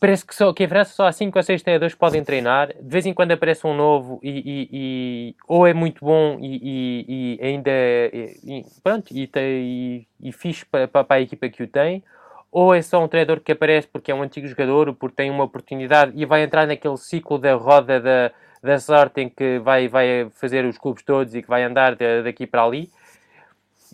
parece 0.00 0.24
que, 0.24 0.34
só, 0.34 0.52
que 0.52 0.64
em 0.64 0.68
França 0.68 0.92
só 0.92 1.06
há 1.06 1.12
5 1.12 1.38
ou 1.38 1.42
6 1.42 1.62
treinadores 1.62 1.94
que 1.94 2.00
podem 2.00 2.22
treinar. 2.22 2.68
De 2.68 2.88
vez 2.88 3.04
em 3.06 3.14
quando 3.14 3.32
aparece 3.32 3.66
um 3.66 3.74
novo 3.74 4.20
e, 4.22 4.30
e, 4.30 4.68
e 4.72 5.36
ou 5.46 5.66
é 5.66 5.74
muito 5.74 6.04
bom 6.04 6.38
e, 6.40 7.36
e 7.38 7.44
ainda 7.44 7.70
e, 7.70 8.64
pronto, 8.82 9.12
e, 9.12 9.26
tem, 9.26 10.06
e, 10.20 10.32
fixe 10.32 10.64
para, 10.64 10.86
para, 10.86 11.06
a 11.08 11.20
equipa 11.20 11.48
que 11.48 11.62
o 11.62 11.66
tem, 11.66 12.02
ou 12.50 12.74
é 12.74 12.80
só 12.80 13.02
um 13.02 13.08
treinador 13.08 13.40
que 13.40 13.52
aparece 13.52 13.88
porque 13.88 14.10
é 14.10 14.14
um 14.14 14.22
antigo 14.22 14.46
jogador 14.46 14.88
ou 14.88 14.94
porque 14.94 15.16
tem 15.16 15.30
uma 15.30 15.44
oportunidade 15.44 16.12
e 16.14 16.24
vai 16.24 16.42
entrar 16.42 16.66
naquele 16.66 16.96
ciclo 16.96 17.38
da 17.38 17.54
roda 17.54 18.00
da, 18.00 18.30
da 18.62 18.78
sorte 18.78 19.20
em 19.20 19.28
que 19.28 19.58
vai, 19.58 19.88
vai 19.88 20.28
fazer 20.30 20.64
os 20.64 20.78
clubes 20.78 21.02
todos 21.02 21.34
e 21.34 21.42
que 21.42 21.48
vai 21.48 21.64
andar 21.64 21.96
daqui 22.24 22.46
para 22.46 22.62
ali 22.62 22.90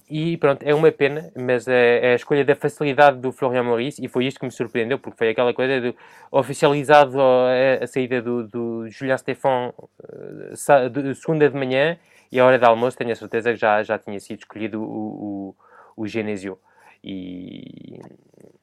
e 0.09 0.37
pronto, 0.37 0.63
é 0.63 0.75
uma 0.75 0.93
pena, 0.93 1.33
mas 1.35 1.67
é, 1.67 2.11
é, 2.11 2.13
a 2.13 2.15
escolha 2.15 2.45
da 2.45 2.55
facilidade 2.55 3.19
do 3.19 3.33
Florian 3.33 3.63
Maurice, 3.63 4.05
e 4.05 4.09
foi 4.09 4.27
isto 4.27 4.39
que 4.39 4.45
me 4.45 4.53
surpreendeu, 4.53 4.99
porque 4.99 5.17
foi 5.17 5.31
aquela 5.31 5.55
coisa 5.55 5.81
do 5.81 5.97
oficializado 6.31 7.19
a, 7.21 7.85
a 7.85 7.87
saída 7.87 8.21
do, 8.21 8.47
do 8.47 8.89
Julian 8.91 9.17
Stefan 9.17 9.73
de, 10.93 11.15
segunda 11.15 11.49
de 11.49 11.57
manhã, 11.57 11.99
e 12.31 12.39
a 12.39 12.45
hora 12.45 12.59
de 12.59 12.65
almoço 12.65 12.99
tenho 12.99 13.13
a 13.13 13.17
certeza 13.17 13.53
que 13.53 13.59
já, 13.59 13.83
já 13.83 13.99
tinha 13.99 14.21
sido 14.21 14.41
escolhido 14.41 14.83
o, 14.83 15.55
o, 15.97 16.03
o 16.03 16.07
Genesio. 16.07 16.59
E, 17.03 18.01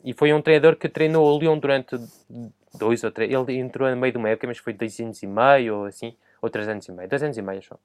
e 0.03 0.13
foi 0.13 0.33
um 0.33 0.41
treinador 0.41 0.75
que 0.75 0.89
treinou 0.89 1.25
o 1.25 1.39
Lyon 1.39 1.57
durante 1.57 1.97
dois 2.77 3.03
ou 3.03 3.11
três, 3.11 3.31
ele 3.31 3.57
entrou 3.57 3.89
no 3.89 3.97
meio 3.97 4.11
de 4.11 4.17
uma 4.17 4.29
época, 4.29 4.47
mas 4.47 4.59
foi 4.59 4.73
dois 4.73 4.99
anos 4.99 5.23
e 5.23 5.27
meio, 5.27 5.75
ou 5.77 5.85
assim, 5.85 6.15
ou 6.39 6.49
três 6.49 6.67
anos 6.67 6.87
e 6.87 6.91
meio, 6.91 7.09
dois 7.09 7.23
anos 7.23 7.37
e 7.37 7.41
meio 7.41 7.63
só. 7.63 7.77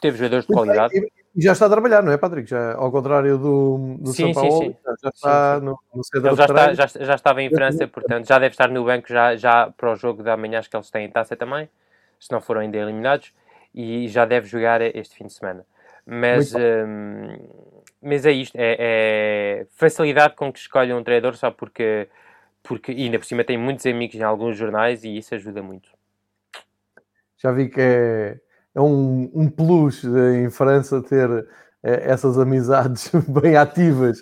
Teve 0.00 0.16
jogadores 0.16 0.46
de 0.46 0.52
qualidade. 0.52 0.94
E 1.36 1.42
já 1.42 1.52
está 1.52 1.66
a 1.66 1.70
trabalhar, 1.70 2.00
não 2.00 2.12
é, 2.12 2.16
Patrick? 2.16 2.48
Já, 2.48 2.74
ao 2.74 2.92
contrário 2.92 3.36
do, 3.36 3.96
do 3.98 4.12
sim, 4.12 4.32
São 4.32 4.42
Paulo, 4.42 4.62
sim, 4.64 4.70
sim. 4.70 4.76
já 5.02 5.08
está 5.08 5.58
sim, 5.58 5.64
no, 5.64 5.78
no 5.92 6.04
centro 6.04 6.28
ele 6.28 6.36
já, 6.36 6.44
está, 6.44 6.74
já, 6.74 6.86
já, 6.86 7.14
estava 7.16 7.42
em 7.42 7.50
França, 7.50 7.88
portanto, 7.88 8.28
já 8.28 8.38
deve 8.38 8.52
estar 8.52 8.68
no 8.68 8.84
banco 8.84 9.08
já, 9.08 9.34
já 9.34 9.68
para 9.76 9.92
o 9.92 9.96
jogo 9.96 10.22
da 10.22 10.36
manhã, 10.36 10.60
acho 10.60 10.70
que 10.70 10.76
eles 10.76 10.90
têm 10.90 11.10
taça 11.10 11.34
também, 11.34 11.68
se 12.20 12.30
não 12.30 12.40
foram 12.40 12.60
ainda 12.60 12.76
eliminados, 12.76 13.32
e 13.74 14.06
já 14.06 14.24
deve 14.24 14.46
jogar 14.46 14.80
este 14.80 15.16
fim 15.16 15.26
de 15.26 15.32
semana. 15.32 15.66
Mas, 16.06 16.54
hum, 16.54 17.36
mas 18.00 18.24
é 18.24 18.30
isto, 18.30 18.54
é, 18.56 18.76
é, 18.78 19.66
facilidade 19.72 20.36
com 20.36 20.52
que 20.52 20.60
escolhem 20.60 20.94
um 20.94 21.02
treinador 21.02 21.34
só 21.34 21.50
porque, 21.50 22.08
porque, 22.62 22.92
e 22.92 23.04
ainda 23.04 23.18
por 23.18 23.24
cima 23.24 23.42
tem 23.42 23.58
muitos 23.58 23.84
amigos 23.86 24.14
em 24.14 24.22
alguns 24.22 24.56
jornais 24.56 25.02
e 25.02 25.16
isso 25.16 25.34
ajuda 25.34 25.62
muito. 25.62 25.88
Já 27.38 27.50
vi 27.50 27.68
que 27.68 27.80
é 27.80 28.38
é 28.74 28.80
um, 28.80 29.30
um 29.34 29.48
plus 29.48 30.04
em 30.04 30.50
França 30.50 31.02
ter 31.02 31.46
é, 31.82 32.10
essas 32.10 32.38
amizades 32.38 33.10
bem 33.28 33.56
ativas. 33.56 34.18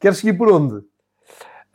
Queres 0.00 0.18
seguir 0.18 0.34
por 0.34 0.50
onde? 0.50 0.84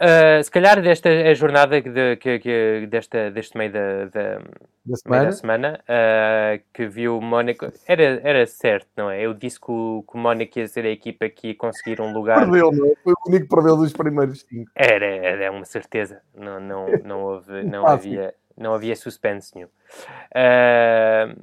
Uh, 0.01 0.43
se 0.43 0.49
calhar 0.49 0.81
desta 0.81 1.09
a 1.09 1.33
jornada 1.35 1.79
de, 1.79 2.15
que, 2.15 2.39
que, 2.39 2.87
desta, 2.89 3.29
deste 3.29 3.55
meio 3.55 3.71
da, 3.71 4.05
da, 4.05 4.41
da 4.83 4.95
semana, 4.95 5.25
da 5.25 5.31
semana 5.31 5.79
uh, 5.83 6.63
que 6.73 6.87
viu 6.87 7.19
o 7.19 7.21
Mónaco, 7.21 7.71
era, 7.85 8.19
era 8.23 8.47
certo, 8.47 8.87
não 8.97 9.11
é? 9.11 9.21
Eu 9.21 9.35
disse 9.35 9.59
que 9.61 9.69
o, 9.69 10.03
que 10.09 10.17
o 10.17 10.19
Mónaco 10.19 10.57
ia 10.57 10.67
ser 10.67 10.85
a 10.85 10.89
equipa 10.89 11.29
que 11.29 11.49
ia 11.49 11.55
conseguir 11.55 12.01
um 12.01 12.11
lugar. 12.13 12.39
Perdeu, 12.39 12.71
não 12.71 12.87
é? 12.87 12.93
Foi 13.03 13.13
o 13.13 13.29
único 13.29 13.47
que 13.47 13.55
perdeu 13.55 13.77
dos 13.77 13.93
primeiros 13.93 14.41
cinco. 14.41 14.71
Era, 14.73 15.05
era 15.05 15.51
uma 15.51 15.65
certeza. 15.65 16.19
Não, 16.33 16.59
não, 16.59 16.87
não, 17.05 17.21
houve, 17.21 17.61
não, 17.69 17.85
havia, 17.85 18.33
não 18.57 18.73
havia 18.73 18.95
suspense 18.95 19.53
nenhum. 19.53 19.69
Uh, 20.31 21.39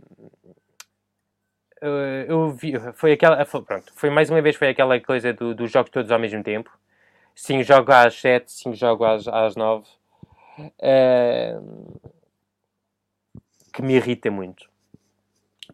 eu 1.80 2.50
vi, 2.50 2.74
foi 2.94 3.12
aquela, 3.12 3.44
foi, 3.44 3.62
pronto, 3.62 3.92
foi 3.94 4.10
mais 4.10 4.30
uma 4.30 4.42
vez 4.42 4.56
foi 4.56 4.68
aquela 4.68 5.00
coisa 5.00 5.32
dos 5.32 5.54
do 5.54 5.66
jogos 5.66 5.90
todos 5.90 6.10
ao 6.10 6.18
mesmo 6.18 6.42
tempo. 6.42 6.70
5 7.34 7.62
jogos 7.62 7.94
às 7.94 8.20
7, 8.20 8.50
5 8.50 8.74
jogos 8.74 9.06
às, 9.06 9.28
às 9.28 9.56
9. 9.56 9.84
Uh, 10.58 12.00
que 13.72 13.80
me 13.80 13.94
irrita 13.94 14.28
muito. 14.28 14.66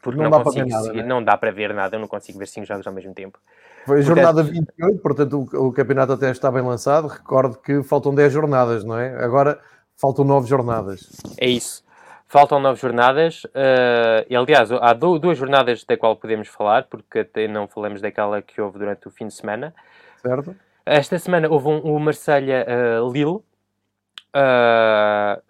Porque 0.03 0.21
não, 0.21 0.29
não 0.29 0.43
consigo 0.43 0.69
nada, 0.69 0.93
né? 0.93 1.03
não 1.03 1.25
dá 1.25 1.39
para 1.39 1.51
ver 1.51 1.73
nada, 1.73 1.97
eu 1.97 2.01
não 2.01 2.07
consigo 2.07 2.39
ver 2.39 2.47
5 2.47 2.67
jogos 2.67 2.87
ao 2.87 2.93
mesmo 2.93 3.15
tempo. 3.15 3.39
Foi 3.87 3.99
a 3.99 4.03
jornada 4.03 4.43
28, 4.43 4.99
portanto 5.01 5.49
o, 5.53 5.69
o, 5.69 5.73
campeonato 5.73 6.13
até 6.13 6.31
está 6.31 6.51
bem 6.51 6.63
lançado. 6.63 7.09
Recordo 7.09 7.57
que 7.57 7.83
faltam 7.83 8.15
10 8.15 8.31
jornadas, 8.31 8.85
não 8.85 8.99
é? 8.99 9.25
Agora 9.25 9.59
faltam 9.97 10.25
9 10.25 10.47
jornadas. 10.47 11.11
É 11.39 11.49
isso. 11.49 11.83
Faltam 12.27 12.59
nove 12.59 12.81
jornadas. 12.81 13.45
Uh, 13.45 14.27
e, 14.29 14.35
aliás, 14.35 14.71
há 14.73 14.93
duas 14.93 15.39
jornadas 15.39 15.85
da 15.85 15.97
qual 15.97 16.17
podemos 16.17 16.49
falar, 16.49 16.85
porque 16.85 17.21
até 17.21 17.47
não 17.47 17.69
falamos 17.69 18.01
daquela 18.01 18.43
que 18.43 18.61
houve 18.61 18.79
durante 18.79 19.07
o 19.07 19.11
fim 19.11 19.29
de 19.29 19.35
semana. 19.35 19.75
Certo. 20.21 20.57
Esta 20.87 21.19
semana 21.19 21.49
houve 21.49 21.69
um, 21.69 21.95
um 21.95 21.99
Marselha-Lille. 21.99 23.25
Uh, 23.27 23.45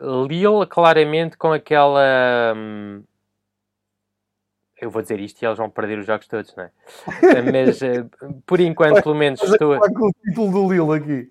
uh, 0.01 0.27
Lille, 0.27 0.67
claramente, 0.69 1.37
com 1.37 1.53
aquela. 1.53 2.55
Um, 2.57 3.03
eu 4.81 4.91
vou 4.91 5.01
dizer 5.01 5.19
isto 5.21 5.41
e 5.41 5.47
eles 5.47 5.57
vão 5.57 5.71
perder 5.71 5.99
os 5.99 6.07
jogos 6.07 6.29
todos, 6.29 6.55
não 6.55 6.65
é? 6.65 6.71
Mas, 7.51 7.81
uh, 7.81 8.09
por 8.45 8.61
enquanto, 8.61 9.03
pelo 9.03 9.15
menos, 9.15 9.43
estou. 9.43 9.79
com 9.81 10.09
o 10.09 10.13
título 10.13 10.53
do 10.53 10.73
Lille 10.73 10.99
aqui. 10.99 11.31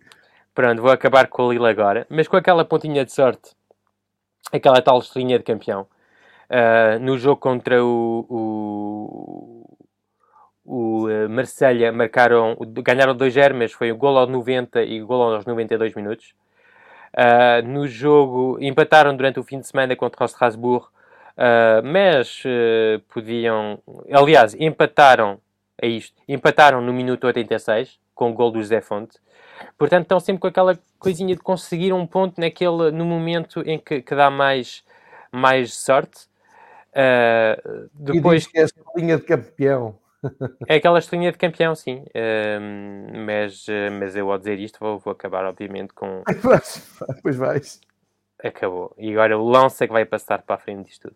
Pronto, 0.53 0.81
vou 0.81 0.91
acabar 0.91 1.27
com 1.27 1.43
o 1.43 1.51
Lille 1.51 1.67
agora, 1.67 2.05
mas 2.09 2.27
com 2.27 2.37
aquela 2.37 2.63
pontinha 2.63 3.03
de 3.05 3.11
sorte, 3.11 3.55
aquela 4.53 4.81
tal 4.81 4.99
estrelinha 4.99 5.37
de 5.37 5.43
campeão. 5.43 5.87
Uh, 6.49 6.99
no 6.99 7.17
jogo 7.17 7.37
contra 7.37 7.83
o, 7.83 8.25
o, 8.29 9.77
o 10.63 11.07
uh, 11.07 11.29
Marselha 11.29 11.91
marcaram, 11.91 12.55
ganharam 12.59 13.15
2-0, 13.15 13.53
mas 13.53 13.71
foi 13.71 13.91
o 13.91 13.97
gol 13.97 14.17
aos 14.17 14.29
90 14.29 14.83
e 14.83 15.01
o 15.01 15.07
gol 15.07 15.33
aos 15.33 15.45
92 15.45 15.95
minutos. 15.95 16.35
Uh, 17.15 17.67
no 17.67 17.87
jogo, 17.87 18.57
empataram 18.59 19.15
durante 19.15 19.39
o 19.39 19.43
fim 19.43 19.59
de 19.59 19.67
semana 19.67 19.95
contra 19.95 20.23
o 20.23 20.25
Strasbourg, 20.25 20.85
uh, 20.85 21.83
mas 21.83 22.43
uh, 22.45 22.99
podiam. 23.13 23.79
Aliás, 24.11 24.55
empataram. 24.55 25.39
É 25.81 25.87
isto. 25.87 26.15
Empataram 26.27 26.81
no 26.81 26.93
minuto 26.93 27.25
86 27.25 27.99
com 28.13 28.29
o 28.29 28.33
gol 28.33 28.51
do 28.51 28.59
José 28.59 28.79
Fonte. 28.79 29.17
Portanto, 29.77 30.03
estão 30.03 30.19
sempre 30.19 30.41
com 30.41 30.47
aquela 30.47 30.77
coisinha 30.99 31.35
de 31.35 31.41
conseguir 31.41 31.93
um 31.93 32.05
ponto 32.05 32.39
naquele, 32.39 32.91
no 32.91 33.05
momento 33.05 33.61
em 33.65 33.79
que, 33.79 34.01
que 34.01 34.15
dá 34.15 34.29
mais, 34.29 34.83
mais 35.31 35.73
sorte. 35.73 36.27
Uh, 36.91 37.89
depois... 37.93 38.45
E 38.45 38.51
que 38.51 38.59
é 38.59 38.63
a 38.65 38.67
linha 38.95 39.17
de 39.17 39.23
campeão. 39.23 39.95
É 40.69 40.75
aquela 40.75 40.99
estrelinha 40.99 41.33
de 41.33 41.37
campeão, 41.37 41.75
sim. 41.75 41.97
Uh, 41.97 43.25
mas, 43.25 43.65
mas 43.99 44.15
eu 44.15 44.31
ao 44.31 44.37
dizer 44.37 44.57
isto 44.57 44.79
vou, 44.79 44.97
vou 44.97 45.11
acabar, 45.11 45.43
obviamente, 45.43 45.93
com. 45.93 46.23
pois 47.21 47.35
vais. 47.35 47.81
Acabou. 48.43 48.93
E 48.97 49.11
agora 49.11 49.37
o 49.37 49.47
Lance 49.47 49.83
é 49.83 49.87
que 49.87 49.93
vai 49.93 50.03
passar 50.03 50.41
para 50.41 50.55
a 50.55 50.59
frente 50.59 50.87
disto 50.87 51.09
tudo. 51.09 51.15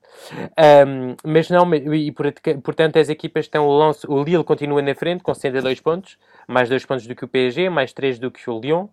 Um, 0.88 1.16
mas 1.26 1.50
não, 1.50 1.74
e 1.76 2.12
portanto 2.12 2.98
as 2.98 3.10
equipas 3.10 3.46
estão, 3.46 3.68
o, 3.68 3.78
Lance, 3.78 4.08
o 4.08 4.24
Lille 4.24 4.44
continua 4.44 4.82
na 4.82 4.96
frente 4.96 5.24
com 5.24 5.34
102 5.34 5.82
pontos, 5.82 6.18
mais 6.48 6.70
2 6.70 6.86
pontos 6.86 7.06
do 7.06 7.14
que 7.14 7.26
o 7.26 7.28
PSG, 7.28 7.70
mais 7.70 7.92
3 7.92 8.18
do 8.18 8.32
que 8.32 8.50
o 8.50 8.60
Lyon. 8.60 8.86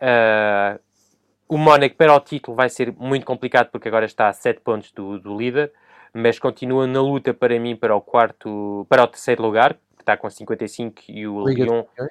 Uh, 0.00 0.80
o 1.46 1.58
Mónaco 1.58 1.94
para 1.96 2.14
o 2.14 2.20
título 2.20 2.56
vai 2.56 2.70
ser 2.70 2.92
muito 2.92 3.26
complicado 3.26 3.68
porque 3.70 3.88
agora 3.88 4.06
está 4.06 4.28
a 4.28 4.32
7 4.32 4.60
pontos 4.60 4.90
do, 4.92 5.18
do 5.18 5.36
líder 5.36 5.72
mas 6.12 6.38
continua 6.38 6.86
na 6.86 7.00
luta 7.00 7.34
para 7.34 7.58
mim 7.58 7.76
para 7.76 7.94
o 7.94 8.00
quarto, 8.00 8.86
para 8.88 9.04
o 9.04 9.06
terceiro 9.06 9.42
lugar, 9.42 9.74
que 9.96 10.02
está 10.02 10.16
com 10.16 10.28
55 10.28 11.02
e 11.08 11.26
o 11.26 11.46
Liga 11.46 11.64
Lyon 11.64 11.80
uh, 11.80 12.08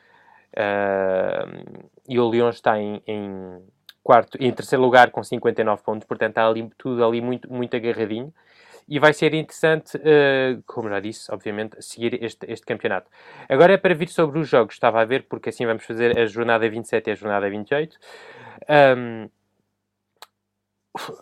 e 2.07 2.19
o 2.19 2.29
Lyon 2.29 2.49
está 2.49 2.79
em, 2.79 3.01
em, 3.05 3.61
quarto, 4.07 4.37
em 4.39 4.53
terceiro 4.53 4.81
lugar 4.81 5.11
com 5.11 5.21
59 5.21 5.83
pontos, 5.83 6.07
portanto 6.07 6.29
está 6.29 6.47
ali 6.47 6.69
tudo 6.77 7.03
ali 7.03 7.19
muito, 7.19 7.51
muito 7.51 7.75
agarradinho. 7.75 8.33
E 8.87 8.99
vai 8.99 9.11
ser 9.11 9.33
interessante, 9.33 9.97
uh, 9.97 10.63
como 10.65 10.87
já 10.87 11.01
disse, 11.01 11.29
obviamente, 11.29 11.75
seguir 11.81 12.23
este, 12.23 12.49
este 12.49 12.65
campeonato. 12.65 13.11
Agora 13.49 13.73
é 13.73 13.77
para 13.77 13.93
vir 13.93 14.07
sobre 14.07 14.39
os 14.39 14.47
jogos, 14.47 14.75
estava 14.75 15.01
a 15.01 15.05
ver, 15.05 15.23
porque 15.23 15.49
assim 15.49 15.65
vamos 15.65 15.83
fazer 15.83 16.17
a 16.17 16.25
jornada 16.25 16.69
27 16.69 17.09
e 17.09 17.11
a 17.11 17.15
jornada 17.15 17.49
28. 17.49 17.97
Um, 18.97 19.29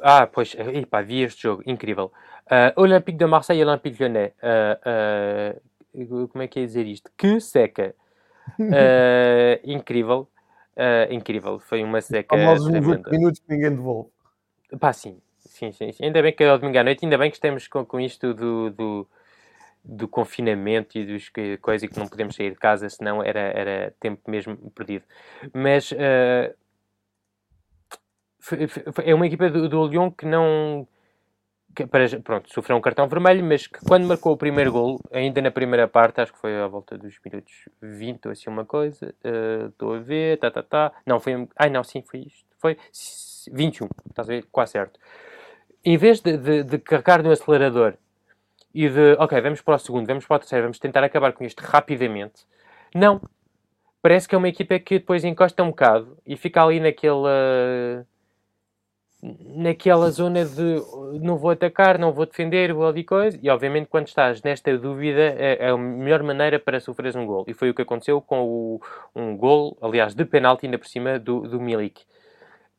ah, 0.03 0.27
pois, 0.27 0.53
epá, 0.53 1.01
vi 1.01 1.23
este 1.23 1.41
jogo, 1.41 1.63
incrível. 1.65 2.11
Uh, 2.45 2.79
Olympique 2.79 3.17
de 3.17 3.25
Marseille 3.25 3.63
e 3.63 3.65
Olympique 3.65 3.99
Lyonnais. 3.99 4.31
Uh, 4.43 6.21
uh, 6.21 6.27
como 6.27 6.43
é 6.43 6.47
que 6.47 6.59
é 6.59 6.65
dizer 6.65 6.86
isto? 6.86 7.09
Que 7.17 7.39
seca! 7.39 7.95
incrível. 9.65 10.29
Incrível. 11.09 11.59
Foi 11.59 11.84
uma 11.84 12.01
seca. 12.01 12.38
Famosos 12.38 12.67
20 12.67 13.09
minutos 13.09 13.39
que 13.39 13.53
ninguém 13.53 13.71
devolve. 13.71 14.09
Pá, 14.80 14.91
sim. 14.93 15.19
Sim, 15.39 15.71
sim, 15.71 15.91
sim. 15.91 16.05
Ainda 16.05 16.21
bem 16.21 16.34
que 16.34 16.43
é 16.43 16.51
o 16.51 16.57
domingo 16.57 16.78
à 16.78 16.84
noite, 16.84 17.05
ainda 17.05 17.17
bem 17.17 17.30
que 17.30 17.38
estamos 17.38 17.67
com, 17.67 17.86
com 17.86 17.99
isto 17.99 18.34
do, 18.34 18.69
do, 18.71 19.07
do 19.84 20.07
confinamento 20.07 20.97
e 20.97 21.05
dos 21.05 21.32
coisas 21.61 21.89
que 21.89 21.97
não 21.97 22.07
podemos 22.07 22.36
sair 22.36 22.51
de 22.51 22.57
casa, 22.57 22.89
senão 22.89 23.23
era, 23.23 23.39
era 23.39 23.95
tempo 23.99 24.30
mesmo 24.30 24.57
perdido. 24.71 25.05
Mas 25.53 25.91
uh, 25.91 26.53
é 29.03 29.15
uma 29.15 29.28
equipa 29.28 29.49
do, 29.49 29.69
do 29.69 29.88
Lyon 29.88 30.11
que 30.11 30.26
não 30.26 30.88
para, 31.84 32.07
pronto, 32.21 32.53
sofreu 32.53 32.78
um 32.78 32.82
cartão 32.82 33.07
vermelho, 33.07 33.43
mas 33.43 33.67
que 33.67 33.80
quando 33.86 34.05
marcou 34.05 34.34
o 34.34 34.38
primeiro 34.38 34.71
gol, 34.71 34.99
ainda 35.11 35.41
na 35.41 35.51
primeira 35.51 35.88
parte, 35.88 36.21
acho 36.21 36.32
que 36.32 36.39
foi 36.39 36.55
à 36.55 36.67
volta 36.67 36.97
dos 36.97 37.19
minutos 37.26 37.67
20 37.82 38.26
ou 38.28 38.32
assim 38.32 38.49
uma 38.49 38.63
coisa, 38.63 39.13
uh, 39.26 39.67
estou 39.67 39.95
a 39.95 39.99
ver, 39.99 40.38
tá, 40.38 40.51
tá, 40.51 40.63
tá. 40.63 40.91
Não, 41.05 41.19
foi. 41.19 41.47
Ai, 41.57 41.69
não, 41.69 41.84
sim, 41.84 42.01
foi 42.01 42.19
isto. 42.21 42.45
Foi 42.59 42.78
21, 43.51 43.89
estás 44.09 44.30
a 44.30 44.34
ver? 44.34 44.45
Quase 44.51 44.73
certo. 44.73 44.99
Em 45.84 45.97
vez 45.97 46.21
de, 46.21 46.38
de, 46.38 46.63
de 46.63 46.78
carregar 46.80 47.21
no 47.21 47.32
acelerador 47.32 47.95
e 48.73 48.89
de, 48.89 49.13
ok, 49.19 49.39
vamos 49.41 49.61
para 49.61 49.76
o 49.76 49.80
segundo, 49.80 50.07
vamos 50.07 50.26
para 50.26 50.36
o 50.36 50.39
terceiro, 50.39 50.63
vamos 50.63 50.80
tentar 50.80 51.03
acabar 51.03 51.34
com 51.34 51.43
isto 51.43 51.61
rapidamente, 51.61 52.45
não. 52.93 53.21
Parece 54.01 54.28
que 54.28 54.36
é 54.36 54.38
uma 54.38 54.49
equipa 54.49 54.78
que 54.78 54.99
depois 54.99 55.23
encosta 55.23 55.63
um 55.63 55.69
bocado 55.69 56.17
e 56.26 56.38
fica 56.38 56.63
ali 56.63 56.80
naquele. 56.80 57.13
Uh, 57.13 58.05
naquela 59.55 60.09
zona 60.11 60.45
de 60.45 60.82
não 61.21 61.38
vou 61.38 61.51
atacar, 61.51 61.97
não 61.97 62.11
vou 62.11 62.26
defender, 62.26 62.73
vou 62.73 62.88
ali 62.88 63.03
coisa, 63.03 63.39
e 63.41 63.49
obviamente 63.49 63.88
quando 63.88 64.07
estás 64.07 64.41
nesta 64.41 64.78
dúvida 64.78 65.21
é, 65.21 65.57
é, 65.59 65.69
a 65.69 65.78
melhor 65.78 66.21
maneira 66.23 66.59
para 66.59 66.80
sofreres 66.80 67.15
um 67.15 67.26
gol. 67.26 67.45
E 67.47 67.53
foi 67.53 67.69
o 67.69 67.73
que 67.73 67.82
aconteceu 67.82 68.21
com 68.21 68.43
o, 68.43 68.82
um 69.15 69.36
gol, 69.36 69.78
aliás, 69.82 70.13
de 70.13 70.26
penalti 70.26 70.65
ainda 70.65 70.78
por 70.78 70.88
cima 70.88 71.17
do, 71.17 71.41
do 71.41 71.59
Milik. 71.59 72.03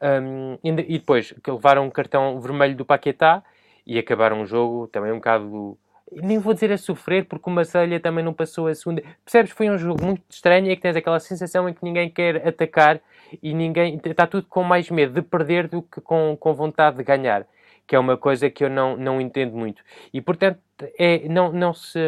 Um, 0.00 0.58
e 0.62 0.98
depois 0.98 1.32
que 1.42 1.50
levaram 1.50 1.84
um 1.84 1.90
cartão 1.90 2.38
vermelho 2.38 2.76
do 2.76 2.84
Paquetá 2.84 3.42
e 3.86 3.98
acabaram 3.98 4.42
o 4.42 4.46
jogo 4.46 4.88
também 4.88 5.10
um 5.10 5.16
bocado 5.16 5.78
nem 6.12 6.38
vou 6.38 6.54
dizer 6.54 6.70
a 6.70 6.78
sofrer, 6.78 7.24
porque 7.24 7.50
o 7.50 7.52
Marselha 7.52 7.98
também 7.98 8.24
não 8.24 8.32
passou 8.32 8.68
a 8.68 8.74
segunda. 8.74 9.02
Percebes? 9.24 9.50
Foi 9.50 9.68
um 9.68 9.76
jogo 9.76 10.04
muito 10.04 10.22
estranho 10.30 10.70
e 10.70 10.76
que 10.76 10.82
tens 10.82 10.94
aquela 10.94 11.18
sensação 11.18 11.68
em 11.68 11.74
que 11.74 11.82
ninguém 11.82 12.08
quer 12.08 12.46
atacar 12.46 13.00
e 13.42 13.54
ninguém 13.54 14.00
está 14.04 14.26
tudo 14.26 14.46
com 14.46 14.62
mais 14.62 14.90
medo 14.90 15.12
de 15.12 15.22
perder 15.22 15.68
do 15.68 15.82
que 15.82 16.00
com, 16.00 16.36
com 16.38 16.54
vontade 16.54 16.96
de 16.96 17.04
ganhar, 17.04 17.46
que 17.86 17.94
é 17.94 17.98
uma 17.98 18.16
coisa 18.16 18.50
que 18.50 18.64
eu 18.64 18.70
não, 18.70 18.96
não 18.96 19.20
entendo 19.20 19.56
muito. 19.56 19.82
E 20.12 20.20
portanto, 20.20 20.60
é, 20.98 21.28
não, 21.28 21.52
não, 21.52 21.72
se, 21.72 21.98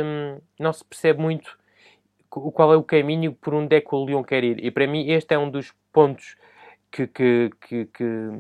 não 0.59 0.73
se 0.73 0.85
percebe 0.85 1.21
muito 1.21 1.59
qual 2.29 2.73
é 2.73 2.77
o 2.77 2.83
caminho 2.83 3.33
por 3.33 3.55
onde 3.55 3.77
é 3.77 3.81
que 3.81 3.95
o 3.95 4.05
Leão 4.05 4.23
quer 4.23 4.45
ir. 4.45 4.65
E 4.65 4.71
para 4.71 4.87
mim, 4.87 5.11
este 5.11 5.35
é 5.35 5.39
um 5.39 5.51
dos 5.51 5.73
pontos 5.93 6.37
que, 6.91 7.07
que, 7.07 7.51
que, 7.61 7.85
que 7.87 8.31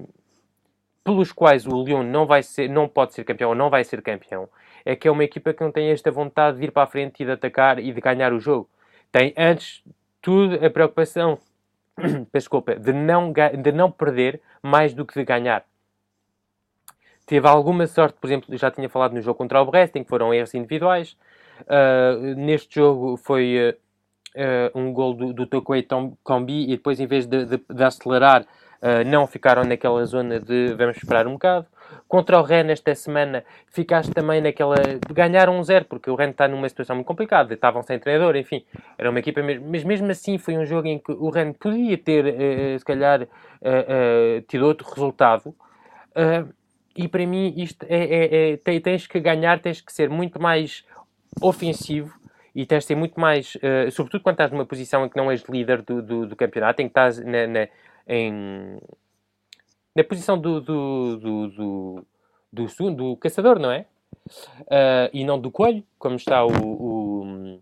pelos 1.02 1.32
quais 1.32 1.66
o 1.66 1.82
Leão 1.82 2.02
não, 2.02 2.26
vai 2.26 2.42
ser, 2.42 2.68
não 2.68 2.88
pode 2.88 3.14
ser 3.14 3.24
campeão 3.24 3.50
ou 3.50 3.56
não 3.56 3.70
vai 3.70 3.82
ser 3.84 4.02
campeão. 4.02 4.48
É 4.84 4.94
que 4.94 5.08
é 5.08 5.10
uma 5.10 5.24
equipa 5.24 5.52
que 5.52 5.62
não 5.62 5.72
tem 5.72 5.90
esta 5.90 6.10
vontade 6.10 6.58
de 6.58 6.64
ir 6.64 6.70
para 6.70 6.82
a 6.84 6.86
frente 6.86 7.22
e 7.22 7.26
de 7.26 7.32
atacar 7.32 7.78
e 7.78 7.92
de 7.92 8.00
ganhar 8.00 8.32
o 8.32 8.40
jogo. 8.40 8.68
Tem, 9.10 9.32
antes 9.36 9.82
tudo, 10.20 10.64
a 10.64 10.70
preocupação 10.70 11.38
desculpa, 12.32 12.76
de 12.76 12.92
não, 12.92 13.32
de 13.32 13.72
não 13.72 13.90
perder 13.90 14.40
mais 14.62 14.94
do 14.94 15.04
que 15.04 15.14
de 15.18 15.24
ganhar. 15.24 15.64
Teve 17.26 17.46
alguma 17.46 17.86
sorte, 17.86 18.16
por 18.18 18.26
exemplo, 18.26 18.56
já 18.56 18.70
tinha 18.70 18.88
falado 18.88 19.12
no 19.12 19.20
jogo 19.20 19.36
contra 19.36 19.60
o 19.60 19.66
Brest, 19.66 19.94
em 19.96 20.02
que 20.02 20.08
foram 20.08 20.32
erros 20.32 20.54
individuais. 20.54 21.16
Uh, 21.62 22.34
neste 22.36 22.76
jogo 22.76 23.16
foi 23.18 23.76
uh, 24.34 24.78
um 24.78 24.92
gol 24.92 25.12
do, 25.12 25.32
do 25.34 25.46
Tokwei 25.46 25.86
Combi 26.22 26.64
e 26.64 26.76
depois, 26.76 26.98
em 27.00 27.06
vez 27.06 27.26
de, 27.26 27.44
de, 27.44 27.58
de 27.58 27.84
acelerar, 27.84 28.42
uh, 28.42 29.04
não 29.06 29.26
ficaram 29.26 29.62
naquela 29.62 30.02
zona 30.06 30.40
de 30.40 30.72
vamos 30.74 30.96
esperar 30.96 31.26
um 31.26 31.32
bocado. 31.32 31.66
Contra 32.08 32.38
o 32.38 32.42
Rennes 32.42 32.72
esta 32.72 32.94
semana 32.94 33.44
ficaste 33.66 34.12
também 34.12 34.40
naquela. 34.40 34.76
ganhar 35.12 35.50
um 35.50 35.62
zero, 35.62 35.84
porque 35.84 36.10
o 36.10 36.14
Rennes 36.14 36.32
está 36.32 36.48
numa 36.48 36.68
situação 36.68 36.96
muito 36.96 37.06
complicada, 37.06 37.52
estavam 37.52 37.82
sem 37.82 37.98
treinador, 37.98 38.34
enfim, 38.36 38.64
era 38.96 39.10
uma 39.10 39.18
equipa 39.18 39.42
mesmo. 39.42 39.66
Mas 39.70 39.84
mesmo 39.84 40.10
assim 40.10 40.38
foi 40.38 40.56
um 40.56 40.64
jogo 40.64 40.88
em 40.88 40.98
que 40.98 41.12
o 41.12 41.28
Rennes 41.28 41.56
podia 41.58 41.98
ter, 41.98 42.24
uh, 42.24 42.78
se 42.78 42.84
calhar, 42.84 43.22
uh, 43.22 43.26
uh, 43.26 44.40
tido 44.48 44.66
outro 44.66 44.88
resultado. 44.88 45.54
e 46.96 47.06
para 47.06 47.26
mim, 47.26 47.54
isto 47.56 47.84
é, 47.88 48.04
é, 48.04 48.52
é, 48.54 48.80
tens 48.80 49.06
que 49.06 49.20
ganhar, 49.20 49.60
tens 49.60 49.80
que 49.80 49.92
ser 49.92 50.08
muito 50.08 50.40
mais 50.40 50.84
ofensivo 51.40 52.18
e 52.54 52.66
tens 52.66 52.80
de 52.80 52.86
ser 52.86 52.96
muito 52.96 53.20
mais, 53.20 53.56
sobretudo 53.92 54.22
quando 54.22 54.34
estás 54.34 54.50
numa 54.50 54.66
posição 54.66 55.04
em 55.04 55.08
que 55.08 55.16
não 55.16 55.30
és 55.30 55.44
líder 55.44 55.82
do, 55.82 56.02
do, 56.02 56.26
do 56.26 56.34
campeonato, 56.34 56.82
em 56.82 56.86
que 56.86 56.90
estás 56.90 57.18
na, 57.24 57.46
na 57.46 57.68
em, 58.08 58.80
na 59.98 60.04
posição 60.04 60.38
do, 60.38 60.60
do, 60.60 61.16
do, 61.16 61.48
do, 61.48 62.06
do, 62.52 62.90
do 62.94 63.16
caçador, 63.16 63.58
não 63.58 63.72
é? 63.72 63.84
Uh, 64.60 65.10
e 65.12 65.24
não 65.24 65.40
do 65.40 65.50
coelho, 65.50 65.82
como 65.98 66.14
está 66.14 66.44
o, 66.44 66.52
o, 66.52 67.60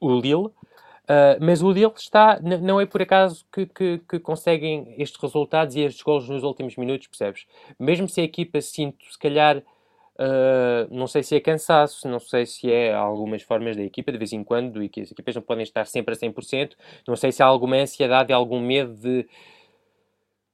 o 0.00 0.20
Lille. 0.20 0.46
Uh, 0.46 1.34
mas 1.40 1.62
o 1.62 1.72
Lille 1.72 1.92
está, 1.96 2.38
não 2.40 2.80
é 2.80 2.86
por 2.86 3.02
acaso 3.02 3.44
que, 3.52 3.66
que, 3.66 3.98
que, 4.08 4.20
conseguem 4.20 4.94
estes 4.98 5.20
resultados 5.20 5.74
e 5.74 5.80
estes 5.80 6.00
gols 6.00 6.28
nos 6.28 6.44
últimos 6.44 6.76
minutos, 6.76 7.08
percebes? 7.08 7.44
Mesmo 7.76 8.08
se 8.08 8.20
a 8.20 8.24
equipa 8.24 8.60
sinto, 8.60 9.04
se 9.10 9.18
calhar, 9.18 9.58
uh, 9.58 10.86
não 10.92 11.08
sei 11.08 11.24
se 11.24 11.34
é 11.34 11.40
cansaço, 11.40 12.06
não 12.06 12.20
sei 12.20 12.46
se 12.46 12.70
é 12.70 12.94
algumas 12.94 13.42
formas 13.42 13.76
da 13.76 13.82
equipa, 13.82 14.12
de 14.12 14.18
vez 14.18 14.32
em 14.32 14.44
quando, 14.44 14.80
e 14.80 14.88
que 14.88 15.00
as 15.00 15.10
equipas 15.10 15.34
não 15.34 15.42
podem 15.42 15.64
estar 15.64 15.84
sempre 15.86 16.14
a 16.14 16.16
100%, 16.16 16.76
não 17.08 17.16
sei 17.16 17.32
se 17.32 17.42
há 17.42 17.46
alguma 17.46 17.74
ansiedade, 17.74 18.32
algum 18.32 18.60
medo 18.60 18.94
de 18.94 19.26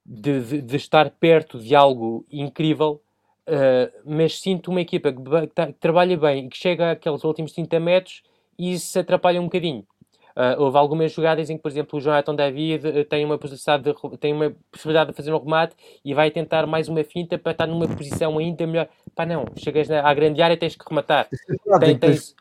de, 0.07 0.39
de, 0.39 0.61
de 0.61 0.75
estar 0.77 1.09
perto 1.11 1.59
de 1.59 1.75
algo 1.75 2.25
incrível, 2.31 3.01
uh, 3.47 3.91
mas 4.05 4.39
sinto 4.39 4.71
uma 4.71 4.79
equipa 4.79 5.11
que, 5.11 5.19
que, 5.21 5.73
trabalha 5.73 6.15
bem 6.15 6.45
e 6.45 6.49
que 6.49 6.57
chega 6.57 6.91
àqueles 6.91 7.25
últimos 7.25 7.51
30 7.51 7.79
metros 7.79 8.23
e 8.57 8.79
se 8.79 8.97
atrapalha 8.97 9.41
um 9.41 9.45
bocadinho. 9.45 9.85
Uh, 10.33 10.61
houve 10.61 10.77
algumas 10.77 11.11
jogadas 11.11 11.49
em 11.49 11.57
que, 11.57 11.63
por 11.63 11.71
exemplo, 11.71 11.97
o 11.97 12.01
Jonathan 12.01 12.35
David 12.35 12.87
uh, 12.87 13.03
tem, 13.05 13.25
uma 13.25 13.37
possibilidade 13.37 13.83
de, 13.83 14.17
tem 14.17 14.33
uma 14.33 14.55
possibilidade 14.71 15.09
de 15.09 15.17
fazer 15.17 15.33
um 15.33 15.39
remate 15.39 15.75
e 16.05 16.13
vai 16.13 16.31
tentar 16.31 16.65
mais 16.67 16.87
uma 16.87 17.03
finta 17.03 17.37
para 17.37 17.51
estar 17.51 17.65
numa 17.65 17.87
posição 17.87 18.37
ainda 18.37 18.65
melhor. 18.65 18.87
Pá, 19.15 19.25
não, 19.25 19.45
chegas 19.57 19.89
na, 19.89 20.07
à 20.07 20.13
grande 20.13 20.41
área 20.41 20.55
tens 20.55 20.75
que 20.75 20.85
rematar. 20.87 21.27
Tem, 21.79 21.97
tens, 21.97 22.35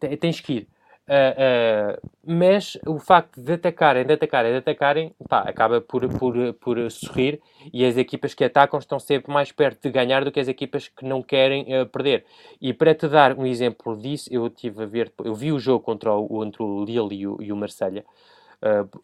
tens, 0.00 0.18
tens 0.20 0.40
que 0.40 0.52
ir. 0.52 0.68
Uh, 1.08 1.96
uh, 1.96 2.10
mas 2.22 2.76
o 2.86 2.98
facto 2.98 3.40
de 3.40 3.54
atacarem, 3.54 4.04
de 4.04 4.12
atacarem, 4.12 4.52
de 4.52 4.58
atacarem, 4.58 5.14
pá, 5.26 5.40
acaba 5.40 5.80
por, 5.80 6.06
por, 6.18 6.34
por 6.60 6.90
sorrir 6.90 7.40
e 7.72 7.82
as 7.86 7.96
equipas 7.96 8.34
que 8.34 8.44
atacam 8.44 8.78
estão 8.78 8.98
sempre 8.98 9.32
mais 9.32 9.50
perto 9.50 9.80
de 9.82 9.90
ganhar 9.90 10.22
do 10.22 10.30
que 10.30 10.38
as 10.38 10.48
equipas 10.48 10.88
que 10.88 11.06
não 11.06 11.22
querem 11.22 11.64
uh, 11.74 11.86
perder. 11.86 12.26
E 12.60 12.74
para 12.74 12.94
te 12.94 13.08
dar 13.08 13.38
um 13.38 13.46
exemplo 13.46 13.96
disso, 13.96 14.28
eu 14.30 14.50
tive 14.50 14.82
a 14.82 14.86
ver, 14.86 15.10
eu 15.24 15.34
vi 15.34 15.50
o 15.50 15.58
jogo 15.58 15.82
contra 15.82 16.14
o, 16.14 16.44
entre 16.44 16.62
o 16.62 16.84
Lille 16.84 17.22
e 17.22 17.26
o, 17.26 17.38
e 17.40 17.52
o 17.52 17.56
Marselha. 17.56 18.04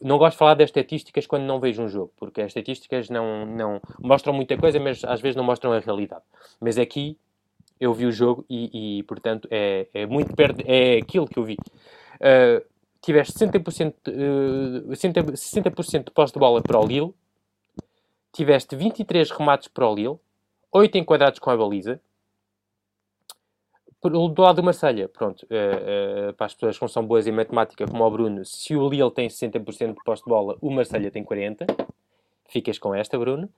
não 0.02 0.18
gosto 0.18 0.32
de 0.32 0.38
falar 0.38 0.54
das 0.54 0.68
estatísticas 0.68 1.26
quando 1.26 1.44
não 1.44 1.58
vejo 1.58 1.82
um 1.82 1.88
jogo, 1.88 2.12
porque 2.18 2.42
as 2.42 2.48
estatísticas 2.48 3.08
não, 3.08 3.46
não 3.46 3.80
mostram 3.98 4.34
muita 4.34 4.58
coisa, 4.58 4.78
mas 4.78 5.02
às 5.04 5.22
vezes 5.22 5.36
não 5.36 5.44
mostram 5.44 5.72
a 5.72 5.78
realidade. 5.78 6.22
Mas 6.60 6.76
aqui 6.76 7.16
eu 7.80 7.92
vi 7.92 8.06
o 8.06 8.12
jogo 8.12 8.44
e, 8.48 8.98
e 8.98 9.02
portanto, 9.04 9.48
é, 9.50 9.88
é, 9.92 10.06
muito 10.06 10.34
perto, 10.34 10.62
é 10.66 10.98
aquilo 10.98 11.26
que 11.26 11.38
eu 11.38 11.44
vi. 11.44 11.56
Uh, 12.16 12.64
tiveste 13.00 13.34
60%, 13.34 13.94
uh, 14.08 14.88
60%, 14.90 15.36
60 15.36 15.70
de 16.04 16.10
posse 16.10 16.32
de 16.32 16.38
bola 16.38 16.62
para 16.62 16.78
o 16.78 16.86
Lille, 16.86 17.12
tiveste 18.32 18.74
23 18.74 19.30
remates 19.30 19.68
para 19.68 19.88
o 19.88 19.94
Lille, 19.94 20.18
8 20.72 20.98
enquadrados 20.98 21.38
com 21.38 21.50
a 21.50 21.56
baliza. 21.56 22.00
Do 24.02 24.42
lado 24.42 24.56
do 24.56 24.62
Marselha, 24.62 25.08
pronto, 25.08 25.44
uh, 25.44 26.30
uh, 26.30 26.34
para 26.34 26.46
as 26.46 26.54
pessoas 26.54 26.76
que 26.76 26.82
não 26.82 26.88
são 26.88 27.06
boas 27.06 27.26
em 27.26 27.32
matemática, 27.32 27.86
como 27.86 28.04
o 28.04 28.10
Bruno, 28.10 28.44
se 28.44 28.76
o 28.76 28.86
Lille 28.88 29.10
tem 29.10 29.28
60% 29.28 29.94
de 29.94 30.04
posse 30.04 30.22
de 30.22 30.28
bola, 30.28 30.58
o 30.60 30.70
Marselha 30.70 31.10
tem 31.10 31.24
40%. 31.24 31.74
Ficas 32.46 32.78
com 32.78 32.94
esta, 32.94 33.18
Bruno. 33.18 33.48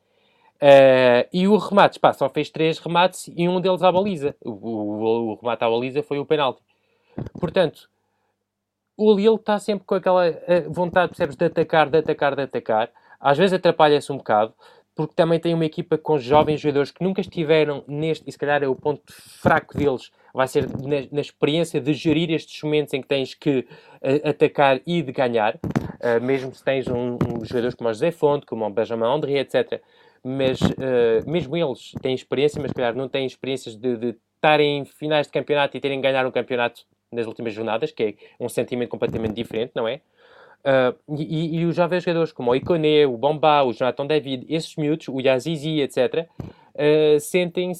Uh, 0.57 1.29
e 1.33 1.47
o 1.47 1.57
remate, 1.59 2.01
pá, 2.01 2.13
só 2.13 2.29
fez 2.29 2.49
três 2.49 2.79
remates 2.79 3.31
e 3.37 3.49
um 3.49 3.61
deles 3.61 3.83
à 3.83 3.93
baliza. 3.93 4.35
O, 4.43 4.51
o, 4.51 5.33
o 5.33 5.35
remate 5.37 5.65
à 5.65 5.69
baliza 5.69 6.03
foi 6.03 6.19
o 6.19 6.25
penalti. 6.25 6.63
Portanto, 7.39 7.89
o 8.97 9.15
Lille 9.15 9.35
está 9.35 9.59
sempre 9.59 9.85
com 9.85 9.95
aquela 9.95 10.27
eh, 10.27 10.67
vontade, 10.69 11.09
percebes, 11.09 11.37
de 11.37 11.45
atacar, 11.45 11.91
de 11.91 11.99
atacar, 11.99 12.35
de 12.35 12.43
atacar. 12.43 12.91
Às 13.21 13.37
vezes 13.37 13.53
atrapalha-se 13.53 14.11
um 14.11 14.17
bocado, 14.17 14.55
porque 14.95 15.15
também 15.15 15.39
tem 15.39 15.53
uma 15.53 15.67
equipa 15.67 15.99
com 15.99 16.19
jovens 16.19 16.61
jogadores 16.61 16.91
que 16.91 17.05
nunca 17.05 17.21
estiveram 17.21 17.85
neste, 17.87 18.27
e 18.27 18.33
se 18.33 18.39
calhar 18.39 18.63
é 18.63 18.69
o 18.69 18.75
ponto 18.75 19.03
fraco 19.07 19.77
deles, 19.77 20.11
vai 20.33 20.49
ser 20.49 20.67
na, 20.69 21.07
na 21.13 21.21
experiência 21.21 21.81
de 21.81 21.93
gerir 21.93 22.31
estes 22.31 22.63
momentos 22.63 22.95
em 22.95 23.03
que 23.03 23.09
tens 23.09 23.35
que 23.35 23.67
uh, 24.03 24.29
atacar 24.29 24.81
e 24.87 25.03
de 25.03 25.13
ganhar, 25.13 25.57
uh, 25.57 26.23
mesmo 26.23 26.55
se 26.55 26.65
tens 26.65 26.87
um, 26.89 27.15
um 27.17 27.45
jogadores 27.45 27.75
como 27.75 27.91
o 27.91 27.93
José 27.93 28.11
Fonte, 28.11 28.47
como 28.47 28.65
o 28.65 28.71
Benjamin 28.71 29.05
André, 29.05 29.39
etc 29.41 29.83
mas 30.25 30.61
uh, 30.61 31.29
mesmo 31.31 31.57
eles 31.57 31.93
têm 32.03 32.15
experiência, 32.15 32.61
mas 32.61 32.73
calhar 32.73 32.95
não 32.95 33.09
têm 33.09 33.27
experiências 33.27 33.77
de, 33.77 34.17
estarem 34.37 34.79
em 34.79 34.85
finais 34.85 35.27
de 35.27 35.33
campeonato 35.33 35.77
e 35.77 35.81
terem 35.81 36.01
ganhar 36.01 36.27
um 36.27 36.31
campeonato 36.31 36.83
nas 37.11 37.27
últimas 37.27 37.55
jornadas, 37.55 37.91
que 37.91 38.03
é 38.03 38.15
um 38.39 38.49
sentimento 38.49 38.91
completamente 38.91 39.35
diferente, 39.35 39.73
não 39.75 39.89
é? 39.89 40.01
Uh, 40.65 41.17
e, 41.17 41.59
e, 41.59 41.65
os 41.65 41.77
jovens 41.77 42.03
jogadores 42.03 42.33
como 42.33 42.51
o 42.51 42.55
Iconé, 42.57 43.07
o 43.07 43.17
Bomba, 43.17 43.63
o 43.63 43.73
Jonathan 43.73 44.07
David, 44.07 44.47
esses 44.49 44.75
miúdos, 44.75 45.07
o 45.09 45.21
Yazizi, 45.21 45.81
etc., 45.81 46.27
uh, 46.39 46.53
eh, 46.75 47.19
sentem 47.21 47.73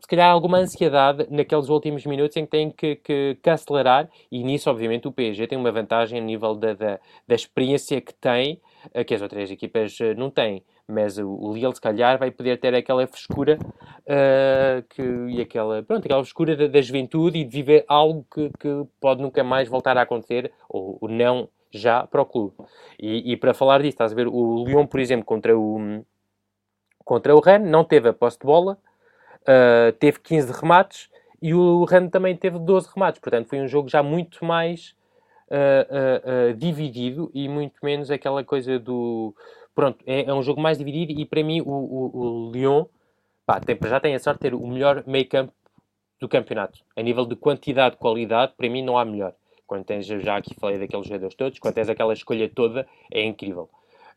se, 0.00 0.06
calhar 0.06 0.30
alguma 0.30 0.58
ansiedade 0.58 1.26
naqueles 1.30 1.68
últimos 1.68 2.04
minutos 2.06 2.36
em 2.36 2.44
que 2.44 2.50
têm 2.50 2.70
que, 2.70 2.96
que, 2.96 3.38
que, 3.42 3.50
acelerar, 3.50 4.08
e 4.30 4.42
nisso, 4.42 4.70
obviamente, 4.70 5.06
o 5.08 5.12
PSG 5.12 5.46
tem 5.46 5.58
uma 5.58 5.72
vantagem 5.72 6.18
a 6.18 6.22
nível 6.22 6.54
da, 6.54 6.74
da, 6.74 7.00
da 7.26 7.34
experiência 7.34 8.00
que 8.00 8.14
tem, 8.14 8.60
uh, 8.94 9.04
que 9.04 9.14
as 9.14 9.22
outras 9.22 9.50
equipas 9.50 9.96
não 10.16 10.30
têm 10.30 10.64
mas 10.90 11.18
o, 11.18 11.28
o 11.28 11.54
Lille 11.54 11.74
se 11.74 11.80
calhar 11.80 12.18
vai 12.18 12.30
poder 12.30 12.58
ter 12.58 12.74
aquela 12.74 13.06
frescura 13.06 13.58
uh, 13.62 14.82
que, 14.88 15.02
e 15.02 15.40
aquela, 15.40 15.82
pronto, 15.82 16.04
aquela 16.04 16.22
frescura 16.22 16.56
da, 16.56 16.66
da 16.66 16.82
juventude 16.82 17.38
e 17.38 17.44
de 17.44 17.50
viver 17.50 17.84
algo 17.88 18.26
que, 18.32 18.50
que, 18.58 18.84
pode 19.00 19.22
nunca 19.22 19.42
mais 19.42 19.68
voltar 19.68 19.96
a 19.96 20.02
acontecer, 20.02 20.52
ou, 20.68 20.98
ou 21.00 21.08
não 21.08 21.48
já 21.72 22.06
para 22.06 22.20
o 22.20 22.26
clube. 22.26 22.54
E, 22.98 23.32
e, 23.32 23.36
para 23.36 23.54
falar 23.54 23.78
disso, 23.78 23.90
estás 23.90 24.12
a 24.12 24.14
ver, 24.14 24.26
o 24.26 24.64
Lyon, 24.64 24.86
por 24.86 24.98
exemplo, 24.98 25.24
contra 25.24 25.56
o, 25.56 26.04
contra 27.04 27.34
o 27.34 27.40
Rennes, 27.40 27.70
não 27.70 27.84
teve 27.84 28.08
a 28.08 28.12
posse 28.12 28.38
de 28.38 28.46
bola, 28.46 28.76
uh, 29.42 29.92
teve 29.98 30.18
15 30.20 30.52
remates, 30.52 31.08
e 31.42 31.54
o 31.54 31.84
Rennes 31.84 32.10
também 32.10 32.36
teve 32.36 32.58
12 32.58 32.90
remates, 32.94 33.20
portanto 33.20 33.48
foi 33.48 33.60
um 33.60 33.68
jogo 33.68 33.88
já 33.88 34.02
muito 34.02 34.44
mais 34.44 34.94
uh, 35.50 36.54
dividido 36.54 37.30
e 37.34 37.48
muito 37.48 37.74
menos 37.82 38.10
aquela 38.10 38.44
coisa 38.44 38.78
do 38.78 39.34
pronto, 39.74 40.04
é, 40.06 40.24
é, 40.24 40.34
um 40.34 40.42
jogo 40.42 40.60
mais 40.60 40.78
dividido 40.78 41.18
e 41.18 41.24
para 41.24 41.42
mim 41.42 41.60
o, 41.62 41.70
o, 41.70 42.48
o 42.48 42.52
Lyon 42.52 42.84
pá, 43.46 43.60
tem, 43.60 43.78
já 43.82 43.98
tem 43.98 44.14
a 44.14 44.18
sorte 44.18 44.38
de 44.38 44.50
ter 44.50 44.54
o 44.54 44.66
melhor 44.66 45.02
meio 45.06 45.28
campo 45.28 45.52
do 46.20 46.28
campeonato. 46.28 46.80
A 46.94 47.02
nível 47.02 47.24
de 47.24 47.34
quantidade, 47.34 47.96
qualidade, 47.96 48.52
para 48.56 48.68
mim 48.68 48.82
não 48.82 48.98
há 48.98 49.04
melhor. 49.04 49.34
Quando 49.66 49.84
tens, 49.84 50.06
já 50.06 50.36
aqui 50.36 50.54
falei 50.54 50.78
daqueles 50.78 51.06
jogadores 51.06 51.34
todos, 51.34 51.58
quando 51.58 51.74
tens 51.74 51.88
aquela 51.88 52.12
escolha 52.12 52.48
toda, 52.48 52.86
é 53.10 53.24
incrível. 53.24 53.70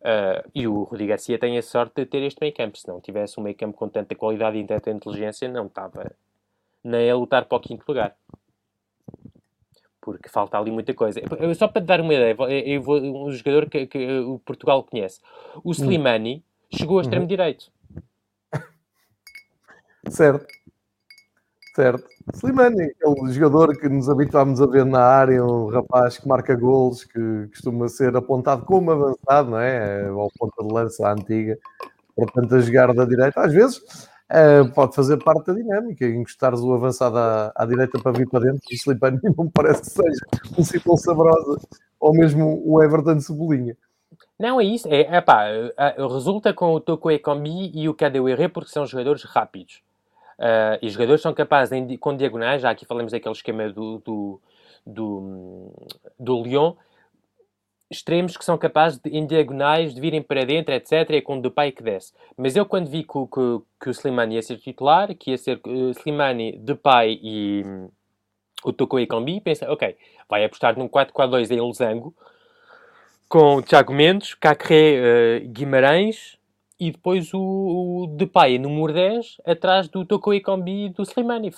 Uh, 0.03 0.49
e 0.53 0.67
o 0.67 0.83
Rodrigo 0.83 1.09
Garcia 1.09 1.39
tem 1.39 1.57
a 1.57 1.61
sorte 1.61 1.95
de 1.95 2.05
ter 2.05 2.21
este 2.23 2.39
meio 2.41 2.53
campo. 2.53 2.77
Se 2.77 2.87
não 2.87 2.99
tivesse 2.99 3.39
um 3.39 3.43
meio 3.43 3.55
campo 3.55 3.77
com 3.77 3.87
tanta 3.87 4.13
qualidade 4.15 4.57
e 4.57 4.65
tanta 4.65 4.91
inteligência, 4.91 5.47
não 5.47 5.67
estava 5.67 6.11
nem 6.83 7.09
a 7.09 7.15
lutar 7.15 7.45
para 7.45 7.57
o 7.57 7.61
quinto 7.61 7.85
lugar 7.87 8.15
porque 10.03 10.27
falta 10.27 10.57
ali 10.57 10.69
muita 10.69 10.93
coisa. 10.93 11.21
Só 11.55 11.67
para 11.67 11.81
te 11.81 11.85
dar 11.85 12.01
uma 12.01 12.13
ideia, 12.13 12.35
eu 12.65 12.81
vou, 12.81 12.99
um 12.99 13.31
jogador 13.31 13.69
que, 13.69 13.87
que 13.87 14.19
o 14.19 14.37
Portugal 14.39 14.83
conhece. 14.83 15.21
O 15.63 15.69
hum. 15.69 15.71
Slimani 15.71 16.43
chegou 16.69 16.99
a 16.99 17.01
extremo 17.01 17.23
uhum. 17.23 17.27
direito. 17.27 17.71
Certo. 20.09 20.45
Certo. 21.73 22.05
Slimani, 22.31 22.83
aquele 22.83 23.33
jogador 23.33 23.77
que 23.77 23.89
nos 23.89 24.09
habituámos 24.09 24.61
a 24.61 24.65
ver 24.65 24.85
na 24.85 25.01
área, 25.01 25.43
um 25.43 25.67
rapaz 25.67 26.17
que 26.17 26.27
marca 26.27 26.55
golos, 26.55 27.03
que 27.03 27.47
costuma 27.49 27.89
ser 27.89 28.15
apontado 28.15 28.65
como 28.65 28.91
avançado, 28.91 29.51
não 29.51 29.59
é? 29.59 30.07
Ao 30.07 30.29
ponta 30.37 30.63
de 30.63 30.73
lança 30.73 31.11
antiga, 31.11 31.57
portanto 32.15 32.55
a 32.55 32.59
jogar 32.59 32.93
da 32.93 33.03
direita. 33.03 33.41
Às 33.41 33.51
vezes 33.51 33.77
uh, 33.77 34.71
pode 34.73 34.95
fazer 34.95 35.21
parte 35.21 35.47
da 35.47 35.53
dinâmica, 35.53 36.05
encostares 36.05 36.61
o 36.61 36.73
avançado 36.73 37.17
à, 37.17 37.51
à 37.55 37.65
direita 37.65 37.99
para 37.99 38.13
vir 38.13 38.29
para 38.29 38.45
dentro, 38.45 38.61
e 38.71 38.75
Slipani 38.75 39.19
não 39.37 39.49
parece 39.49 39.81
que 39.81 39.89
seja 39.89 40.25
um 40.57 40.63
Cipol 40.63 40.97
Sabrosa 40.97 41.59
ou 41.99 42.13
mesmo 42.13 42.61
o 42.65 42.81
Everton 42.81 43.19
Cebolinha. 43.19 43.75
Não, 44.39 44.59
é 44.59 44.63
isso. 44.63 44.87
É, 44.87 45.01
é 45.01 45.21
pá, 45.21 45.45
resulta 45.97 46.53
com 46.53 46.73
o 46.73 46.79
Toko 46.79 47.11
Ekambi 47.11 47.71
e 47.73 47.87
o 47.87 47.93
Kadewere 47.93 48.47
porque 48.47 48.71
são 48.71 48.85
jogadores 48.85 49.23
rápidos. 49.23 49.81
Uh, 50.43 50.75
e 50.81 50.87
os 50.87 50.93
jogadores 50.93 51.21
são 51.21 51.33
capazes, 51.33 51.71
em, 51.71 51.95
com 51.95 52.17
diagonais, 52.17 52.61
já 52.61 52.69
aqui 52.69 52.85
falamos 52.85 53.13
daquele 53.13 53.33
esquema 53.33 53.69
do, 53.69 53.99
do, 53.99 54.41
do, 54.85 55.71
do 56.19 56.43
Lyon, 56.43 56.73
extremos 57.89 58.35
que 58.35 58.43
são 58.43 58.57
capazes, 58.57 58.99
de, 58.99 59.09
em 59.09 59.25
diagonais, 59.25 59.95
de 59.95 60.01
virem 60.01 60.21
para 60.21 60.43
dentro, 60.43 60.73
etc. 60.73 61.09
É 61.11 61.21
com 61.21 61.37
o 61.37 61.41
Depay 61.41 61.71
que 61.71 61.81
desce. 61.81 62.11
Mas 62.35 62.57
eu, 62.57 62.65
quando 62.65 62.89
vi 62.89 63.03
que, 63.03 63.13
que, 63.13 63.61
que 63.79 63.89
o 63.89 63.91
Slimani 63.91 64.35
ia 64.35 64.41
ser 64.41 64.57
titular, 64.57 65.15
que 65.15 65.31
ia 65.31 65.37
ser 65.37 65.61
uh, 65.65 65.91
Slimani, 65.91 66.57
Depay 66.57 67.21
e 67.23 67.63
um, 67.65 67.89
o 68.65 68.73
Toko 68.73 68.99
Ekambi, 68.99 69.39
pensei, 69.39 69.65
ok, 69.69 69.95
vai 70.27 70.43
apostar 70.43 70.77
num 70.77 70.89
4-4-2 70.89 71.51
em 71.51 71.61
Losango, 71.61 72.13
com 73.29 73.55
o 73.55 73.61
Thiago 73.61 73.93
Mendes, 73.93 74.33
Cacré, 74.33 74.99
uh, 74.99 75.47
Guimarães 75.47 76.37
e 76.83 76.91
depois 76.91 77.33
o, 77.33 77.39
o 77.39 78.07
Depay 78.17 78.59
número 78.59 78.91
10, 78.91 79.37
atrás 79.45 79.87
do 79.87 80.03
Toko 80.03 80.33
Ekambi 80.33 80.87
e 80.87 80.89
do 80.89 81.03
Slimani. 81.03 81.49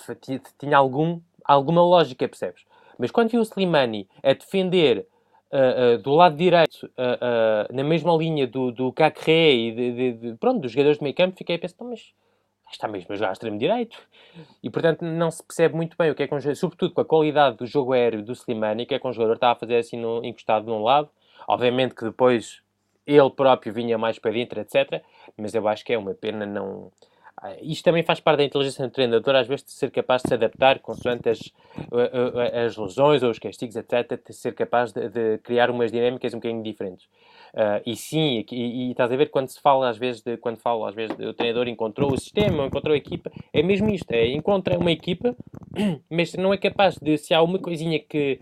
Tinha 0.60 0.78
algum, 0.78 1.20
alguma 1.44 1.82
lógica, 1.82 2.28
percebes? 2.28 2.64
Mas 3.00 3.10
quando 3.10 3.32
vi 3.32 3.40
o 3.40 3.42
Slimani 3.42 4.08
a 4.22 4.34
defender 4.34 5.08
uh, 5.52 5.98
do 5.98 6.12
lado 6.12 6.38
direito, 6.38 6.86
uh, 6.86 7.74
na 7.74 7.84
mesma 7.84 8.16
linha 8.16 8.46
do, 8.46 8.72
do 8.72 8.94
Cacré 8.94 9.52
e 9.52 9.72
de, 9.72 9.92
de, 9.94 10.14
de, 10.14 10.38
pronto, 10.38 10.62
dos 10.62 10.72
jogadores 10.72 11.00
de 11.00 11.04
meio 11.04 11.16
campo, 11.16 11.36
fiquei 11.36 11.56
a 11.56 11.60
pensar, 11.60 11.84
mas 11.84 12.14
está 12.72 12.88
mesmo 12.88 13.12
a 13.12 13.16
jogar 13.16 13.32
extremo 13.32 13.58
direito. 13.58 13.98
E, 14.62 14.70
portanto, 14.70 15.04
não 15.04 15.32
se 15.32 15.44
percebe 15.44 15.76
muito 15.76 15.98
bem 15.98 16.12
o 16.12 16.16
que 16.16 16.22
é 16.22 16.28
que 16.28 16.36
um 16.36 16.40
jogador, 16.40 16.56
sobretudo 16.56 16.94
com 16.94 17.02
a 17.02 17.06
qualidade 17.06 17.58
do 17.58 17.66
jogo 17.66 17.94
aéreo 17.94 18.22
do 18.22 18.34
Slimani, 18.34 18.84
o 18.84 18.86
que 18.86 18.94
é 18.94 19.00
que 19.00 19.08
um 19.08 19.14
jogador 19.14 19.34
está 19.34 19.54
a 19.54 19.56
fazer 19.56 19.78
assim 19.78 19.98
no, 19.98 20.24
encostado 20.24 20.68
num 20.68 20.84
lado. 20.84 21.10
Obviamente 21.48 21.96
que 21.96 22.06
depois 22.06 22.64
ele 23.06 23.30
próprio 23.30 23.74
vinha 23.74 23.98
mais 23.98 24.20
para 24.20 24.32
dentro, 24.32 24.60
etc. 24.60 25.02
Mas 25.38 25.54
eu 25.54 25.68
acho 25.68 25.84
que 25.84 25.94
é 25.94 25.98
uma 25.98 26.14
pena 26.14 26.46
não 26.46 26.92
ah, 27.38 27.56
isto 27.62 27.84
também 27.84 28.02
faz 28.02 28.20
parte 28.20 28.38
da 28.38 28.44
inteligência 28.46 28.88
do 28.88 28.92
treinador, 28.92 29.36
às 29.36 29.48
vezes, 29.48 29.66
de 29.66 29.72
ser 29.72 29.92
capaz 29.92 30.22
de 30.22 30.30
se 30.30 30.34
adaptar 30.34 30.80
consoante 30.80 31.30
as, 31.30 31.40
as 32.66 32.78
lesões 32.78 33.24
ou 33.24 33.30
os 33.30 33.40
castigos, 33.40 33.76
etc., 33.76 34.20
de 34.26 34.34
ser 34.34 34.54
capaz 34.54 34.94
de, 34.94 35.10
de 35.10 35.38
criar 35.40 35.70
umas 35.70 35.92
dinâmicas 35.92 36.34
um 36.34 36.38
bocadinho 36.38 36.64
diferentes. 36.64 37.06
Uh, 37.54 37.80
e 37.86 37.96
sim, 37.96 38.44
e, 38.52 38.88
e, 38.88 38.92
estás 38.92 39.12
a 39.12 39.16
ver 39.16 39.30
quando 39.30 39.48
se 39.48 39.62
fala 39.62 39.90
às 39.90 39.98
vezes, 39.98 40.22
de, 40.22 40.38
quando 40.38 40.58
fala 40.58 40.90
às 40.90 40.96
vezes, 40.96 41.16
de, 41.16 41.26
o 41.26 41.34
treinador 41.34 41.68
encontrou 41.68 42.12
o 42.12 42.18
sistema, 42.18 42.66
encontrou 42.66 42.94
a 42.94 42.98
equipa, 42.98 43.32
é 43.54 43.64
mesmo 43.64 43.90
isto, 43.90 44.12
é 44.12 44.28
encontra 44.28 44.78
uma 44.78 44.92
equipa, 44.92 45.36
mas 46.10 46.34
não 46.34 46.54
é 46.54 46.58
capaz 46.58 46.98
de, 46.98 47.18
se 47.18 47.34
há 47.34 47.42
uma 47.42 47.60
coisinha 47.60 48.00
que, 48.00 48.42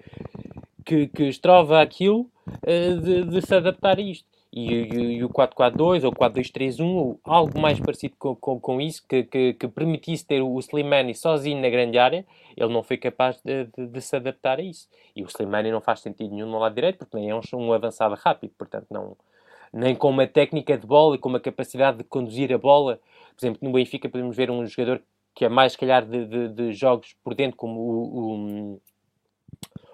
que, 0.84 1.08
que 1.08 1.24
estrova 1.24 1.82
aquilo 1.82 2.22
uh, 2.48 3.02
de, 3.02 3.24
de, 3.26 3.42
se 3.46 3.54
adaptar 3.54 3.98
a 3.98 4.02
isto. 4.02 4.28
E, 4.56 4.72
e, 4.72 4.98
e 5.16 5.24
o 5.24 5.30
4-4-2 5.30 6.04
ou 6.04 6.12
4-2-3-1, 6.12 7.18
algo 7.24 7.60
mais 7.60 7.80
parecido 7.80 8.16
com, 8.20 8.36
com, 8.36 8.60
com 8.60 8.80
isso, 8.80 9.04
que, 9.10 9.24
que, 9.24 9.54
que, 9.56 9.68
permitisse 9.68 10.28
ter 10.28 10.44
o 10.44 10.60
Slimani 10.60 11.16
sozinho 11.16 11.60
na 11.60 11.70
grande 11.72 11.98
área, 11.98 12.24
ele 12.56 12.72
não 12.72 12.84
foi 12.84 12.98
capaz 12.98 13.42
de, 13.44 13.66
de, 13.76 13.88
de, 13.88 14.02
se 14.02 14.16
adaptar 14.16 14.60
a 14.60 14.62
isso. 14.62 14.88
E 15.16 15.24
o 15.24 15.28
Slimani 15.28 15.72
não 15.72 15.82
faz 15.82 16.02
sentido 16.02 16.36
nenhum 16.36 16.52
no 16.52 16.60
lado 16.60 16.76
direito, 16.76 17.00
porque 17.00 17.18
nem 17.18 17.32
é 17.32 17.36
um, 17.36 17.42
um 17.56 17.74
avançado 17.74 18.14
rápido, 18.14 18.54
portanto, 18.56 18.86
não, 18.92 19.18
nem 19.74 19.96
com 19.96 20.12
uma 20.12 20.28
técnica 20.28 20.78
de 20.78 20.86
bola 20.86 21.16
e 21.16 21.18
com 21.18 21.30
uma 21.30 21.40
capacidade 21.40 21.98
de 21.98 22.04
conduzir 22.04 22.54
a 22.54 22.58
bola. 22.60 23.00
Por 23.36 23.44
exemplo, 23.44 23.60
no 23.60 23.74
Benfica 23.74 24.08
podemos 24.08 24.38
ver 24.38 24.52
um 24.52 24.64
jogador 24.68 25.02
que 25.34 25.46
é 25.46 25.50
mais, 25.50 25.76
calhar, 25.76 26.06
de, 26.06 26.28
de, 26.28 26.50
de 26.50 26.74
jogos 26.74 27.16
por 27.24 27.34
dentro, 27.34 27.58
como 27.58 27.80
o, 27.80 28.76
o, 28.76 28.82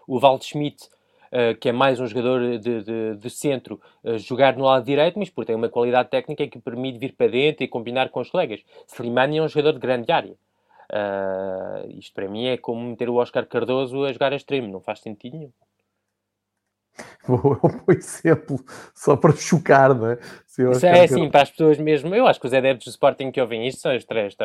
o 0.05 0.19
Valde 0.19 0.43
Schmidt, 0.43 0.89
uh, 1.31 1.57
que 1.59 1.69
é 1.69 1.71
mais 1.71 1.99
um 1.99 2.07
jogador 2.07 2.57
de, 2.59 2.83
de, 2.83 3.15
de 3.15 3.29
centro, 3.29 3.79
uh, 4.03 4.17
jogar 4.17 4.55
no 4.57 4.65
lado 4.65 4.85
direito, 4.85 5.17
mas 5.17 5.29
porque 5.29 5.47
tem 5.47 5.55
uma 5.55 5.69
qualidade 5.69 6.09
técnica 6.09 6.47
que 6.47 6.59
permite 6.59 6.99
vir 6.99 7.13
para 7.15 7.27
dentro 7.27 7.63
e 7.63 7.67
combinar 7.67 8.09
com 8.09 8.19
os 8.19 8.29
colegas. 8.29 8.61
Slimani 8.87 9.37
é 9.37 9.41
um 9.41 9.47
jogador 9.47 9.73
de 9.73 9.79
grande 9.79 10.11
área. 10.11 10.35
Uh, 10.91 11.99
isto 11.99 12.13
para 12.13 12.27
mim 12.27 12.47
é 12.47 12.57
como 12.57 12.81
meter 12.81 13.09
o 13.09 13.15
Oscar 13.15 13.45
Cardoso 13.45 14.05
a 14.05 14.11
jogar 14.11 14.33
a 14.33 14.35
extremo, 14.35 14.67
não 14.67 14.79
faz 14.79 14.99
sentido 14.99 15.37
nenhum. 15.37 15.51
Vou 17.27 17.59
é 17.63 17.67
um 17.67 17.93
exemplo, 17.93 18.59
só 18.93 19.15
para 19.15 19.35
chocar, 19.35 19.93
não 19.93 20.11
é? 20.11 20.19
Isso 20.47 20.85
é 20.85 21.03
assim, 21.03 21.29
para 21.29 21.43
as 21.43 21.51
pessoas 21.51 21.77
mesmo. 21.77 22.13
Eu 22.13 22.27
acho 22.27 22.39
que 22.39 22.47
os 22.47 22.53
adeptos 22.53 22.87
do 22.87 22.89
Sporting 22.89 23.31
que 23.31 23.39
ouvem 23.39 23.65
isto 23.65 23.81
são 23.81 23.95
os 23.95 24.03
três, 24.03 24.35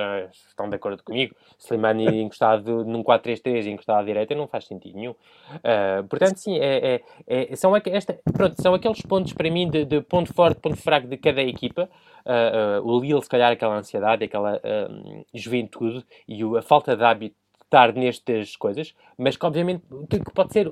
estão 0.49 0.69
de 0.69 0.77
acordo 0.77 1.03
comigo. 1.03 1.35
Slimani 1.59 2.07
encostado 2.23 2.85
num 2.85 3.03
4-3-3 3.03 3.67
encostado 3.67 3.99
à 3.99 4.03
direita 4.05 4.35
não 4.35 4.47
faz 4.47 4.67
sentido 4.67 4.97
nenhum. 4.97 5.13
Uh, 5.13 6.07
portanto, 6.09 6.37
sim, 6.37 6.57
é, 6.59 7.01
é, 7.27 7.53
é, 7.53 7.57
são, 7.57 7.75
esta, 7.77 8.17
pronto, 8.33 8.61
são 8.63 8.75
aqueles 8.75 9.01
pontos 9.03 9.33
para 9.33 9.51
mim 9.51 9.69
de, 9.69 9.85
de 9.85 10.01
ponto 10.03 10.33
forte, 10.33 10.61
ponto 10.61 10.77
fraco 10.77 11.09
de 11.09 11.17
cada 11.17 11.43
equipa. 11.43 11.89
Uh, 12.25 12.81
uh, 12.81 12.87
o 12.87 13.01
Lille, 13.01 13.23
se 13.23 13.29
calhar, 13.29 13.51
aquela 13.51 13.77
ansiedade, 13.77 14.25
aquela 14.25 14.61
juventude 15.35 16.05
e 16.29 16.43
a 16.57 16.63
falta 16.63 16.97
de 16.97 17.03
hábito 17.03 17.37
nestas 17.95 18.57
coisas, 18.57 18.95
mas 19.19 19.37
que 19.37 19.47
obviamente 19.47 19.83
que 20.09 20.33
pode 20.33 20.53
ser 20.53 20.71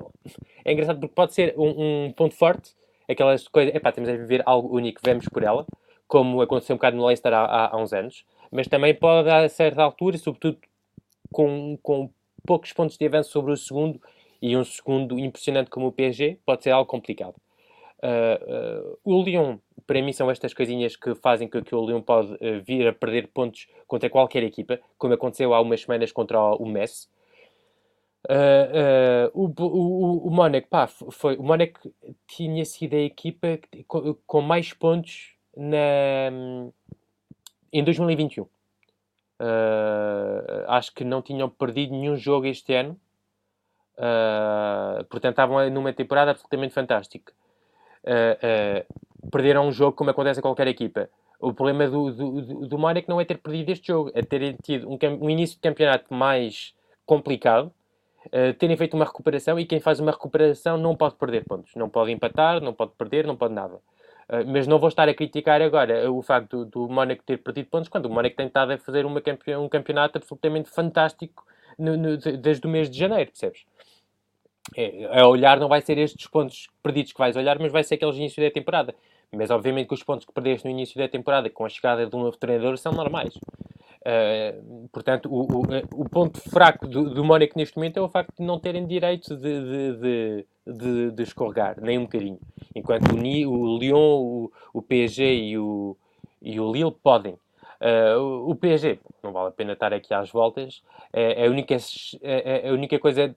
é 0.63 0.71
engraçado 0.71 0.99
porque 0.99 1.15
pode 1.15 1.33
ser 1.33 1.53
um, 1.57 2.05
um 2.05 2.11
ponto 2.11 2.35
forte, 2.35 2.71
aquelas 3.09 3.47
coisas, 3.47 3.75
epá, 3.75 3.91
temos 3.91 4.09
a 4.09 4.13
viver 4.15 4.41
algo 4.45 4.75
único, 4.75 5.01
vemos 5.03 5.27
por 5.27 5.43
ela, 5.43 5.65
como 6.07 6.41
aconteceu 6.41 6.75
um 6.75 6.77
bocado 6.77 6.97
no 6.97 7.05
Leicester 7.05 7.33
há, 7.33 7.45
há, 7.45 7.75
há 7.75 7.77
uns 7.77 7.93
anos, 7.93 8.25
mas 8.51 8.67
também 8.67 8.93
pode 8.93 9.29
a 9.29 9.47
certa 9.49 9.83
altura, 9.83 10.17
sobretudo 10.17 10.57
com, 11.31 11.77
com 11.81 12.09
poucos 12.45 12.71
pontos 12.73 12.97
de 12.97 13.05
avanço 13.05 13.31
sobre 13.31 13.51
o 13.51 13.57
segundo 13.57 13.99
e 14.41 14.55
um 14.55 14.63
segundo 14.63 15.17
impressionante 15.17 15.69
como 15.69 15.87
o 15.87 15.91
PSG, 15.91 16.39
pode 16.45 16.63
ser 16.63 16.71
algo 16.71 16.89
complicado. 16.89 17.35
Uh, 18.03 18.91
uh, 18.91 18.99
o 19.01 19.23
Lyon, 19.23 19.59
para 19.87 20.01
mim, 20.01 20.11
são 20.11 20.29
estas 20.29 20.53
coisinhas 20.53 20.97
que 20.97 21.15
fazem 21.15 21.47
com 21.47 21.63
que 21.63 21.73
o 21.73 21.85
Lyon 21.85 22.01
pode 22.01 22.33
uh, 22.33 22.61
vir 22.61 22.85
a 22.85 22.91
perder 22.91 23.29
pontos 23.29 23.65
contra 23.87 24.09
qualquer 24.09 24.43
equipa, 24.43 24.77
como 24.97 25.13
aconteceu 25.13 25.53
há 25.53 25.61
umas 25.61 25.81
semanas 25.81 26.11
contra 26.11 26.37
o 26.37 26.65
Messi. 26.65 27.07
o, 29.33 29.45
o, 29.57 30.27
o 30.27 30.31
Mónaco, 30.31 30.67
pá, 30.67 30.85
foi, 30.87 31.37
o 31.37 31.43
Mónaco 31.43 31.79
tinha 32.27 32.65
sido 32.65 32.93
a 32.93 32.99
equipa 32.99 33.57
com, 33.87 34.13
com 34.27 34.41
mais 34.41 34.73
pontos 34.73 35.35
na, 35.55 36.29
em 37.71 37.83
2021. 37.85 38.45
acho 40.67 40.93
que 40.93 41.05
não 41.05 41.21
tinham 41.21 41.49
perdido 41.49 41.93
nenhum 41.93 42.17
jogo 42.17 42.47
este 42.47 42.73
ano. 42.73 42.99
portanto, 45.09 45.31
estavam 45.31 45.69
numa 45.69 45.93
temporada 45.93 46.31
absolutamente 46.31 46.73
fantástica 46.73 47.33
uh, 48.05 49.29
perderam 49.29 49.67
um 49.67 49.71
jogo 49.71 49.93
como 49.93 50.09
acontece 50.09 50.39
a 50.39 50.41
qualquer 50.41 50.67
equipa. 50.67 51.09
O 51.39 51.53
problema 51.53 51.87
do, 51.87 52.11
do, 52.11 52.67
do 52.67 52.77
Mónaco 52.77 53.09
não 53.09 53.19
é 53.19 53.25
ter 53.25 53.37
perdido 53.37 53.71
este 53.71 53.87
jogo, 53.87 54.11
é 54.13 54.21
terem 54.21 54.55
tido 54.61 54.89
um, 54.89 54.97
um 55.21 55.29
início 55.29 55.55
de 55.55 55.61
campeonato 55.61 56.13
mais 56.13 56.73
complicado, 57.05 57.71
uh, 58.27 58.53
terem 58.57 58.77
feito 58.77 58.93
uma 58.93 59.05
recuperação 59.05 59.59
e 59.59 59.65
quem 59.65 59.79
faz 59.79 59.99
uma 59.99 60.11
recuperação 60.11 60.77
não 60.77 60.95
pode 60.95 61.15
perder 61.15 61.43
pontos. 61.45 61.75
Não 61.75 61.89
pode 61.89 62.11
empatar, 62.11 62.61
não 62.61 62.73
pode 62.73 62.91
perder, 62.97 63.27
não 63.27 63.35
pode 63.35 63.53
nada. 63.53 63.79
Mas 64.47 64.65
não 64.65 64.79
vou 64.79 64.87
estar 64.87 65.07
a 65.07 65.13
criticar 65.13 65.61
agora 65.61 66.09
o 66.09 66.21
facto 66.21 66.63
do, 66.63 66.87
do 66.87 66.89
Mónaco 66.89 67.21
ter 67.23 67.37
perdido 67.37 67.67
pontos 67.67 67.89
quando 67.89 68.05
o 68.05 68.09
Mónaco 68.09 68.37
tem 68.37 68.47
estado 68.47 68.71
a 68.71 68.77
fazer 68.77 69.05
um 69.05 69.67
campeonato 69.67 70.17
absolutamente 70.17 70.69
fantástico 70.69 71.45
no, 71.77 71.97
no, 71.97 72.17
desde 72.17 72.65
o 72.65 72.69
mês 72.69 72.89
de 72.89 72.97
janeiro, 72.97 73.29
percebes? 73.31 73.65
É, 74.75 75.19
a 75.19 75.27
olhar 75.27 75.59
não 75.59 75.67
vai 75.67 75.81
ser 75.81 75.97
estes 75.97 76.27
pontos 76.27 76.67
perdidos 76.81 77.11
que 77.13 77.19
vais 77.19 77.35
olhar, 77.35 77.57
mas 77.59 77.71
vai 77.71 77.83
ser 77.83 77.95
aqueles 77.95 78.15
inícios 78.15 78.45
da 78.45 78.51
temporada. 78.51 78.95
Mas 79.31 79.49
obviamente 79.49 79.87
que 79.87 79.93
os 79.93 80.03
pontos 80.03 80.25
que 80.25 80.33
perdeste 80.33 80.65
no 80.65 80.71
início 80.71 80.97
da 80.97 81.07
temporada 81.07 81.49
com 81.49 81.65
a 81.65 81.69
chegada 81.69 82.05
de 82.05 82.15
um 82.15 82.19
novo 82.19 82.37
treinador 82.37 82.77
são 82.77 82.91
normais. 82.91 83.33
Uh, 83.35 84.87
portanto, 84.91 85.29
o, 85.31 85.43
o, 85.43 86.01
o, 86.01 86.09
ponto 86.09 86.37
fraco 86.49 86.85
do, 86.85 87.09
do 87.09 87.23
Mónaco 87.23 87.57
neste 87.57 87.77
momento 87.77 87.97
é 87.97 88.01
o 88.01 88.09
facto 88.09 88.35
de 88.37 88.43
não 88.43 88.59
terem 88.59 88.85
direito 88.85 89.35
de, 89.37 89.61
de, 89.61 89.97
de, 89.97 90.45
de, 90.67 91.11
de 91.11 91.23
escorregar, 91.23 91.79
nem 91.81 91.97
um 91.97 92.03
bocadinho. 92.03 92.37
Enquanto 92.75 93.13
o, 93.13 93.49
o 93.49 93.77
Lyon, 93.77 93.97
o, 93.97 94.51
o 94.73 94.81
PSG 94.81 95.23
e 95.23 95.57
o, 95.57 95.95
e 96.41 96.59
o 96.59 96.71
Lille 96.71 96.91
podem. 96.91 97.33
Uh, 97.79 98.19
o, 98.19 98.51
o 98.51 98.55
PSG, 98.55 98.99
não 99.23 99.31
vale 99.31 99.47
a 99.47 99.51
pena 99.51 99.71
estar 99.71 99.93
aqui 99.93 100.13
às 100.13 100.29
voltas, 100.29 100.83
é, 101.13 101.43
é, 101.43 101.47
a, 101.47 101.49
única, 101.49 101.75
é, 102.21 102.67
é 102.67 102.69
a 102.69 102.73
única 102.73 102.99
coisa 102.99 103.33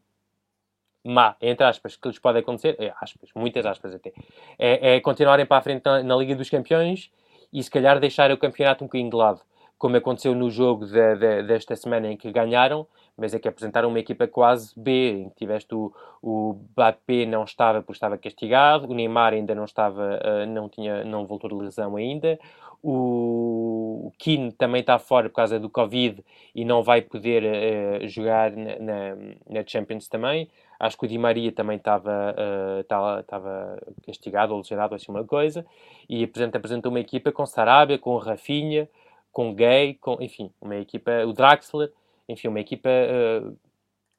má, 1.07 1.37
entre 1.41 1.65
aspas, 1.67 1.97
que 1.97 2.09
lhes 2.09 2.19
pode 2.19 2.39
acontecer, 2.39 2.77
é, 2.79 2.93
aspas, 3.01 3.31
muitas 3.35 3.65
aspas 3.65 3.95
até, 3.95 4.13
é, 4.59 4.97
é 4.97 5.01
continuarem 5.01 5.47
para 5.47 5.59
a 5.59 5.63
frente 5.63 5.85
na, 5.85 6.03
na, 6.03 6.17
Liga 6.17 6.35
dos 6.35 6.51
Campeões 6.51 7.11
e 7.53 7.63
se 7.63 7.71
calhar 7.71 7.99
deixar 8.01 8.31
o 8.31 8.39
campeonato 8.39 8.85
um 8.85 8.87
bocadinho 8.87 9.11
de 9.11 9.17
lado, 9.17 9.41
como 9.79 9.97
aconteceu 9.97 10.35
no 10.35 10.51
jogo 10.51 10.87
de, 10.87 11.17
de, 11.17 11.43
desta 11.45 11.77
semana 11.77 12.09
em 12.09 12.17
que 12.17 12.31
ganharam, 12.33 12.87
mas 13.17 13.33
é 13.33 13.39
que 13.39 13.49
apresentaram 13.49 13.89
uma 13.89 13.99
equipa 13.99 14.27
quase 14.27 14.73
B, 14.77 15.23
em 15.23 15.29
que 15.31 15.37
tiveste 15.37 15.75
o, 15.75 15.93
o 16.23 16.55
Mbappé 16.73 17.25
não 17.25 17.45
estava 17.45 17.81
porque 17.81 17.93
estava 17.93 18.19
castigado, 18.19 18.91
o 18.91 18.95
Neymar 18.95 19.33
ainda 19.33 19.55
não 19.55 19.65
estava, 19.65 20.19
uh, 20.19 20.47
não 20.47 20.69
tinha, 20.69 21.03
não 21.05 21.27
voltou 21.27 21.49
de 21.49 21.57
lesão 21.57 21.97
ainda, 21.97 22.39
o 22.83 24.13
Keane 24.19 24.53
também 24.53 24.81
está 24.81 24.99
fora 24.99 25.29
por 25.29 25.37
causa 25.37 25.59
do 25.59 25.69
Covid 25.69 26.25
e 26.55 26.65
não 26.65 26.83
vai 26.83 27.03
poder 27.03 27.43
uh, 27.43 28.09
jogar 28.09 28.53
na, 28.53 28.79
na, 28.79 29.17
na 29.49 29.67
Champions 29.67 30.09
também. 30.09 30.49
Acho 30.79 30.99
que 30.99 31.05
o 31.07 31.09
Di 31.09 31.19
Maria 31.19 31.51
também 31.53 31.77
estava 31.77 32.35
uh, 32.35 34.05
castigado 34.07 34.53
ou 34.53 34.59
lesionado, 34.59 34.95
assim 34.95 35.11
uma 35.11 35.25
coisa. 35.25 35.65
E 36.09 36.23
apresenta, 36.25 36.59
apresentou 36.59 36.91
uma 36.91 37.01
equipa 37.01 37.33
com 37.33 37.47
Sarabia, 37.47 37.99
com 37.99 38.17
Rafinha, 38.19 38.89
com 39.33 39.55
Gay, 39.55 39.95
com, 39.95 40.19
enfim, 40.21 40.51
uma 40.61 40.77
equipa, 40.77 41.25
o 41.27 41.33
Draxler, 41.33 41.93
enfim, 42.29 42.49
uma 42.49 42.61
equipa 42.61 42.89
uh, 42.89 43.57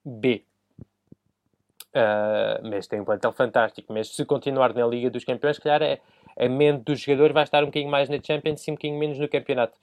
B. 0.03 0.43
Uh, 1.89 2.69
mas 2.69 2.87
tem 2.87 3.01
um 3.01 3.05
plantel 3.05 3.31
fantástico. 3.31 3.91
Mas 3.93 4.09
se 4.09 4.25
continuar 4.25 4.73
na 4.73 4.85
Liga 4.85 5.09
dos 5.09 5.23
Campeões, 5.23 5.57
calhar 5.57 5.81
é, 5.81 5.99
a 6.37 6.47
mente 6.47 6.83
do 6.83 6.95
jogador 6.95 7.33
vai 7.33 7.43
estar 7.43 7.63
um 7.63 7.67
bocadinho 7.67 7.89
mais 7.89 8.09
na 8.09 8.21
Champions 8.21 8.67
e 8.67 8.71
um 8.71 8.75
bocadinho 8.75 8.99
menos 8.99 9.17
no 9.17 9.27
campeonato. 9.27 9.77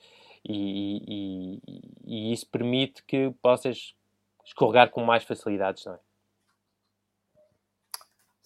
E, 0.47 1.01
e, 1.07 1.61
e, 2.05 2.33
isso 2.33 2.47
permite 2.47 3.03
que 3.03 3.31
possas 3.41 3.95
escorregar 4.45 4.89
com 4.91 5.03
mais 5.03 5.23
facilidades, 5.23 5.85
não 5.85 5.93
é? 5.93 5.99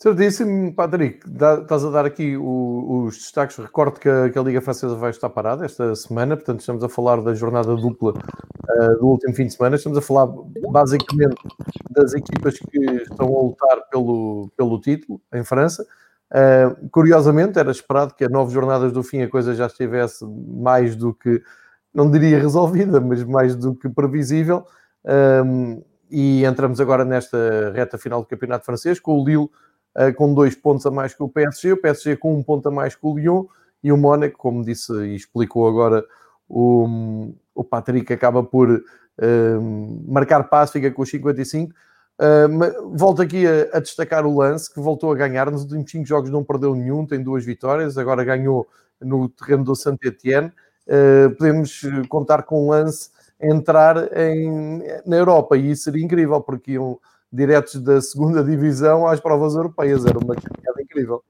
Certíssimo, 0.02 0.74
Patrick. 0.74 1.20
estás 1.30 1.84
a 1.84 1.90
dar 1.90 2.06
aqui 2.06 2.38
o, 2.38 3.04
os 3.04 3.18
destaques. 3.18 3.58
Recordo 3.58 4.00
que 4.00 4.08
a, 4.08 4.30
que 4.30 4.40
a, 4.40 4.42
Liga 4.42 4.62
Francesa 4.62 4.96
vai 4.96 5.10
estar 5.10 5.30
parada 5.30 5.66
esta 5.66 5.94
semana, 5.94 6.38
portanto, 6.38 6.62
estamos 6.62 6.82
a 6.82 6.88
falar 6.88 7.22
da 7.22 7.34
jornada 7.34 7.76
dupla 7.76 8.14
uh, 8.14 8.98
do 8.98 9.08
último 9.08 9.34
fim 9.34 9.48
de 9.48 9.54
semana. 9.56 9.76
Estamos 9.76 9.98
a 9.98 10.02
falar 10.02 10.26
basicamente 10.72 11.36
das 11.90 12.14
equipas 12.14 12.58
que 12.58 12.80
estão 12.80 13.28
a 13.28 13.42
lutar 13.42 13.90
pelo, 13.92 14.50
pelo 14.56 14.80
título 14.80 15.20
em 15.34 15.44
França. 15.44 15.86
Uh, 16.32 16.88
curiosamente, 16.92 17.60
era 17.60 17.70
esperado 17.70 18.14
que 18.14 18.24
a 18.24 18.30
nove 18.30 18.54
jornadas 18.54 18.94
do 18.94 19.04
fim 19.04 19.22
a 19.22 19.28
coisa 19.28 19.54
já 19.54 19.66
estivesse 19.66 20.26
mais 20.26 20.96
do 20.96 21.14
que, 21.14 21.44
não 21.94 22.10
diria 22.10 22.40
resolvida, 22.40 23.02
mas 23.02 23.22
mais 23.26 23.54
do 23.54 23.76
que 23.76 23.90
previsível. 23.90 24.66
Um, 25.44 25.84
e 26.10 26.46
entramos 26.46 26.80
agora 26.80 27.04
nesta 27.04 27.72
reta 27.76 27.98
final 27.98 28.22
do 28.22 28.28
Campeonato 28.28 28.66
Francês 28.66 28.98
com 28.98 29.20
o 29.20 29.26
Lille 29.26 29.50
com 30.16 30.34
dois 30.34 30.56
pontos 30.56 30.86
a 30.86 30.92
mais 30.92 31.14
que 31.14 31.24
o 31.24 31.28
PSG, 31.28 31.74
o 31.74 31.82
PSG 31.82 32.16
com 32.16 32.34
um 32.34 32.44
ponto 32.44 32.70
a 32.70 32.72
mais 32.72 32.96
que 32.96 33.06
o 33.06 33.18
Lyon 33.18 33.46
e 33.84 33.92
o 33.92 33.98
Mónaco, 33.98 34.38
como 34.38 34.64
disse 34.64 34.94
e 34.94 35.16
explicou 35.16 35.68
agora 35.68 36.06
o, 36.48 37.32
o 37.54 37.64
Patrick, 37.64 38.12
acaba 38.12 38.44
por 38.44 38.70
uh, 38.70 40.04
marcar 40.08 40.44
passo, 40.50 40.74
fica 40.74 40.92
com 40.92 41.02
os 41.02 41.10
55. 41.10 41.72
Uh, 42.20 42.98
volto 42.98 43.22
aqui 43.22 43.48
a, 43.48 43.78
a, 43.78 43.80
destacar 43.80 44.26
o 44.26 44.38
lance 44.38 44.74
que 44.74 44.80
voltou 44.80 45.12
a 45.12 45.16
ganhar 45.16 45.50
nos 45.50 45.62
últimos 45.62 45.90
5 45.90 46.06
jogos, 46.06 46.30
não 46.30 46.44
perdeu 46.44 46.76
nenhum, 46.76 47.06
tem 47.06 47.24
duas 47.24 47.46
vitórias, 47.46 47.98
agora 47.98 48.24
ganhou 48.24 48.68
no 49.00 49.30
terreno 49.30 49.64
do 49.64 49.76
Saint-Etienne. 49.76 50.52
Uh, 50.88 51.34
podemos 51.36 51.82
contar 52.10 52.44
com 52.44 52.66
um 52.66 52.70
lance 52.72 53.12
entrar 53.40 53.96
em, 54.18 54.84
na 55.06 55.16
Europa 55.16 55.56
e 55.56 55.72
isso 55.72 55.84
seria 55.84 56.04
incrível 56.04 56.42
porque 56.42 56.74
iam 56.74 57.00
diretos 57.32 57.76
da 57.82 58.02
segunda 58.02 58.44
divisão 58.44 59.08
às 59.08 59.20
provas 59.20 59.56
europeias. 59.56 60.06
Era 60.06 60.18
uma 60.18 60.36
caminhada 60.36 60.82
incrível. 60.82 61.24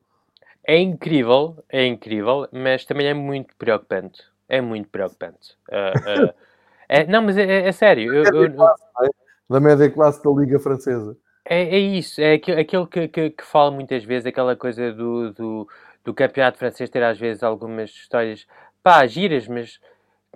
É 0.65 0.77
incrível, 0.77 1.63
é 1.67 1.85
incrível, 1.85 2.47
mas 2.51 2.85
também 2.85 3.07
é 3.07 3.13
muito 3.13 3.55
preocupante. 3.57 4.23
É 4.47 4.61
muito 4.61 4.89
preocupante. 4.89 5.55
Uh, 5.69 6.27
uh, 6.27 6.33
é, 6.87 7.05
não, 7.05 7.23
mas 7.23 7.37
é, 7.37 7.67
é, 7.67 7.71
sério. 7.71 8.13
Eu, 8.13 8.23
eu, 8.23 8.53
classe, 8.53 8.83
é? 9.03 9.09
Da 9.49 9.59
média 9.59 9.89
classe 9.89 10.23
da 10.23 10.29
Liga 10.29 10.59
Francesa. 10.59 11.17
É, 11.45 11.63
é 11.63 11.79
isso, 11.79 12.21
é 12.21 12.33
aquilo 12.33 12.85
que, 12.85 13.07
que, 13.07 13.29
que 13.31 13.43
falo 13.43 13.71
muitas 13.71 14.03
vezes, 14.03 14.27
aquela 14.27 14.55
coisa 14.55 14.93
do, 14.93 15.33
do, 15.33 15.67
do, 16.03 16.13
campeonato 16.13 16.59
francês 16.59 16.91
ter 16.91 17.01
às 17.01 17.17
vezes 17.17 17.41
algumas 17.41 17.89
histórias, 17.89 18.45
pá, 18.83 19.07
giras, 19.07 19.47
mas 19.47 19.79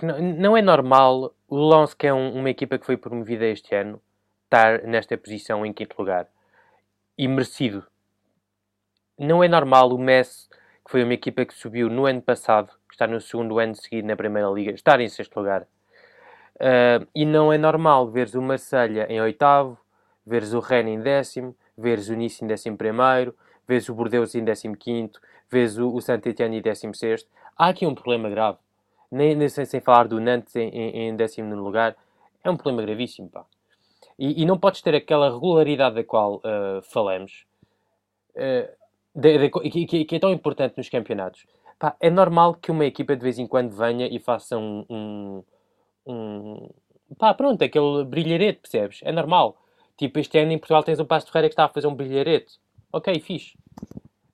não, 0.02 0.20
não 0.20 0.58
é 0.58 0.62
normal 0.64 1.36
o 1.48 1.70
Lens, 1.70 1.94
que 1.94 2.08
é 2.08 2.14
um, 2.14 2.34
uma 2.40 2.50
equipa 2.50 2.80
que 2.80 2.86
foi 2.88 2.98
promovida 2.98 3.46
este 3.46 3.76
ano, 3.76 4.02
estar 4.54 4.84
nesta 4.84 5.18
posição 5.18 5.66
em 5.66 5.74
quinto 5.74 5.96
lugar. 5.98 6.28
E 7.18 7.28
merecido. 7.28 7.84
Não 9.18 9.44
é 9.44 9.48
normal 9.48 9.90
o 9.92 9.98
Messi, 9.98 10.48
que 10.86 10.92
foi 10.92 11.04
uma 11.04 11.14
equipa 11.14 11.44
que 11.44 11.54
subiu 11.54 11.90
no 11.90 12.06
ano 12.06 12.22
passado, 12.22 12.72
está 12.92 13.08
no 13.08 13.20
segundo 13.20 13.58
ano 13.58 13.76
seguido 13.76 14.08
na 14.08 14.16
Primeira 14.16 14.50
Liga, 14.50 14.72
estar 14.72 15.00
em 15.00 15.10
sexto 15.10 15.36
lugar. 15.38 15.64
Uh, 16.56 17.08
e 17.16 17.26
não 17.26 17.52
é 17.52 17.58
normal 17.58 18.12
veres 18.12 18.36
o 18.36 18.42
Marselha 18.42 19.08
em 19.10 19.20
oitavo, 19.20 19.78
veres 20.26 20.54
o 20.54 20.60
Rennes 20.60 21.00
em 21.00 21.02
décimo, 21.02 21.56
veres 21.76 22.10
o 22.10 22.14
Nice 22.14 22.44
em 22.44 22.48
décimo 22.48 22.78
primeiro, 22.78 23.36
veres 23.68 23.90
o 23.90 23.96
Bordeaux 23.96 24.36
em 24.36 24.44
décimo 24.44 24.78
quinto, 24.78 25.20
veres 25.50 25.78
o, 25.78 25.92
o 25.92 26.00
Saint-Etienne 26.00 26.58
em 26.58 26.62
décimo 26.62 26.94
sexto. 26.94 27.28
Há 27.58 27.70
aqui 27.70 27.88
um 27.88 27.96
problema 27.96 28.30
grave. 28.30 28.60
Nem, 29.12 29.36
nem 29.36 29.50
sem, 29.50 29.66
sem 29.66 29.80
falar 29.80 30.08
do 30.08 30.20
Nantes 30.20 30.56
em, 30.56 30.70
em, 30.70 31.10
em 31.10 31.16
décimo 31.16 31.56
lugar. 31.56 31.96
É 32.44 32.50
um 32.50 32.58
problema 32.58 32.84
gravíssimo, 32.84 33.30
pá. 33.30 33.46
E, 34.18 34.44
e, 34.44 34.46
não 34.46 34.58
podes 34.58 34.82
ter 34.82 34.94
aquela 34.96 35.32
regularidade 35.32 35.96
da 35.96 36.04
qual 36.04 36.36
uh, 36.36 36.82
falamos, 36.84 37.46
uh, 38.36 38.72
de, 39.16 39.38
de, 39.38 39.50
que, 39.50 40.06
que, 40.06 40.16
é 40.16 40.20
tão 40.20 40.32
importante 40.32 40.76
nos 40.78 40.90
campeonatos. 40.90 41.46
Pá, 41.80 41.96
é 42.00 42.10
normal 42.10 42.56
que 42.56 42.72
uma 42.72 42.86
equipa 42.86 43.16
de 43.16 43.24
vez 43.24 43.40
em 43.40 43.48
quando 43.48 43.72
venha 43.76 44.08
e 44.08 44.20
faça 44.20 44.58
um, 44.58 44.86
um, 44.90 45.44
um 46.06 46.70
pá, 47.18 47.34
pronto, 47.34 47.64
aquele 47.64 48.04
brilharete, 48.06 48.62
percebes? 48.62 49.00
É 49.04 49.12
normal. 49.12 49.58
Tipo, 49.98 50.20
este 50.20 50.40
ano 50.40 50.52
em 50.52 50.58
Portugal 50.58 50.84
tens 50.84 51.00
o 51.00 51.06
Passo 51.06 51.28
Ferreira 51.28 51.50
que 51.50 51.54
está 51.54 51.66
a 51.66 51.70
fazer 51.70 51.88
um 51.88 51.96
bilharete. 51.96 52.60
Ok, 52.92 53.20
fixe. 53.20 53.58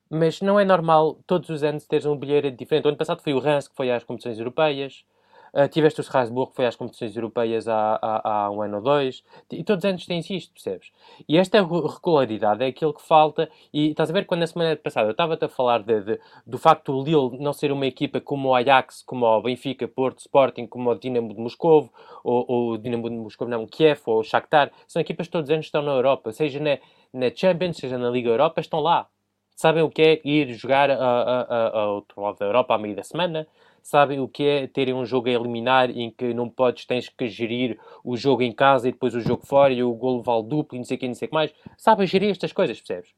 Mas 0.08 0.40
não 0.40 0.58
é 0.58 0.64
normal 0.64 1.18
todos 1.26 1.48
os 1.50 1.62
anos 1.62 1.86
teres 1.86 2.06
um 2.06 2.16
bilharete 2.16 2.56
diferente. 2.56 2.86
O 2.86 2.88
ano 2.88 2.96
passado 2.96 3.22
foi 3.22 3.32
o 3.32 3.38
Rans 3.38 3.68
que 3.68 3.76
foi 3.76 3.90
às 3.90 4.02
competições 4.02 4.38
europeias. 4.38 5.04
Uh, 5.52 5.68
tiveste 5.68 6.00
o 6.00 6.02
Strasbourg, 6.02 6.50
que 6.50 6.56
foi 6.56 6.66
às 6.66 6.76
competições 6.76 7.14
europeias 7.16 7.66
há, 7.68 7.98
há, 8.00 8.30
há, 8.30 8.50
um 8.50 8.62
ano 8.62 8.76
ou 8.76 8.82
dois, 8.82 9.24
e 9.50 9.64
todos 9.64 9.84
os 9.84 9.88
anos 9.88 10.06
tens 10.06 10.28
isto, 10.30 10.52
percebes? 10.52 10.90
E 11.28 11.36
esta 11.36 11.60
regularidade 11.60 12.62
é 12.62 12.68
aquilo 12.68 12.94
que 12.94 13.02
falta, 13.02 13.50
e 13.72 13.90
estás 13.90 14.10
a 14.10 14.12
ver 14.12 14.26
quando 14.26 14.40
na 14.40 14.46
semana 14.46 14.76
passada 14.76 15.08
eu 15.08 15.12
estava-te 15.12 15.44
a 15.44 15.48
falar 15.48 15.82
de, 15.82 16.00
de, 16.02 16.20
do 16.46 16.58
facto 16.58 16.92
do 16.92 17.02
Lille 17.02 17.42
não 17.42 17.52
ser 17.52 17.72
uma 17.72 17.86
equipa 17.86 18.20
como 18.20 18.50
o 18.50 18.54
Ajax, 18.54 19.02
como 19.02 19.26
o 19.26 19.42
Benfica, 19.42 19.88
Porto, 19.88 20.20
Sporting, 20.20 20.66
como 20.66 20.90
o 20.90 20.94
Dinamo 20.94 21.34
de 21.34 21.40
Moscovo, 21.40 21.92
ou 22.22 22.72
o 22.72 22.78
Dinamo 22.78 23.08
de 23.10 23.16
Moscovo, 23.16 23.50
não, 23.50 23.66
Kiev, 23.66 24.00
ou 24.06 24.20
o 24.20 24.24
Shakhtar, 24.24 24.70
são 24.86 25.00
equipas 25.00 25.26
que 25.26 25.32
todos 25.32 25.48
os 25.48 25.52
anos 25.52 25.66
estão 25.66 25.82
na 25.82 25.92
Europa, 25.92 26.32
seja 26.32 26.60
na, 26.60 26.78
na 27.12 27.34
Champions, 27.34 27.76
seja 27.76 27.98
na 27.98 28.10
Liga 28.10 28.28
Europa, 28.30 28.60
estão 28.60 28.80
lá. 28.80 29.08
Sabem 29.56 29.82
o 29.82 29.90
que 29.90 30.00
é 30.00 30.20
ir 30.24 30.54
jogar 30.54 30.90
a, 30.90 30.94
a, 30.94 31.80
a 31.80 31.92
outro 31.92 32.22
lado 32.22 32.38
da 32.38 32.46
Europa 32.46 32.74
à 32.74 32.78
meio 32.78 32.96
da 32.96 33.02
semana, 33.02 33.46
sabem 33.82 34.20
o 34.20 34.28
que 34.28 34.44
é 34.44 34.66
terem 34.66 34.94
um 34.94 35.04
jogo 35.04 35.28
a 35.28 35.32
eliminar 35.32 35.90
em 35.90 36.10
que 36.10 36.32
não 36.34 36.48
podes, 36.48 36.84
tens 36.84 37.08
que 37.08 37.28
gerir 37.28 37.78
o 38.04 38.16
jogo 38.16 38.42
em 38.42 38.52
casa 38.52 38.88
e 38.88 38.92
depois 38.92 39.14
o 39.14 39.20
jogo 39.20 39.46
fora 39.46 39.72
e 39.72 39.82
o 39.82 39.92
golo 39.92 40.22
vale 40.22 40.42
duplo 40.44 40.76
e 40.76 40.78
não 40.78 40.84
sei 40.84 40.96
o 40.96 41.00
que, 41.00 41.08
não 41.08 41.14
sei 41.14 41.26
o 41.26 41.28
que 41.28 41.34
mais. 41.34 41.52
Sabem 41.76 42.06
gerir 42.06 42.30
estas 42.30 42.52
coisas, 42.52 42.78
percebes? 42.78 43.10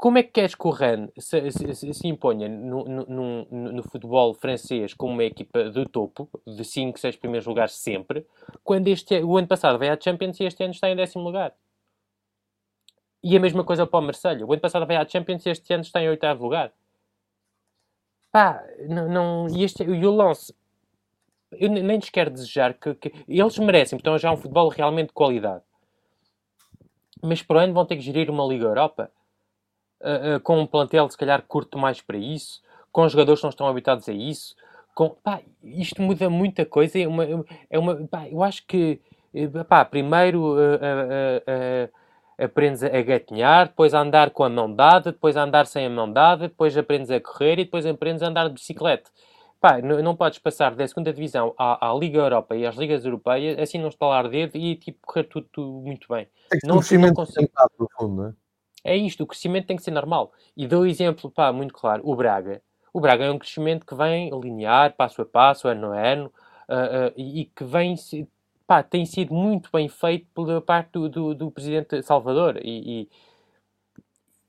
Como 0.00 0.16
é 0.16 0.22
que 0.22 0.30
queres 0.30 0.54
que 0.54 0.66
o 0.66 0.70
Rennes 0.70 1.10
se, 1.18 1.50
se, 1.50 1.92
se, 1.92 2.08
imponha 2.08 2.48
no, 2.48 2.84
no, 2.84 3.04
no, 3.04 3.72
no, 3.72 3.82
futebol 3.82 4.32
francês 4.32 4.94
como 4.94 5.12
uma 5.12 5.24
equipa 5.24 5.68
de 5.68 5.84
topo, 5.84 6.26
de 6.46 6.64
5, 6.64 6.98
6 6.98 7.16
primeiros 7.16 7.46
lugares 7.46 7.74
sempre, 7.74 8.26
quando 8.64 8.88
este, 8.88 9.22
o 9.22 9.36
ano 9.36 9.46
passado 9.46 9.78
veio 9.78 9.92
à 9.92 9.98
Champions 10.00 10.40
e 10.40 10.44
este 10.44 10.64
ano 10.64 10.72
está 10.72 10.88
em 10.88 10.96
décimo 10.96 11.22
lugar? 11.22 11.54
E 13.22 13.36
a 13.36 13.40
mesma 13.40 13.62
coisa 13.62 13.86
para 13.86 14.00
o 14.00 14.02
Marseille. 14.02 14.42
O 14.42 14.50
ano 14.50 14.62
passado 14.62 14.86
veio 14.86 15.02
à 15.02 15.06
Champions 15.06 15.44
e 15.44 15.50
este 15.50 15.74
ano 15.74 15.82
está 15.82 16.02
em 16.02 16.08
oitavo 16.08 16.44
lugar. 16.44 16.72
Pá, 18.32 18.62
não, 18.88 19.08
não, 19.08 19.48
e, 19.48 19.64
este, 19.64 19.82
e 19.82 20.06
o 20.06 20.10
Lance, 20.10 20.54
eu 21.52 21.68
nem 21.68 21.96
lhes 21.96 22.10
quero 22.10 22.30
desejar 22.30 22.74
que, 22.74 22.94
que 22.94 23.12
eles 23.26 23.58
merecem, 23.58 23.98
porque 23.98 24.08
estão 24.08 24.18
já 24.18 24.30
um 24.30 24.36
futebol 24.36 24.68
realmente 24.68 25.08
de 25.08 25.14
qualidade. 25.14 25.62
Mas 27.22 27.42
por 27.42 27.56
ano 27.56 27.74
vão 27.74 27.84
ter 27.84 27.96
que 27.96 28.02
gerir 28.02 28.30
uma 28.30 28.44
Liga 28.44 28.64
Europa 28.64 29.10
uh, 30.00 30.36
uh, 30.36 30.40
com 30.40 30.60
um 30.60 30.66
plantel, 30.66 31.08
se 31.10 31.18
calhar, 31.18 31.42
curto 31.42 31.76
mais 31.76 32.00
para 32.00 32.16
isso, 32.16 32.62
com 32.92 33.08
jogadores 33.08 33.40
que 33.40 33.44
não 33.44 33.50
estão 33.50 33.66
habituados 33.66 34.08
a 34.08 34.12
isso. 34.12 34.54
Com, 34.94 35.10
pá, 35.10 35.40
isto 35.62 36.00
muda 36.00 36.30
muita 36.30 36.64
coisa. 36.64 36.98
É 36.98 37.06
uma, 37.06 37.24
é 37.68 37.78
uma, 37.78 37.96
pá, 38.06 38.28
eu 38.28 38.42
acho 38.42 38.66
que, 38.66 39.00
eh, 39.34 39.48
pá, 39.64 39.84
primeiro. 39.84 40.54
Uh, 40.56 41.99
aprendes 42.40 42.82
a 42.82 43.02
gatinhar, 43.02 43.68
depois 43.68 43.92
a 43.92 44.00
andar 44.00 44.30
com 44.30 44.42
a 44.42 44.48
mão 44.48 44.72
dada, 44.72 45.12
depois 45.12 45.36
a 45.36 45.42
andar 45.42 45.66
sem 45.66 45.86
a 45.86 45.90
mão 45.90 46.10
dada, 46.10 46.48
depois 46.48 46.76
aprendes 46.76 47.10
a 47.10 47.20
correr 47.20 47.58
e 47.58 47.64
depois 47.64 47.84
aprendes 47.84 48.22
a 48.22 48.28
andar 48.28 48.48
de 48.48 48.54
bicicleta. 48.54 49.10
Pá, 49.60 49.80
não, 49.82 50.02
não 50.02 50.16
podes 50.16 50.38
passar 50.38 50.74
da 50.74 50.88
segunda 50.88 51.12
divisão 51.12 51.54
à, 51.58 51.90
à, 51.90 51.94
Liga 51.94 52.18
Europa 52.18 52.56
e 52.56 52.66
às 52.66 52.76
ligas 52.76 53.04
europeias 53.04 53.58
assim 53.58 53.78
não 53.78 53.88
estalar 53.88 54.26
dedo 54.28 54.56
e 54.56 54.74
tipo 54.74 54.98
correr 55.02 55.24
tudo, 55.24 55.46
tudo 55.52 55.82
muito 55.82 56.08
bem. 56.08 56.26
É 56.50 56.56
que 56.56 56.66
não, 56.66 56.76
crescimento 56.78 57.08
não 57.08 57.26
consigo... 57.26 57.50
no 57.78 57.88
fundo, 57.98 58.22
não 58.22 58.28
é? 58.28 58.32
É 58.82 58.96
isto, 58.96 59.22
o 59.22 59.26
crescimento 59.26 59.66
tem 59.66 59.76
que 59.76 59.82
ser 59.82 59.90
normal. 59.90 60.32
E 60.56 60.66
dou 60.66 60.82
o 60.82 60.86
exemplo, 60.86 61.30
pá, 61.30 61.52
muito 61.52 61.74
claro, 61.74 62.02
o 62.04 62.16
Braga. 62.16 62.62
O 62.92 63.00
Braga 63.00 63.24
é 63.24 63.30
um 63.30 63.38
crescimento 63.38 63.84
que 63.84 63.94
vem 63.94 64.30
linear, 64.40 64.96
passo 64.96 65.20
a 65.20 65.26
passo, 65.26 65.68
ano 65.68 65.92
a 65.92 65.98
ano, 65.98 66.32
uh, 66.68 67.08
uh, 67.08 67.12
e 67.16 67.44
que 67.44 67.62
vem 67.62 67.94
pá, 68.70 68.84
tem 68.84 69.04
sido 69.04 69.34
muito 69.34 69.68
bem 69.72 69.88
feito 69.88 70.28
pela 70.32 70.60
parte 70.62 70.92
do, 70.92 71.08
do, 71.08 71.34
do 71.34 71.50
presidente 71.50 72.00
Salvador. 72.04 72.56
E, 72.62 73.02
e, 73.02 73.08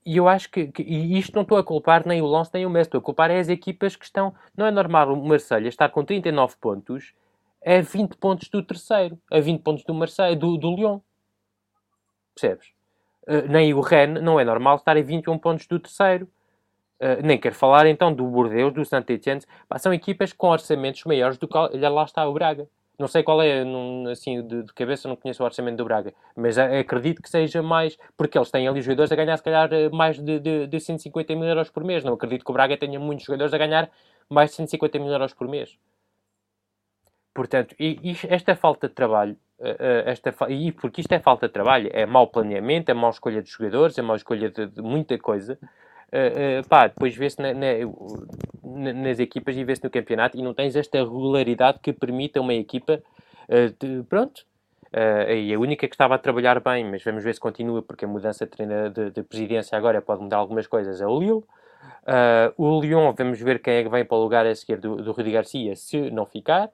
e, 0.05 0.17
eu 0.17 0.27
acho 0.27 0.47
que, 0.51 0.67
que 0.67 0.83
e 0.83 1.17
isto 1.17 1.33
não 1.33 1.41
estou 1.41 1.57
a 1.57 1.63
culpar 1.63 2.07
nem 2.07 2.21
o 2.21 2.27
Lance 2.27 2.51
nem 2.53 2.63
o 2.63 2.69
Messi, 2.69 2.89
estou 2.89 2.99
a 2.99 3.01
culpar 3.01 3.31
é 3.31 3.39
as 3.39 3.49
equipas 3.49 3.95
que 3.95 4.05
estão. 4.05 4.31
Não 4.55 4.67
é 4.67 4.69
normal 4.69 5.11
o 5.11 5.27
Marselha 5.27 5.67
estar 5.67 5.89
com 5.89 6.05
39 6.05 6.55
pontos 6.61 7.15
a 7.65 7.81
20 7.81 8.15
pontos 8.17 8.47
do 8.47 8.61
terceiro, 8.61 9.17
a 9.31 9.39
20 9.39 9.61
pontos 9.63 9.83
do 9.85 9.93
Marseille, 9.95 10.35
do, 10.35 10.55
do 10.55 10.75
Lyon. 10.75 10.99
Percebes? 12.35 12.67
Uh, 13.23 13.49
nem 13.49 13.73
o 13.73 13.81
Rennes 13.81 14.21
não 14.21 14.39
é 14.39 14.45
normal 14.45 14.75
estar 14.75 14.95
a 14.95 15.01
21 15.01 15.39
pontos 15.39 15.65
do 15.65 15.79
terceiro. 15.79 16.29
Uh, 16.99 17.25
nem 17.25 17.39
quero 17.39 17.55
falar 17.55 17.87
então 17.87 18.13
do 18.13 18.23
Bordeaux, 18.25 18.71
do 18.71 18.85
Saint-Etienne. 18.85 19.41
São 19.79 19.91
equipas 19.91 20.31
com 20.31 20.49
orçamentos 20.49 21.03
maiores 21.05 21.39
do 21.39 21.47
que 21.47 21.57
lá 21.57 22.03
está 22.03 22.27
o 22.27 22.33
Braga. 22.33 22.69
Não 23.01 23.07
sei 23.07 23.23
qual 23.23 23.41
é, 23.41 23.63
assim, 24.11 24.45
de, 24.45 24.61
de, 24.61 24.73
cabeça, 24.73 25.09
não 25.09 25.15
conheço 25.15 25.41
o 25.41 25.45
orçamento 25.45 25.77
do 25.77 25.83
Braga, 25.83 26.13
mas 26.35 26.55
acredito 26.59 27.19
que 27.19 27.27
seja 27.27 27.63
mais, 27.63 27.97
porque 28.15 28.37
eles 28.37 28.51
têm 28.51 28.67
ali 28.67 28.79
jogadores 28.79 29.11
a 29.11 29.15
ganhar, 29.15 29.35
se 29.37 29.43
calhar, 29.43 29.73
eh, 29.73 29.89
mais 29.89 30.19
de, 30.19 30.39
de, 30.39 30.67
de 30.67 30.79
150 30.79 31.35
mil 31.35 31.45
euros 31.45 31.71
por 31.71 31.83
mês. 31.83 32.03
Não 32.03 32.13
acredito 32.13 32.45
que 32.45 32.51
o 32.51 32.53
Braga 32.53 32.77
tenha 32.77 32.99
muitos 32.99 33.25
jogadores 33.25 33.55
a 33.55 33.57
ganhar 33.57 33.89
mais 34.29 34.51
de 34.51 34.57
150 34.57 34.99
mil 34.99 35.11
euros 35.11 35.33
por 35.33 35.47
mês. 35.47 35.79
Portanto, 37.33 37.73
e, 37.79 37.97
e 38.03 38.15
esta 38.29 38.55
falta 38.55 38.87
de 38.87 38.93
trabalho, 38.93 39.35
eh, 39.59 39.77
eh, 39.79 40.03
esta, 40.11 40.31
e 40.47 40.71
porque 40.71 41.01
isto 41.01 41.11
é 41.11 41.19
falta 41.19 41.47
de 41.47 41.53
trabalho, 41.53 41.89
é 41.93 42.05
mau 42.05 42.27
planeamento, 42.27 42.91
é 42.91 42.93
mau 42.93 43.09
escolha 43.09 43.41
de 43.41 43.49
jogadores, 43.49 43.97
é 43.97 44.03
mau 44.03 44.15
escolha 44.15 44.51
de, 44.51 44.67
de 44.67 44.81
muita 44.83 45.17
coisa. 45.17 45.57
Uh, 46.11 46.59
uh, 46.59 46.67
pá, 46.67 46.87
depois 46.87 47.15
vê-se 47.15 47.41
na, 47.41 47.53
na, 47.53 48.93
nas 48.93 49.17
equipas 49.17 49.55
e 49.55 49.63
vê-se 49.63 49.81
no 49.81 49.89
campeonato 49.89 50.37
e 50.37 50.41
não 50.41 50.53
tens 50.53 50.75
esta 50.75 50.97
regularidade 50.97 51.79
que 51.81 51.93
permita 51.93 52.41
uma 52.41 52.53
equipa, 52.53 53.01
uh, 53.47 53.73
de, 53.79 54.03
pronto, 54.03 54.45
e 54.93 55.53
a 55.53 55.57
única 55.57 55.87
que 55.87 55.95
estava 55.95 56.15
a 56.15 56.17
trabalhar 56.17 56.59
bem, 56.59 56.83
mas 56.83 57.01
vamos 57.01 57.23
ver 57.23 57.33
se 57.33 57.39
continua, 57.39 57.81
porque 57.81 58.03
a 58.03 58.07
mudança 58.09 58.45
de, 58.45 58.89
de, 58.89 59.11
de 59.11 59.23
presidência 59.23 59.77
agora 59.77 60.01
pode 60.01 60.21
mudar 60.21 60.35
algumas 60.35 60.67
coisas, 60.67 60.99
é 60.99 61.07
o 61.07 61.17
Lille. 61.17 61.43
o 62.57 62.81
Lyon, 62.81 63.13
vamos 63.17 63.39
ver 63.39 63.61
quem 63.61 63.75
é 63.75 63.83
que 63.83 63.89
vem 63.89 64.03
para 64.03 64.17
o 64.17 64.21
lugar 64.21 64.45
a 64.45 64.53
seguir 64.53 64.81
do, 64.81 64.97
do 64.97 65.13
Rudi 65.13 65.31
Garcia, 65.31 65.77
se 65.77 66.11
não 66.11 66.25
ficar. 66.25 66.69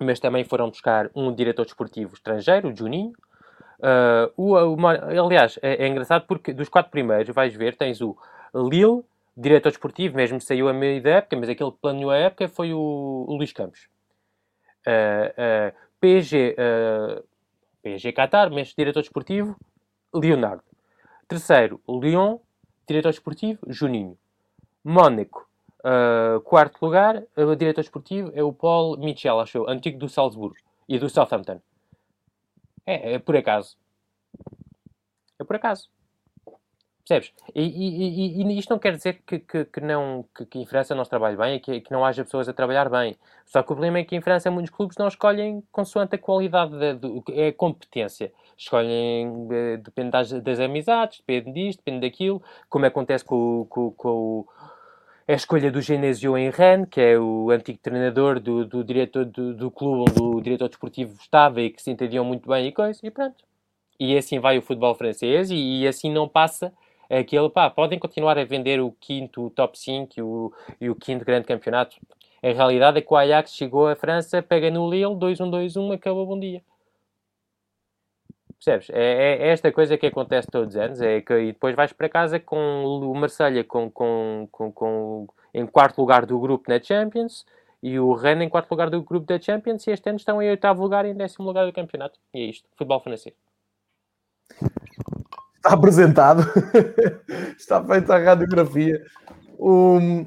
Mas 0.00 0.18
também 0.18 0.44
foram 0.44 0.70
buscar 0.70 1.10
um 1.14 1.30
diretor 1.30 1.66
desportivo 1.66 2.14
estrangeiro, 2.14 2.70
o 2.70 2.74
Juninho, 2.74 3.12
Uh, 3.84 4.32
o, 4.34 4.54
o, 4.54 4.86
aliás, 4.88 5.58
é, 5.60 5.84
é, 5.84 5.86
engraçado 5.86 6.24
porque 6.26 6.54
dos 6.54 6.70
quatro 6.70 6.90
primeiros, 6.90 7.34
vais 7.34 7.54
ver, 7.54 7.76
tens 7.76 8.00
o 8.00 8.16
Lille, 8.54 9.04
diretor 9.36 9.68
desportivo, 9.68 10.16
mesmo 10.16 10.40
saiu 10.40 10.70
a 10.70 10.72
meio 10.72 11.02
da 11.02 11.10
época, 11.10 11.36
mas 11.36 11.50
aquele 11.50 11.70
que 11.70 11.78
planeou 11.82 12.10
a 12.10 12.16
época 12.16 12.48
foi 12.48 12.72
o, 12.72 12.78
o 13.28 13.36
Luís 13.36 13.52
Campos. 13.52 13.86
Uh, 14.86 15.70
uh, 15.70 15.84
PSG, 16.00 16.56
PSG 17.82 18.12
Qatar, 18.12 18.50
mas 18.50 18.74
diretor 18.74 19.00
desportivo, 19.00 19.54
Leonardo. 20.14 20.62
Terceiro, 21.28 21.80
Lyon, 21.88 22.38
diretor 22.86 23.10
desportivo, 23.10 23.58
Juninho. 23.66 24.16
Mónaco, 24.82 25.48
quarto 26.44 26.84
lugar, 26.84 27.22
diretor 27.56 27.80
desportivo 27.80 28.30
é 28.34 28.42
o 28.42 28.52
Paul 28.52 28.98
Michel, 28.98 29.40
acho 29.40 29.56
eu, 29.56 29.68
antigo 29.68 29.98
do 29.98 30.10
Salzburgo 30.10 30.56
e 30.86 30.98
do 30.98 31.08
Southampton. 31.08 31.58
É, 32.86 33.14
é 33.14 33.18
por 33.18 33.36
acaso. 33.36 33.76
Foi 35.36 35.46
por 35.46 35.56
acaso. 35.56 35.88
Percebes? 37.06 37.34
E, 37.54 37.62
e, 37.62 38.40
e, 38.40 38.42
e, 38.42 38.58
isto 38.58 38.70
não 38.70 38.78
quer 38.78 38.96
dizer 38.96 39.22
que, 39.26 39.38
que, 39.38 39.66
que 39.66 39.80
não, 39.80 40.24
que, 40.34 40.46
que, 40.46 40.58
em 40.58 40.64
França 40.64 40.94
não 40.94 41.04
se 41.04 41.10
trabalhe 41.10 41.36
bem 41.36 41.56
e 41.56 41.60
que, 41.60 41.80
que, 41.82 41.92
não 41.92 42.02
haja 42.02 42.24
pessoas 42.24 42.48
a 42.48 42.52
trabalhar 42.54 42.88
bem. 42.88 43.14
Só 43.44 43.62
que 43.62 43.70
o 43.70 43.74
problema 43.74 43.98
é 43.98 44.04
que 44.04 44.16
em 44.16 44.22
França 44.22 44.50
muitos 44.50 44.70
clubes 44.74 44.96
não 44.96 45.06
escolhem 45.06 45.62
consoante 45.70 46.14
a 46.14 46.18
qualidade, 46.18 46.78
da, 46.78 46.94
do, 46.94 47.22
é 47.30 47.48
a 47.48 47.52
competência. 47.52 48.32
Escolhem, 48.56 49.48
eh, 49.52 49.76
depende 49.76 50.10
das, 50.12 50.32
das, 50.32 50.58
amizades, 50.58 51.18
depende 51.18 51.52
disto, 51.52 51.80
depende 51.80 52.08
daquilo, 52.08 52.42
como 52.70 52.86
acontece 52.86 53.22
com, 53.22 53.66
com, 53.68 53.90
com 53.90 54.46
a 55.26 55.32
escolha 55.32 55.70
do 55.72 55.80
Genesio 55.80 56.34
Rennes, 56.34 56.88
que 56.90 57.00
é 57.00 57.18
o 57.18 57.50
antigo 57.50 57.78
treinador 57.78 58.38
do, 58.38 58.66
do 58.66 58.84
diretor 58.84 59.24
do, 59.24 59.54
do 59.54 59.70
clube 59.70 60.10
onde 60.10 60.22
o 60.22 60.40
diretor 60.40 60.68
desportivo 60.68 61.14
estava 61.18 61.62
e 61.62 61.70
que 61.70 61.82
se 61.82 61.90
entendiam 61.90 62.24
muito 62.24 62.48
bem 62.48 62.66
e 62.66 62.72
coisa, 62.72 63.00
e 63.02 63.10
pronto. 63.10 63.42
E 63.98 64.16
assim 64.18 64.38
vai 64.38 64.58
o 64.58 64.62
futebol 64.62 64.94
francês 64.94 65.50
e, 65.50 65.54
e 65.54 65.88
assim 65.88 66.12
não 66.12 66.28
passa 66.28 66.72
aquele, 67.08 67.48
pá, 67.48 67.70
podem 67.70 67.98
continuar 67.98 68.38
a 68.38 68.44
vender 68.44 68.80
o 68.80 68.92
quinto, 68.92 69.46
o 69.46 69.50
top 69.50 69.78
5 69.78 70.12
e 70.16 70.22
o, 70.22 70.52
e 70.80 70.90
o 70.90 70.94
quinto 70.94 71.24
grande 71.24 71.46
campeonato. 71.46 71.96
A 72.42 72.48
realidade 72.48 72.98
é 72.98 73.00
que 73.00 73.12
o 73.12 73.16
Ajax 73.16 73.54
chegou 73.54 73.86
à 73.86 73.96
França, 73.96 74.42
pega 74.42 74.70
no 74.70 74.90
Lille, 74.90 75.14
2-1-2-1, 75.14 75.94
acabou 75.94 76.26
bom 76.26 76.38
dia. 76.38 76.62
Percebes? 78.64 78.90
É, 78.90 79.46
é, 79.46 79.48
esta 79.48 79.70
coisa 79.70 79.98
que 79.98 80.06
acontece 80.06 80.48
todos 80.50 80.74
os 80.74 80.80
anos. 80.80 81.00
É 81.00 81.20
que, 81.20 81.34
e 81.34 81.46
depois 81.52 81.74
vais 81.74 81.92
para 81.92 82.08
casa 82.08 82.40
com 82.40 82.84
o 82.84 83.14
Marselha 83.14 83.62
com, 83.64 83.90
com, 83.90 84.48
com, 84.50 84.72
com, 84.72 85.26
em 85.52 85.66
quarto 85.66 85.98
lugar 86.00 86.24
do 86.24 86.38
grupo 86.40 86.64
na 86.68 86.82
Champions 86.82 87.44
e 87.82 87.98
o 87.98 88.14
Rennes 88.14 88.46
em 88.46 88.48
quarto 88.48 88.70
lugar 88.70 88.88
do 88.88 89.02
grupo 89.02 89.26
da 89.26 89.38
Champions 89.38 89.86
e 89.86 89.90
este 89.90 90.08
ano 90.08 90.16
estão 90.16 90.40
em 90.40 90.48
oitavo 90.48 90.82
lugar 90.82 91.04
e 91.04 91.10
em 91.10 91.14
décimo 91.14 91.46
lugar 91.46 91.66
do 91.66 91.72
campeonato. 91.72 92.18
E 92.32 92.40
é 92.40 92.44
isto. 92.46 92.66
Futebol 92.70 93.00
francês 93.00 93.34
está 95.64 95.72
apresentado, 95.72 96.42
está 97.58 97.82
feita 97.82 98.14
a 98.14 98.18
radiografia. 98.18 99.02
Um, 99.58 100.20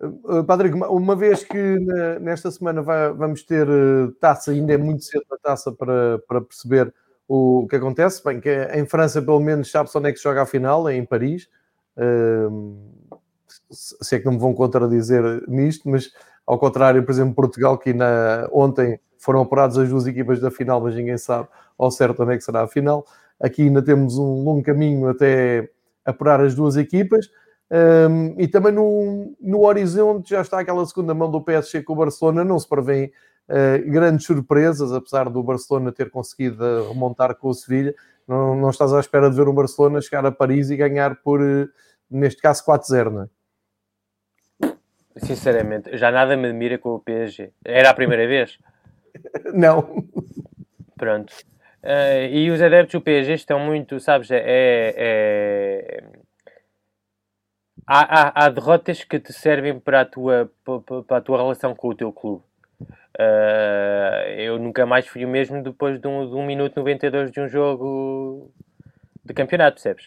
eh, 0.00 0.42
Patrick, 0.46 0.76
uma 0.76 1.16
vez 1.16 1.42
que 1.42 1.78
nesta 2.20 2.50
semana 2.50 2.82
vai, 2.82 3.10
vamos 3.14 3.42
ter 3.44 3.66
eh, 3.66 4.12
taça, 4.20 4.50
ainda 4.50 4.74
é 4.74 4.76
muito 4.76 5.02
cedo 5.02 5.24
a 5.32 5.38
taça 5.38 5.72
para, 5.72 6.18
para 6.28 6.42
perceber 6.42 6.92
o 7.28 7.66
que 7.68 7.76
acontece. 7.76 8.22
Bem, 8.24 8.40
que 8.40 8.50
em 8.74 8.86
França, 8.86 9.20
pelo 9.22 9.40
menos, 9.40 9.70
sabe-se 9.70 9.96
onde 9.96 10.08
é 10.08 10.12
que 10.12 10.18
se 10.18 10.24
joga 10.24 10.42
a 10.42 10.46
final, 10.46 10.88
é 10.88 10.96
em 10.96 11.04
Paris. 11.04 11.48
Um, 11.96 12.92
se 13.70 14.16
é 14.16 14.18
que 14.18 14.24
não 14.24 14.32
me 14.32 14.38
vão 14.38 14.54
contradizer 14.54 15.22
nisto, 15.48 15.88
mas 15.88 16.12
ao 16.46 16.58
contrário, 16.58 17.02
por 17.02 17.12
exemplo, 17.12 17.34
Portugal, 17.34 17.78
que 17.78 17.92
na, 17.92 18.48
ontem 18.52 18.98
foram 19.18 19.40
apuradas 19.40 19.78
as 19.78 19.88
duas 19.88 20.06
equipas 20.06 20.38
da 20.40 20.50
final, 20.50 20.80
mas 20.80 20.94
ninguém 20.94 21.16
sabe 21.16 21.48
ao 21.78 21.90
certo 21.90 22.22
onde 22.22 22.34
é 22.34 22.36
que 22.36 22.44
será 22.44 22.62
a 22.62 22.68
final. 22.68 23.06
Aqui 23.40 23.62
ainda 23.62 23.82
temos 23.82 24.18
um 24.18 24.44
longo 24.44 24.62
caminho 24.62 25.08
até 25.08 25.70
apurar 26.04 26.40
as 26.40 26.54
duas 26.54 26.76
equipas. 26.76 27.28
Um, 27.70 28.38
e 28.38 28.46
também 28.46 28.72
no, 28.72 29.34
no 29.40 29.64
horizonte 29.64 30.30
já 30.30 30.42
está 30.42 30.60
aquela 30.60 30.84
segunda 30.86 31.14
mão 31.14 31.30
do 31.30 31.40
PSG 31.40 31.82
com 31.82 31.94
o 31.94 31.96
Barcelona, 31.96 32.44
não 32.44 32.58
se 32.58 32.68
prevêem 32.68 33.06
uh, 33.06 33.10
grandes 33.86 34.26
surpresas, 34.26 34.92
apesar 34.92 35.28
do 35.28 35.42
Barcelona 35.42 35.92
ter 35.92 36.10
conseguido 36.10 36.88
remontar 36.88 37.34
com 37.34 37.48
o 37.48 37.54
Sevilha. 37.54 37.94
Não, 38.26 38.54
não 38.54 38.70
estás 38.70 38.92
à 38.92 39.00
espera 39.00 39.30
de 39.30 39.36
ver 39.36 39.48
o 39.48 39.52
Barcelona 39.52 40.00
chegar 40.00 40.24
a 40.24 40.32
Paris 40.32 40.70
e 40.70 40.76
ganhar 40.76 41.16
por, 41.16 41.40
uh, 41.42 41.68
neste 42.10 42.40
caso, 42.40 42.64
4-0, 42.64 43.10
não 43.10 43.22
é? 43.22 43.28
Sinceramente, 45.16 45.96
já 45.96 46.10
nada 46.10 46.36
me 46.36 46.48
admira 46.48 46.78
com 46.78 46.94
o 46.94 47.00
PSG. 47.00 47.52
Era 47.64 47.90
a 47.90 47.94
primeira 47.94 48.26
vez? 48.26 48.58
não. 49.54 50.04
Pronto. 50.96 51.32
Uh, 51.82 52.26
e 52.30 52.50
os 52.50 52.60
adeptos 52.62 52.98
do 52.98 53.04
PSG 53.04 53.34
estão 53.34 53.60
muito, 53.60 54.00
sabes, 54.00 54.30
é, 54.30 54.38
é, 54.38 54.94
é... 54.96 56.04
Há, 57.86 58.00
há, 58.00 58.46
há, 58.46 58.48
derrotas 58.48 59.04
que 59.04 59.20
te 59.20 59.32
servem 59.34 59.78
para 59.78 60.00
a 60.00 60.04
tua, 60.06 60.50
para 61.06 61.18
a 61.18 61.20
tua 61.20 61.36
relação 61.36 61.74
com 61.74 61.88
o 61.88 61.94
teu 61.94 62.10
clube. 62.10 62.42
Uh, 63.18 64.28
eu 64.36 64.58
nunca 64.58 64.84
mais 64.84 65.06
fui 65.06 65.24
o 65.24 65.28
mesmo 65.28 65.62
depois 65.62 66.00
de 66.00 66.08
um, 66.08 66.28
de 66.28 66.34
um 66.34 66.44
minuto 66.44 66.76
92 66.76 67.30
de 67.30 67.40
um 67.40 67.48
jogo 67.48 68.50
de 69.24 69.32
campeonato, 69.32 69.80
percebes? 69.80 70.06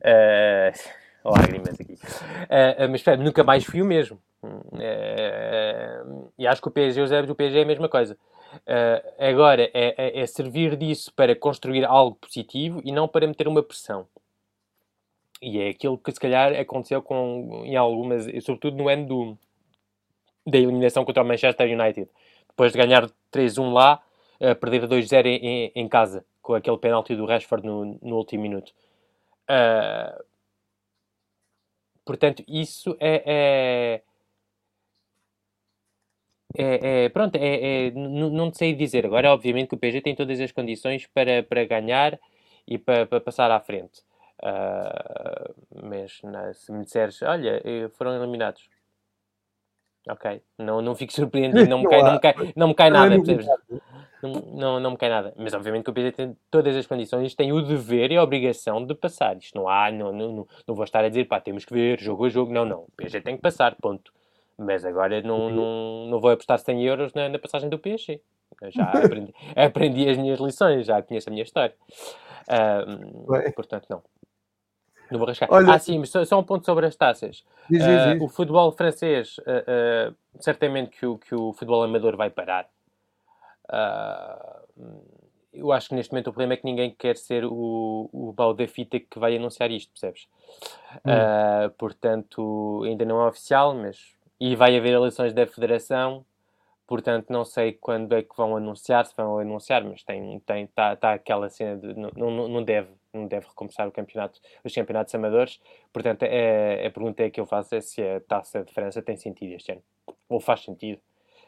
Uh, 0.00 0.72
lágrimas 1.28 1.78
aqui. 1.78 1.94
Uh, 1.94 2.88
mas 2.90 3.04
nunca 3.18 3.44
mais 3.44 3.64
fui 3.64 3.82
o 3.82 3.84
mesmo. 3.84 4.18
e 6.38 6.46
acho 6.46 6.62
que 6.62 6.68
o 6.68 6.70
PSG, 6.70 7.00
os 7.02 7.12
adeptos 7.12 7.28
do 7.28 7.36
PSG 7.36 7.58
é 7.58 7.62
a 7.62 7.66
mesma 7.66 7.88
coisa. 7.88 8.16
Uh, 8.54 9.02
agora, 9.18 9.70
é, 9.74 9.94
é, 9.96 10.20
é, 10.20 10.26
servir 10.26 10.76
disso 10.76 11.12
para 11.14 11.34
construir 11.36 11.84
algo 11.84 12.16
positivo 12.16 12.80
e 12.84 12.92
não 12.92 13.06
para 13.06 13.26
meter 13.26 13.48
uma 13.48 13.62
pressão. 13.62 14.06
E 15.42 15.60
é 15.60 15.68
aquilo 15.68 15.98
que 15.98 16.10
se 16.12 16.20
calhar 16.20 16.58
aconteceu 16.58 17.02
com, 17.02 17.62
em 17.66 17.76
algumas, 17.76 18.24
sobretudo 18.42 18.76
no 18.76 18.88
ano 18.88 19.06
do, 19.06 19.38
da 20.46 20.56
eliminação 20.56 21.04
contra 21.04 21.22
o 21.22 21.26
Manchester 21.26 21.68
United. 21.68 22.08
Depois 22.56 22.72
de 22.72 22.78
ganhar 22.78 23.06
3-1 23.30 23.70
lá, 23.70 24.02
uh, 24.40 24.56
perder 24.56 24.88
2-0 24.88 25.26
em, 25.26 25.72
em, 25.74 25.88
casa, 25.88 26.24
com 26.40 26.54
aquele 26.54 26.78
penalti 26.78 27.14
do 27.14 27.26
Rashford 27.26 27.66
no, 27.66 27.98
no 28.00 28.16
último 28.16 28.42
minuto. 28.42 28.72
Uh, 29.42 30.24
portanto, 32.02 32.42
isso 32.48 32.96
é, 32.98 33.22
é 33.26 34.02
é, 36.58 37.04
é, 37.04 37.08
pronto, 37.10 37.36
é, 37.36 37.88
é 37.88 37.90
não 37.90 38.50
sei 38.54 38.74
dizer. 38.74 39.04
Agora, 39.04 39.30
obviamente, 39.32 39.68
que 39.68 39.74
o 39.74 39.78
PSG 39.78 40.00
tem 40.00 40.14
todas 40.14 40.40
as 40.40 40.50
condições 40.52 41.06
para, 41.06 41.42
para 41.42 41.66
ganhar 41.66 42.18
e 42.66 42.78
para, 42.78 43.04
para 43.04 43.20
passar 43.20 43.50
à 43.50 43.60
frente. 43.60 44.00
Uh, 44.42 45.54
mas 45.84 46.22
não, 46.22 46.54
se 46.54 46.72
me 46.72 46.84
disseres, 46.84 47.20
olha, 47.20 47.62
foram 47.92 48.16
eliminados. 48.16 48.70
Ok, 50.08 50.40
não, 50.58 50.80
não 50.80 50.94
fico 50.94 51.12
surpreendido, 51.12 51.66
não 51.68 51.80
me 51.80 51.88
cai, 51.88 52.02
não 52.02 52.12
me 52.12 52.20
cai, 52.20 52.34
não 52.54 52.68
me 52.68 52.74
cai 52.74 52.90
nada, 52.90 53.16
Não, 54.22 54.32
não, 54.32 54.80
não 54.80 54.90
me 54.92 54.96
cai 54.96 55.08
nada. 55.08 55.34
Mas 55.36 55.52
obviamente 55.52 55.84
que 55.84 55.90
o 55.90 55.92
PSG 55.92 56.12
tem 56.12 56.36
todas 56.50 56.76
as 56.76 56.86
condições, 56.86 57.34
tem 57.34 57.52
o 57.52 57.60
dever 57.60 58.12
e 58.12 58.16
a 58.16 58.22
obrigação 58.22 58.84
de 58.84 58.94
passar. 58.94 59.36
Isto 59.36 59.58
não 59.58 59.68
há, 59.68 59.90
não, 59.90 60.12
não, 60.12 60.32
não, 60.32 60.48
não 60.66 60.74
vou 60.74 60.84
estar 60.84 61.04
a 61.04 61.08
dizer, 61.08 61.24
pá, 61.24 61.40
temos 61.40 61.64
que 61.64 61.74
ver 61.74 61.98
jogo 61.98 62.24
a 62.24 62.28
jogo. 62.28 62.52
Não, 62.52 62.64
não. 62.64 62.80
O 62.80 62.92
PSG 62.96 63.20
tem 63.20 63.36
que 63.36 63.42
passar, 63.42 63.74
ponto. 63.74 64.12
Mas 64.56 64.84
agora 64.84 65.20
não, 65.22 65.50
não, 65.50 66.06
não 66.08 66.20
vou 66.20 66.30
apostar 66.30 66.58
100 66.58 66.84
euros 66.84 67.12
na, 67.12 67.28
na 67.28 67.38
passagem 67.38 67.68
do 67.68 67.78
PSG. 67.78 68.20
Eu 68.62 68.70
já 68.70 68.84
aprendi, 68.84 69.34
aprendi, 69.54 70.08
as 70.08 70.16
minhas 70.16 70.40
lições, 70.40 70.86
já 70.86 71.02
conheço 71.02 71.28
a 71.28 71.32
minha 71.32 71.42
história. 71.42 71.74
Um, 72.48 73.52
portanto, 73.52 73.86
não. 73.90 74.02
Não 75.10 75.18
vou 75.18 75.26
arriscar. 75.26 75.48
Olha... 75.50 75.74
Ah, 75.74 75.78
sim, 75.78 76.04
só, 76.04 76.24
só, 76.24 76.38
um 76.38 76.42
ponto 76.42 76.64
sobre 76.64 76.86
as 76.86 76.96
taças. 76.96 77.44
Diz, 77.70 77.84
diz, 77.84 78.04
diz. 78.04 78.20
O 78.20 78.28
futebol 78.28 78.72
francês, 78.72 79.38
uh, 79.38 80.10
uh, 80.10 80.16
certamente 80.40 80.90
que 80.98 81.06
o, 81.06 81.18
que 81.18 81.34
o 81.34 81.52
futebol 81.52 81.82
amador 81.82 82.16
vai 82.16 82.30
parar. 82.30 82.68
eu 85.52 85.72
acho 85.72 85.88
que 85.88 85.94
neste 85.94 86.12
momento 86.12 86.28
o 86.28 86.32
problema 86.32 86.54
é 86.54 86.56
que 86.56 86.64
ninguém 86.64 86.90
quer 86.90 87.16
ser 87.16 87.44
o, 87.44 88.08
o 88.12 88.32
balde 88.32 88.64
da 88.64 88.72
fita 88.72 88.98
que 88.98 89.18
vai 89.18 89.36
anunciar 89.36 89.70
isto, 89.70 89.92
percebes? 89.92 90.28
Hum. 91.04 91.70
portanto, 91.76 92.82
ainda 92.84 93.04
não 93.04 93.22
é 93.22 93.28
oficial, 93.28 93.74
mas 93.74 94.16
e 94.40 94.54
vai 94.54 94.76
haver 94.76 94.92
eleições 94.94 95.32
da 95.32 95.46
Federação, 95.46 96.24
portanto 96.86 97.30
não 97.30 97.44
sei 97.44 97.72
quando 97.72 98.14
é 98.14 98.22
que 98.22 98.36
vão 98.36 98.56
anunciar, 98.56 99.04
se 99.06 99.14
vão 99.16 99.38
anunciar, 99.38 99.82
mas 99.84 100.02
tem, 100.02 100.38
tem, 100.40 100.66
tá, 100.68 100.94
tá 100.94 101.14
aquela 101.14 101.48
cena 101.48 101.76
de 101.76 101.94
não, 101.94 102.10
não, 102.14 102.48
não 102.48 102.62
deve, 102.62 102.90
não 103.16 103.26
deve 103.26 103.46
recomeçar 103.46 103.88
o 103.88 103.92
campeonato, 103.92 104.40
os 104.62 104.74
campeonatos 104.74 105.14
amadores, 105.14 105.60
portanto 105.92 106.22
é, 106.22 106.86
a 106.86 106.90
pergunta 106.90 107.22
é 107.22 107.30
que 107.30 107.40
eu 107.40 107.46
faço 107.46 107.74
é 107.74 107.80
se 107.80 108.02
a 108.02 108.20
taça 108.20 108.62
de 108.62 108.72
França 108.72 109.02
tem 109.02 109.16
sentido 109.16 109.54
este 109.54 109.72
ano, 109.72 109.82
ou 110.28 110.40
faz 110.40 110.62
sentido. 110.62 111.00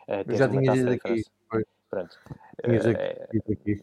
Uh, 0.09 0.25
eu 0.27 0.37
já 0.37 0.49
tinha 0.49 0.73
dito 0.73 0.91
aqui. 0.91 1.23
Pronto. 1.91 2.19
Uh, 2.65 3.53
aqui. 3.53 3.83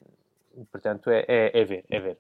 Portanto, 0.72 1.10
é, 1.10 1.26
é, 1.28 1.60
é 1.60 1.64
ver, 1.64 1.86
é 1.90 2.00
ver. 2.00 2.18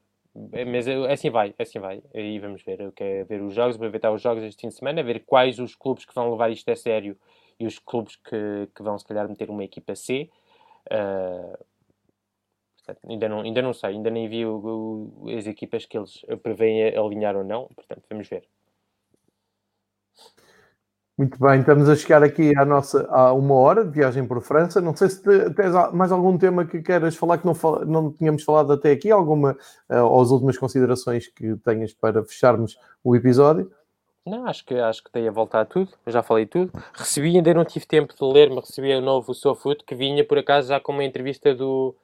Mas 0.67 0.85
assim 1.09 1.29
vai, 1.29 1.55
assim 1.57 1.79
vai. 1.79 2.03
Aí 2.13 2.37
vamos 2.39 2.61
ver 2.61 2.81
o 2.81 2.91
que 2.91 3.03
é 3.03 3.23
ver 3.23 3.41
os 3.41 3.53
jogos, 3.53 3.77
aproveitar 3.77 4.11
os 4.11 4.21
jogos 4.21 4.43
este 4.43 4.61
fim 4.61 4.67
de 4.67 4.73
semana, 4.73 5.01
ver 5.01 5.23
quais 5.25 5.59
os 5.59 5.75
clubes 5.75 6.03
que 6.03 6.13
vão 6.13 6.29
levar 6.29 6.51
isto 6.51 6.69
a 6.69 6.75
sério 6.75 7.17
e 7.57 7.65
os 7.65 7.79
clubes 7.79 8.17
que, 8.17 8.67
que 8.75 8.83
vão 8.83 8.97
se 8.99 9.05
calhar 9.05 9.29
meter 9.29 9.49
uma 9.49 9.63
equipa 9.63 9.95
C. 9.95 10.29
Uh, 10.87 11.57
portanto, 12.85 13.09
ainda, 13.09 13.27
não, 13.27 13.41
ainda 13.41 13.61
não 13.61 13.73
sei, 13.73 13.91
ainda 13.91 14.09
nem 14.09 14.29
vi 14.29 14.45
o, 14.45 15.11
o, 15.23 15.29
as 15.37 15.47
equipas 15.47 15.85
que 15.85 15.97
eles 15.97 16.21
prevêem 16.43 16.95
alinhar 16.95 17.35
ou 17.35 17.43
não, 17.43 17.67
portanto 17.75 18.03
vamos 18.09 18.27
ver. 18.27 18.43
Muito 21.17 21.39
bem, 21.39 21.61
estamos 21.61 21.87
a 21.87 21.95
chegar 21.95 22.21
aqui 22.23 22.51
à 22.57 22.65
nossa 22.65 23.07
a 23.09 23.31
uma 23.31 23.55
hora 23.55 23.85
de 23.85 23.91
viagem 23.91 24.27
por 24.27 24.41
França. 24.41 24.81
Não 24.81 24.93
sei 24.93 25.09
se 25.09 25.21
tens 25.51 25.71
mais 25.93 26.11
algum 26.11 26.37
tema 26.37 26.65
que 26.65 26.81
queiras 26.81 27.15
falar 27.15 27.37
que 27.37 27.45
não, 27.45 27.53
não 27.85 28.11
tínhamos 28.11 28.43
falado 28.43 28.73
até 28.73 28.91
aqui, 28.91 29.09
alguma 29.09 29.57
uh, 29.89 30.03
ou 30.03 30.21
as 30.21 30.29
últimas 30.29 30.57
considerações 30.57 31.29
que 31.29 31.55
tenhas 31.63 31.93
para 31.93 32.21
fecharmos 32.25 32.77
o 33.01 33.15
episódio. 33.15 33.71
Não, 34.25 34.45
acho 34.45 34.65
que, 34.65 34.73
acho 34.73 35.03
que 35.03 35.11
dei 35.13 35.25
a 35.25 35.31
voltar 35.31 35.61
a 35.61 35.65
tudo, 35.65 35.89
já 36.05 36.21
falei 36.21 36.47
tudo. 36.47 36.73
Recebi, 36.93 37.37
ainda 37.37 37.53
não 37.53 37.63
tive 37.63 37.85
tempo 37.85 38.13
de 38.13 38.33
ler, 38.33 38.49
mas 38.49 38.67
recebi 38.67 38.93
o 38.93 38.99
novo 38.99 39.33
Sofoot, 39.33 39.85
que 39.85 39.95
vinha 39.95 40.25
por 40.25 40.37
acaso 40.37 40.67
já 40.67 40.81
com 40.81 40.91
uma 40.91 41.03
entrevista 41.03 41.55
do, 41.55 41.95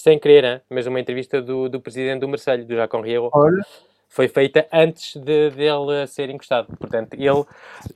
sem 0.00 0.18
querer, 0.18 0.44
hein? 0.44 0.60
mas 0.70 0.86
uma 0.86 0.98
entrevista 1.00 1.40
do, 1.42 1.68
do 1.68 1.80
presidente 1.80 2.20
do 2.20 2.28
Marseille, 2.28 2.64
do 2.64 2.74
Jacques. 2.74 3.00
Olha, 3.32 3.62
foi 4.08 4.26
feita 4.26 4.66
antes 4.72 5.14
de 5.14 5.50
dele 5.50 6.06
ser 6.08 6.30
encostado. 6.30 6.76
Portanto, 6.76 7.14
ele 7.14 7.44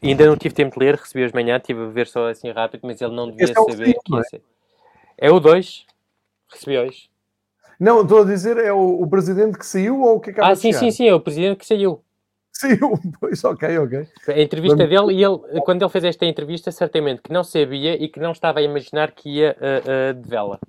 ainda 0.03 0.27
não 0.27 0.37
tive 0.37 0.55
tempo 0.55 0.79
de 0.79 0.85
ler, 0.85 0.95
recebi 0.95 1.25
hoje 1.25 1.35
manhã, 1.35 1.59
tive 1.59 1.83
a 1.83 1.89
ver 1.89 2.07
só 2.07 2.29
assim 2.29 2.51
rápido, 2.51 2.83
mas 2.85 3.01
ele 3.03 3.15
não 3.15 3.31
devia 3.31 3.51
é 3.51 3.55
saber 3.55 3.87
cinco, 3.87 4.03
que 4.05 4.15
ia 4.15 4.21
é? 4.21 4.23
ser. 4.25 4.43
É 5.19 5.31
o 5.31 5.41
2, 5.41 5.85
recebi 6.53 6.79
hoje. 6.79 7.09
Não, 7.81 8.03
estou 8.03 8.23
a 8.23 8.25
dizer, 8.25 8.57
é 8.59 8.73
o, 8.73 9.03
o 9.03 9.09
presidente 9.09 9.59
que 9.59 9.67
saiu 9.67 10.01
ou 10.03 10.17
o 10.17 10.21
que 10.21 10.31
acaba 10.31 10.53
Ah, 10.53 10.55
sim, 10.57 10.73
sim, 10.73 10.91
sim, 10.93 11.09
é 11.09 11.15
o 11.15 11.21
presidente 11.21 11.59
que 11.59 11.67
saiu. 11.67 12.01
Saiu, 12.53 12.93
pois, 13.19 13.43
ok, 13.43 13.79
ok. 13.79 14.07
A 14.29 14.41
entrevista 14.41 14.87
Vamos- 14.87 15.09
dele, 15.09 15.21
e 15.21 15.25
ele, 15.25 15.61
quando 15.63 15.83
ele 15.83 15.91
fez 15.91 16.05
esta 16.05 16.25
entrevista, 16.25 16.71
certamente 16.71 17.23
que 17.23 17.33
não 17.33 17.43
sabia 17.43 18.01
e 18.01 18.09
que 18.09 18.21
não 18.21 18.31
estava 18.31 18.61
a 18.61 18.63
imaginar 18.63 19.11
que 19.11 19.29
ia 19.29 19.57
uh, 19.59 20.11
uh, 20.11 20.23
de 20.23 20.29
vela. 20.29 20.61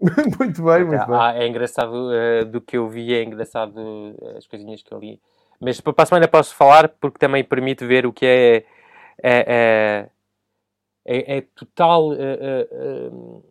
muito 0.38 0.62
bem, 0.62 0.84
muito 0.84 1.06
bem. 1.06 1.16
Ah, 1.16 1.34
é 1.36 1.46
engraçado 1.46 1.92
uh, 1.92 2.44
do 2.44 2.60
que 2.60 2.76
eu 2.76 2.88
vi, 2.88 3.12
é 3.12 3.22
engraçado 3.22 3.76
uh, 3.76 4.36
as 4.36 4.46
coisinhas 4.46 4.82
que 4.82 4.92
eu 4.92 4.98
li. 4.98 5.20
Mas 5.60 5.80
para 5.80 5.92
a 5.96 6.06
semana 6.06 6.28
posso 6.28 6.54
falar 6.54 6.88
porque 6.88 7.18
também 7.18 7.42
permite 7.42 7.84
ver 7.84 8.06
o 8.06 8.12
que 8.12 8.24
é, 8.24 8.56
é, 9.20 9.44
é, 9.46 10.10
é, 11.04 11.38
é 11.38 11.40
total 11.40 12.10
uh, 12.10 13.44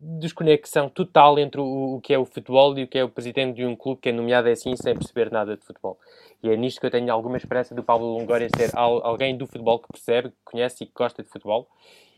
desconexão 0.00 0.88
total 0.88 1.38
entre 1.38 1.60
o, 1.60 1.96
o, 1.96 2.00
que 2.00 2.14
é 2.14 2.18
o 2.18 2.24
futebol 2.24 2.76
e 2.78 2.84
o 2.84 2.88
que 2.88 2.98
é 2.98 3.04
o 3.04 3.08
presidente 3.08 3.56
de 3.56 3.66
um 3.66 3.76
clube 3.76 4.00
que 4.00 4.08
é 4.08 4.12
nomeado 4.12 4.48
assim 4.48 4.74
sem 4.76 4.94
perceber 4.94 5.30
nada 5.30 5.56
de 5.56 5.64
futebol. 5.64 5.98
E 6.42 6.48
é 6.48 6.56
nisto 6.56 6.80
que 6.80 6.86
eu 6.86 6.90
tenho 6.90 7.12
alguma 7.12 7.36
esperança 7.36 7.74
do 7.74 7.84
Pablo 7.84 8.18
Longoria 8.18 8.48
ser 8.56 8.70
al, 8.74 9.04
alguém 9.06 9.36
do 9.36 9.46
futebol 9.46 9.78
que 9.78 9.88
percebe, 9.92 10.30
que 10.30 10.36
conhece 10.42 10.84
e 10.84 10.86
que 10.86 10.92
gosta 10.94 11.22
de 11.22 11.28
futebol 11.28 11.68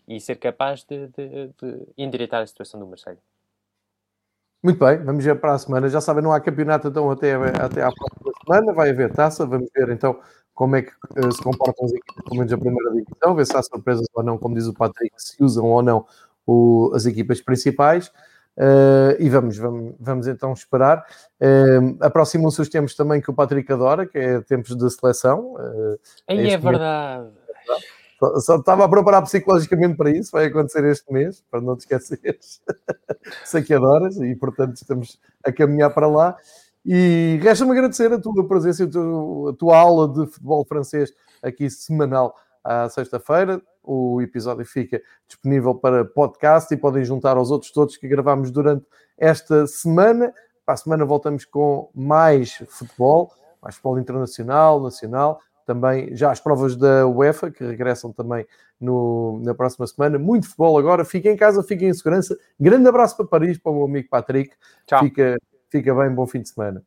e 0.06 0.20
ser 0.20 0.36
capaz 0.36 0.84
de, 0.84 1.08
de, 1.08 1.48
de 1.60 1.88
endireitar 1.98 2.40
a 2.40 2.46
situação 2.46 2.78
do 2.78 2.86
Marseille. 2.86 3.18
Muito 4.64 4.82
bem, 4.82 4.96
vamos 4.96 5.22
ver 5.22 5.38
para 5.38 5.52
a 5.52 5.58
semana. 5.58 5.90
Já 5.90 6.00
sabem, 6.00 6.24
não 6.24 6.32
há 6.32 6.40
campeonato 6.40 6.88
então 6.88 7.10
até, 7.10 7.34
até 7.34 7.82
à 7.82 7.92
próxima 7.92 8.32
semana. 8.42 8.72
Vai 8.72 8.88
haver 8.88 9.12
taça. 9.12 9.44
Vamos 9.44 9.68
ver 9.76 9.90
então 9.90 10.18
como 10.54 10.74
é 10.74 10.80
que 10.80 10.90
uh, 10.90 11.30
se 11.30 11.42
comportam 11.42 11.84
as 11.84 11.92
equipes, 11.92 12.24
pelo 12.24 12.36
menos 12.36 12.50
a 12.50 12.56
primeira 12.56 12.90
divisão, 12.92 13.34
ver 13.34 13.46
se 13.46 13.54
há 13.54 13.62
surpresas 13.62 14.06
ou 14.14 14.22
não, 14.22 14.38
como 14.38 14.54
diz 14.54 14.66
o 14.66 14.72
Patrick, 14.72 15.12
se 15.18 15.44
usam 15.44 15.66
ou 15.66 15.82
não 15.82 16.06
o, 16.46 16.90
as 16.94 17.04
equipas 17.04 17.42
principais. 17.42 18.10
Uh, 18.56 19.12
e 19.18 19.28
vamos, 19.28 19.58
vamos, 19.58 19.96
vamos 20.00 20.26
então 20.26 20.54
esperar. 20.54 21.04
Uh, 21.38 21.98
Aproximam-se 22.00 22.62
os 22.62 22.68
tempos 22.70 22.94
também 22.94 23.20
que 23.20 23.30
o 23.30 23.34
Patrick 23.34 23.70
adora, 23.70 24.06
que 24.06 24.16
é 24.16 24.40
tempos 24.40 24.74
de 24.74 24.90
seleção. 24.90 25.56
Uh, 25.56 25.98
Aí 26.26 26.48
é 26.48 26.56
verdade. 26.56 27.28
Só, 27.66 27.74
só, 28.40 28.56
estava 28.56 28.84
a 28.84 28.88
preparar 28.88 29.22
psicologicamente 29.22 29.96
para 29.96 30.10
isso, 30.10 30.32
vai 30.32 30.46
acontecer 30.46 30.84
este 30.84 31.12
mês, 31.12 31.42
para 31.50 31.60
não 31.60 31.76
te 31.76 31.80
esqueceres. 31.80 32.62
Sei 33.44 33.62
que 33.62 33.74
adoras 33.74 34.16
e, 34.16 34.34
portanto, 34.34 34.76
estamos 34.76 35.20
a 35.44 35.52
caminhar 35.52 35.92
para 35.92 36.06
lá. 36.06 36.36
E 36.84 37.38
resta-me 37.42 37.72
agradecer 37.72 38.12
a 38.12 38.20
tua 38.20 38.46
presença 38.46 38.84
e 38.84 38.86
a 38.86 38.90
tua, 38.90 39.50
a 39.50 39.52
tua 39.54 39.76
aula 39.78 40.08
de 40.08 40.30
futebol 40.30 40.64
francês 40.66 41.12
aqui 41.42 41.70
semanal 41.70 42.36
à 42.62 42.88
sexta-feira. 42.88 43.62
O 43.82 44.20
episódio 44.20 44.64
fica 44.64 45.00
disponível 45.26 45.74
para 45.74 46.04
podcast 46.04 46.72
e 46.72 46.76
podem 46.76 47.04
juntar 47.04 47.36
aos 47.36 47.50
outros 47.50 47.70
todos 47.72 47.96
que 47.96 48.08
gravamos 48.08 48.50
durante 48.50 48.86
esta 49.16 49.66
semana. 49.66 50.32
Para 50.64 50.74
a 50.74 50.76
semana 50.76 51.04
voltamos 51.04 51.44
com 51.44 51.90
mais 51.94 52.62
futebol, 52.68 53.32
mais 53.62 53.74
futebol 53.76 53.98
internacional, 53.98 54.80
nacional, 54.80 55.40
também 55.64 56.14
já 56.16 56.30
as 56.30 56.40
provas 56.40 56.76
da 56.76 57.06
UEFA, 57.06 57.50
que 57.50 57.64
regressam 57.64 58.12
também 58.12 58.46
no, 58.80 59.40
na 59.42 59.54
próxima 59.54 59.86
semana. 59.86 60.18
Muito 60.18 60.46
futebol 60.46 60.78
agora. 60.78 61.04
Fiquem 61.04 61.32
em 61.32 61.36
casa, 61.36 61.62
fiquem 61.62 61.88
em 61.88 61.94
segurança. 61.94 62.36
Grande 62.58 62.88
abraço 62.88 63.16
para 63.16 63.26
Paris, 63.26 63.58
para 63.58 63.72
o 63.72 63.76
meu 63.76 63.84
amigo 63.84 64.08
Patrick. 64.08 64.54
Tchau. 64.86 65.00
Fica, 65.00 65.36
fica 65.70 65.94
bem, 65.94 66.14
bom 66.14 66.26
fim 66.26 66.40
de 66.40 66.48
semana. 66.48 66.82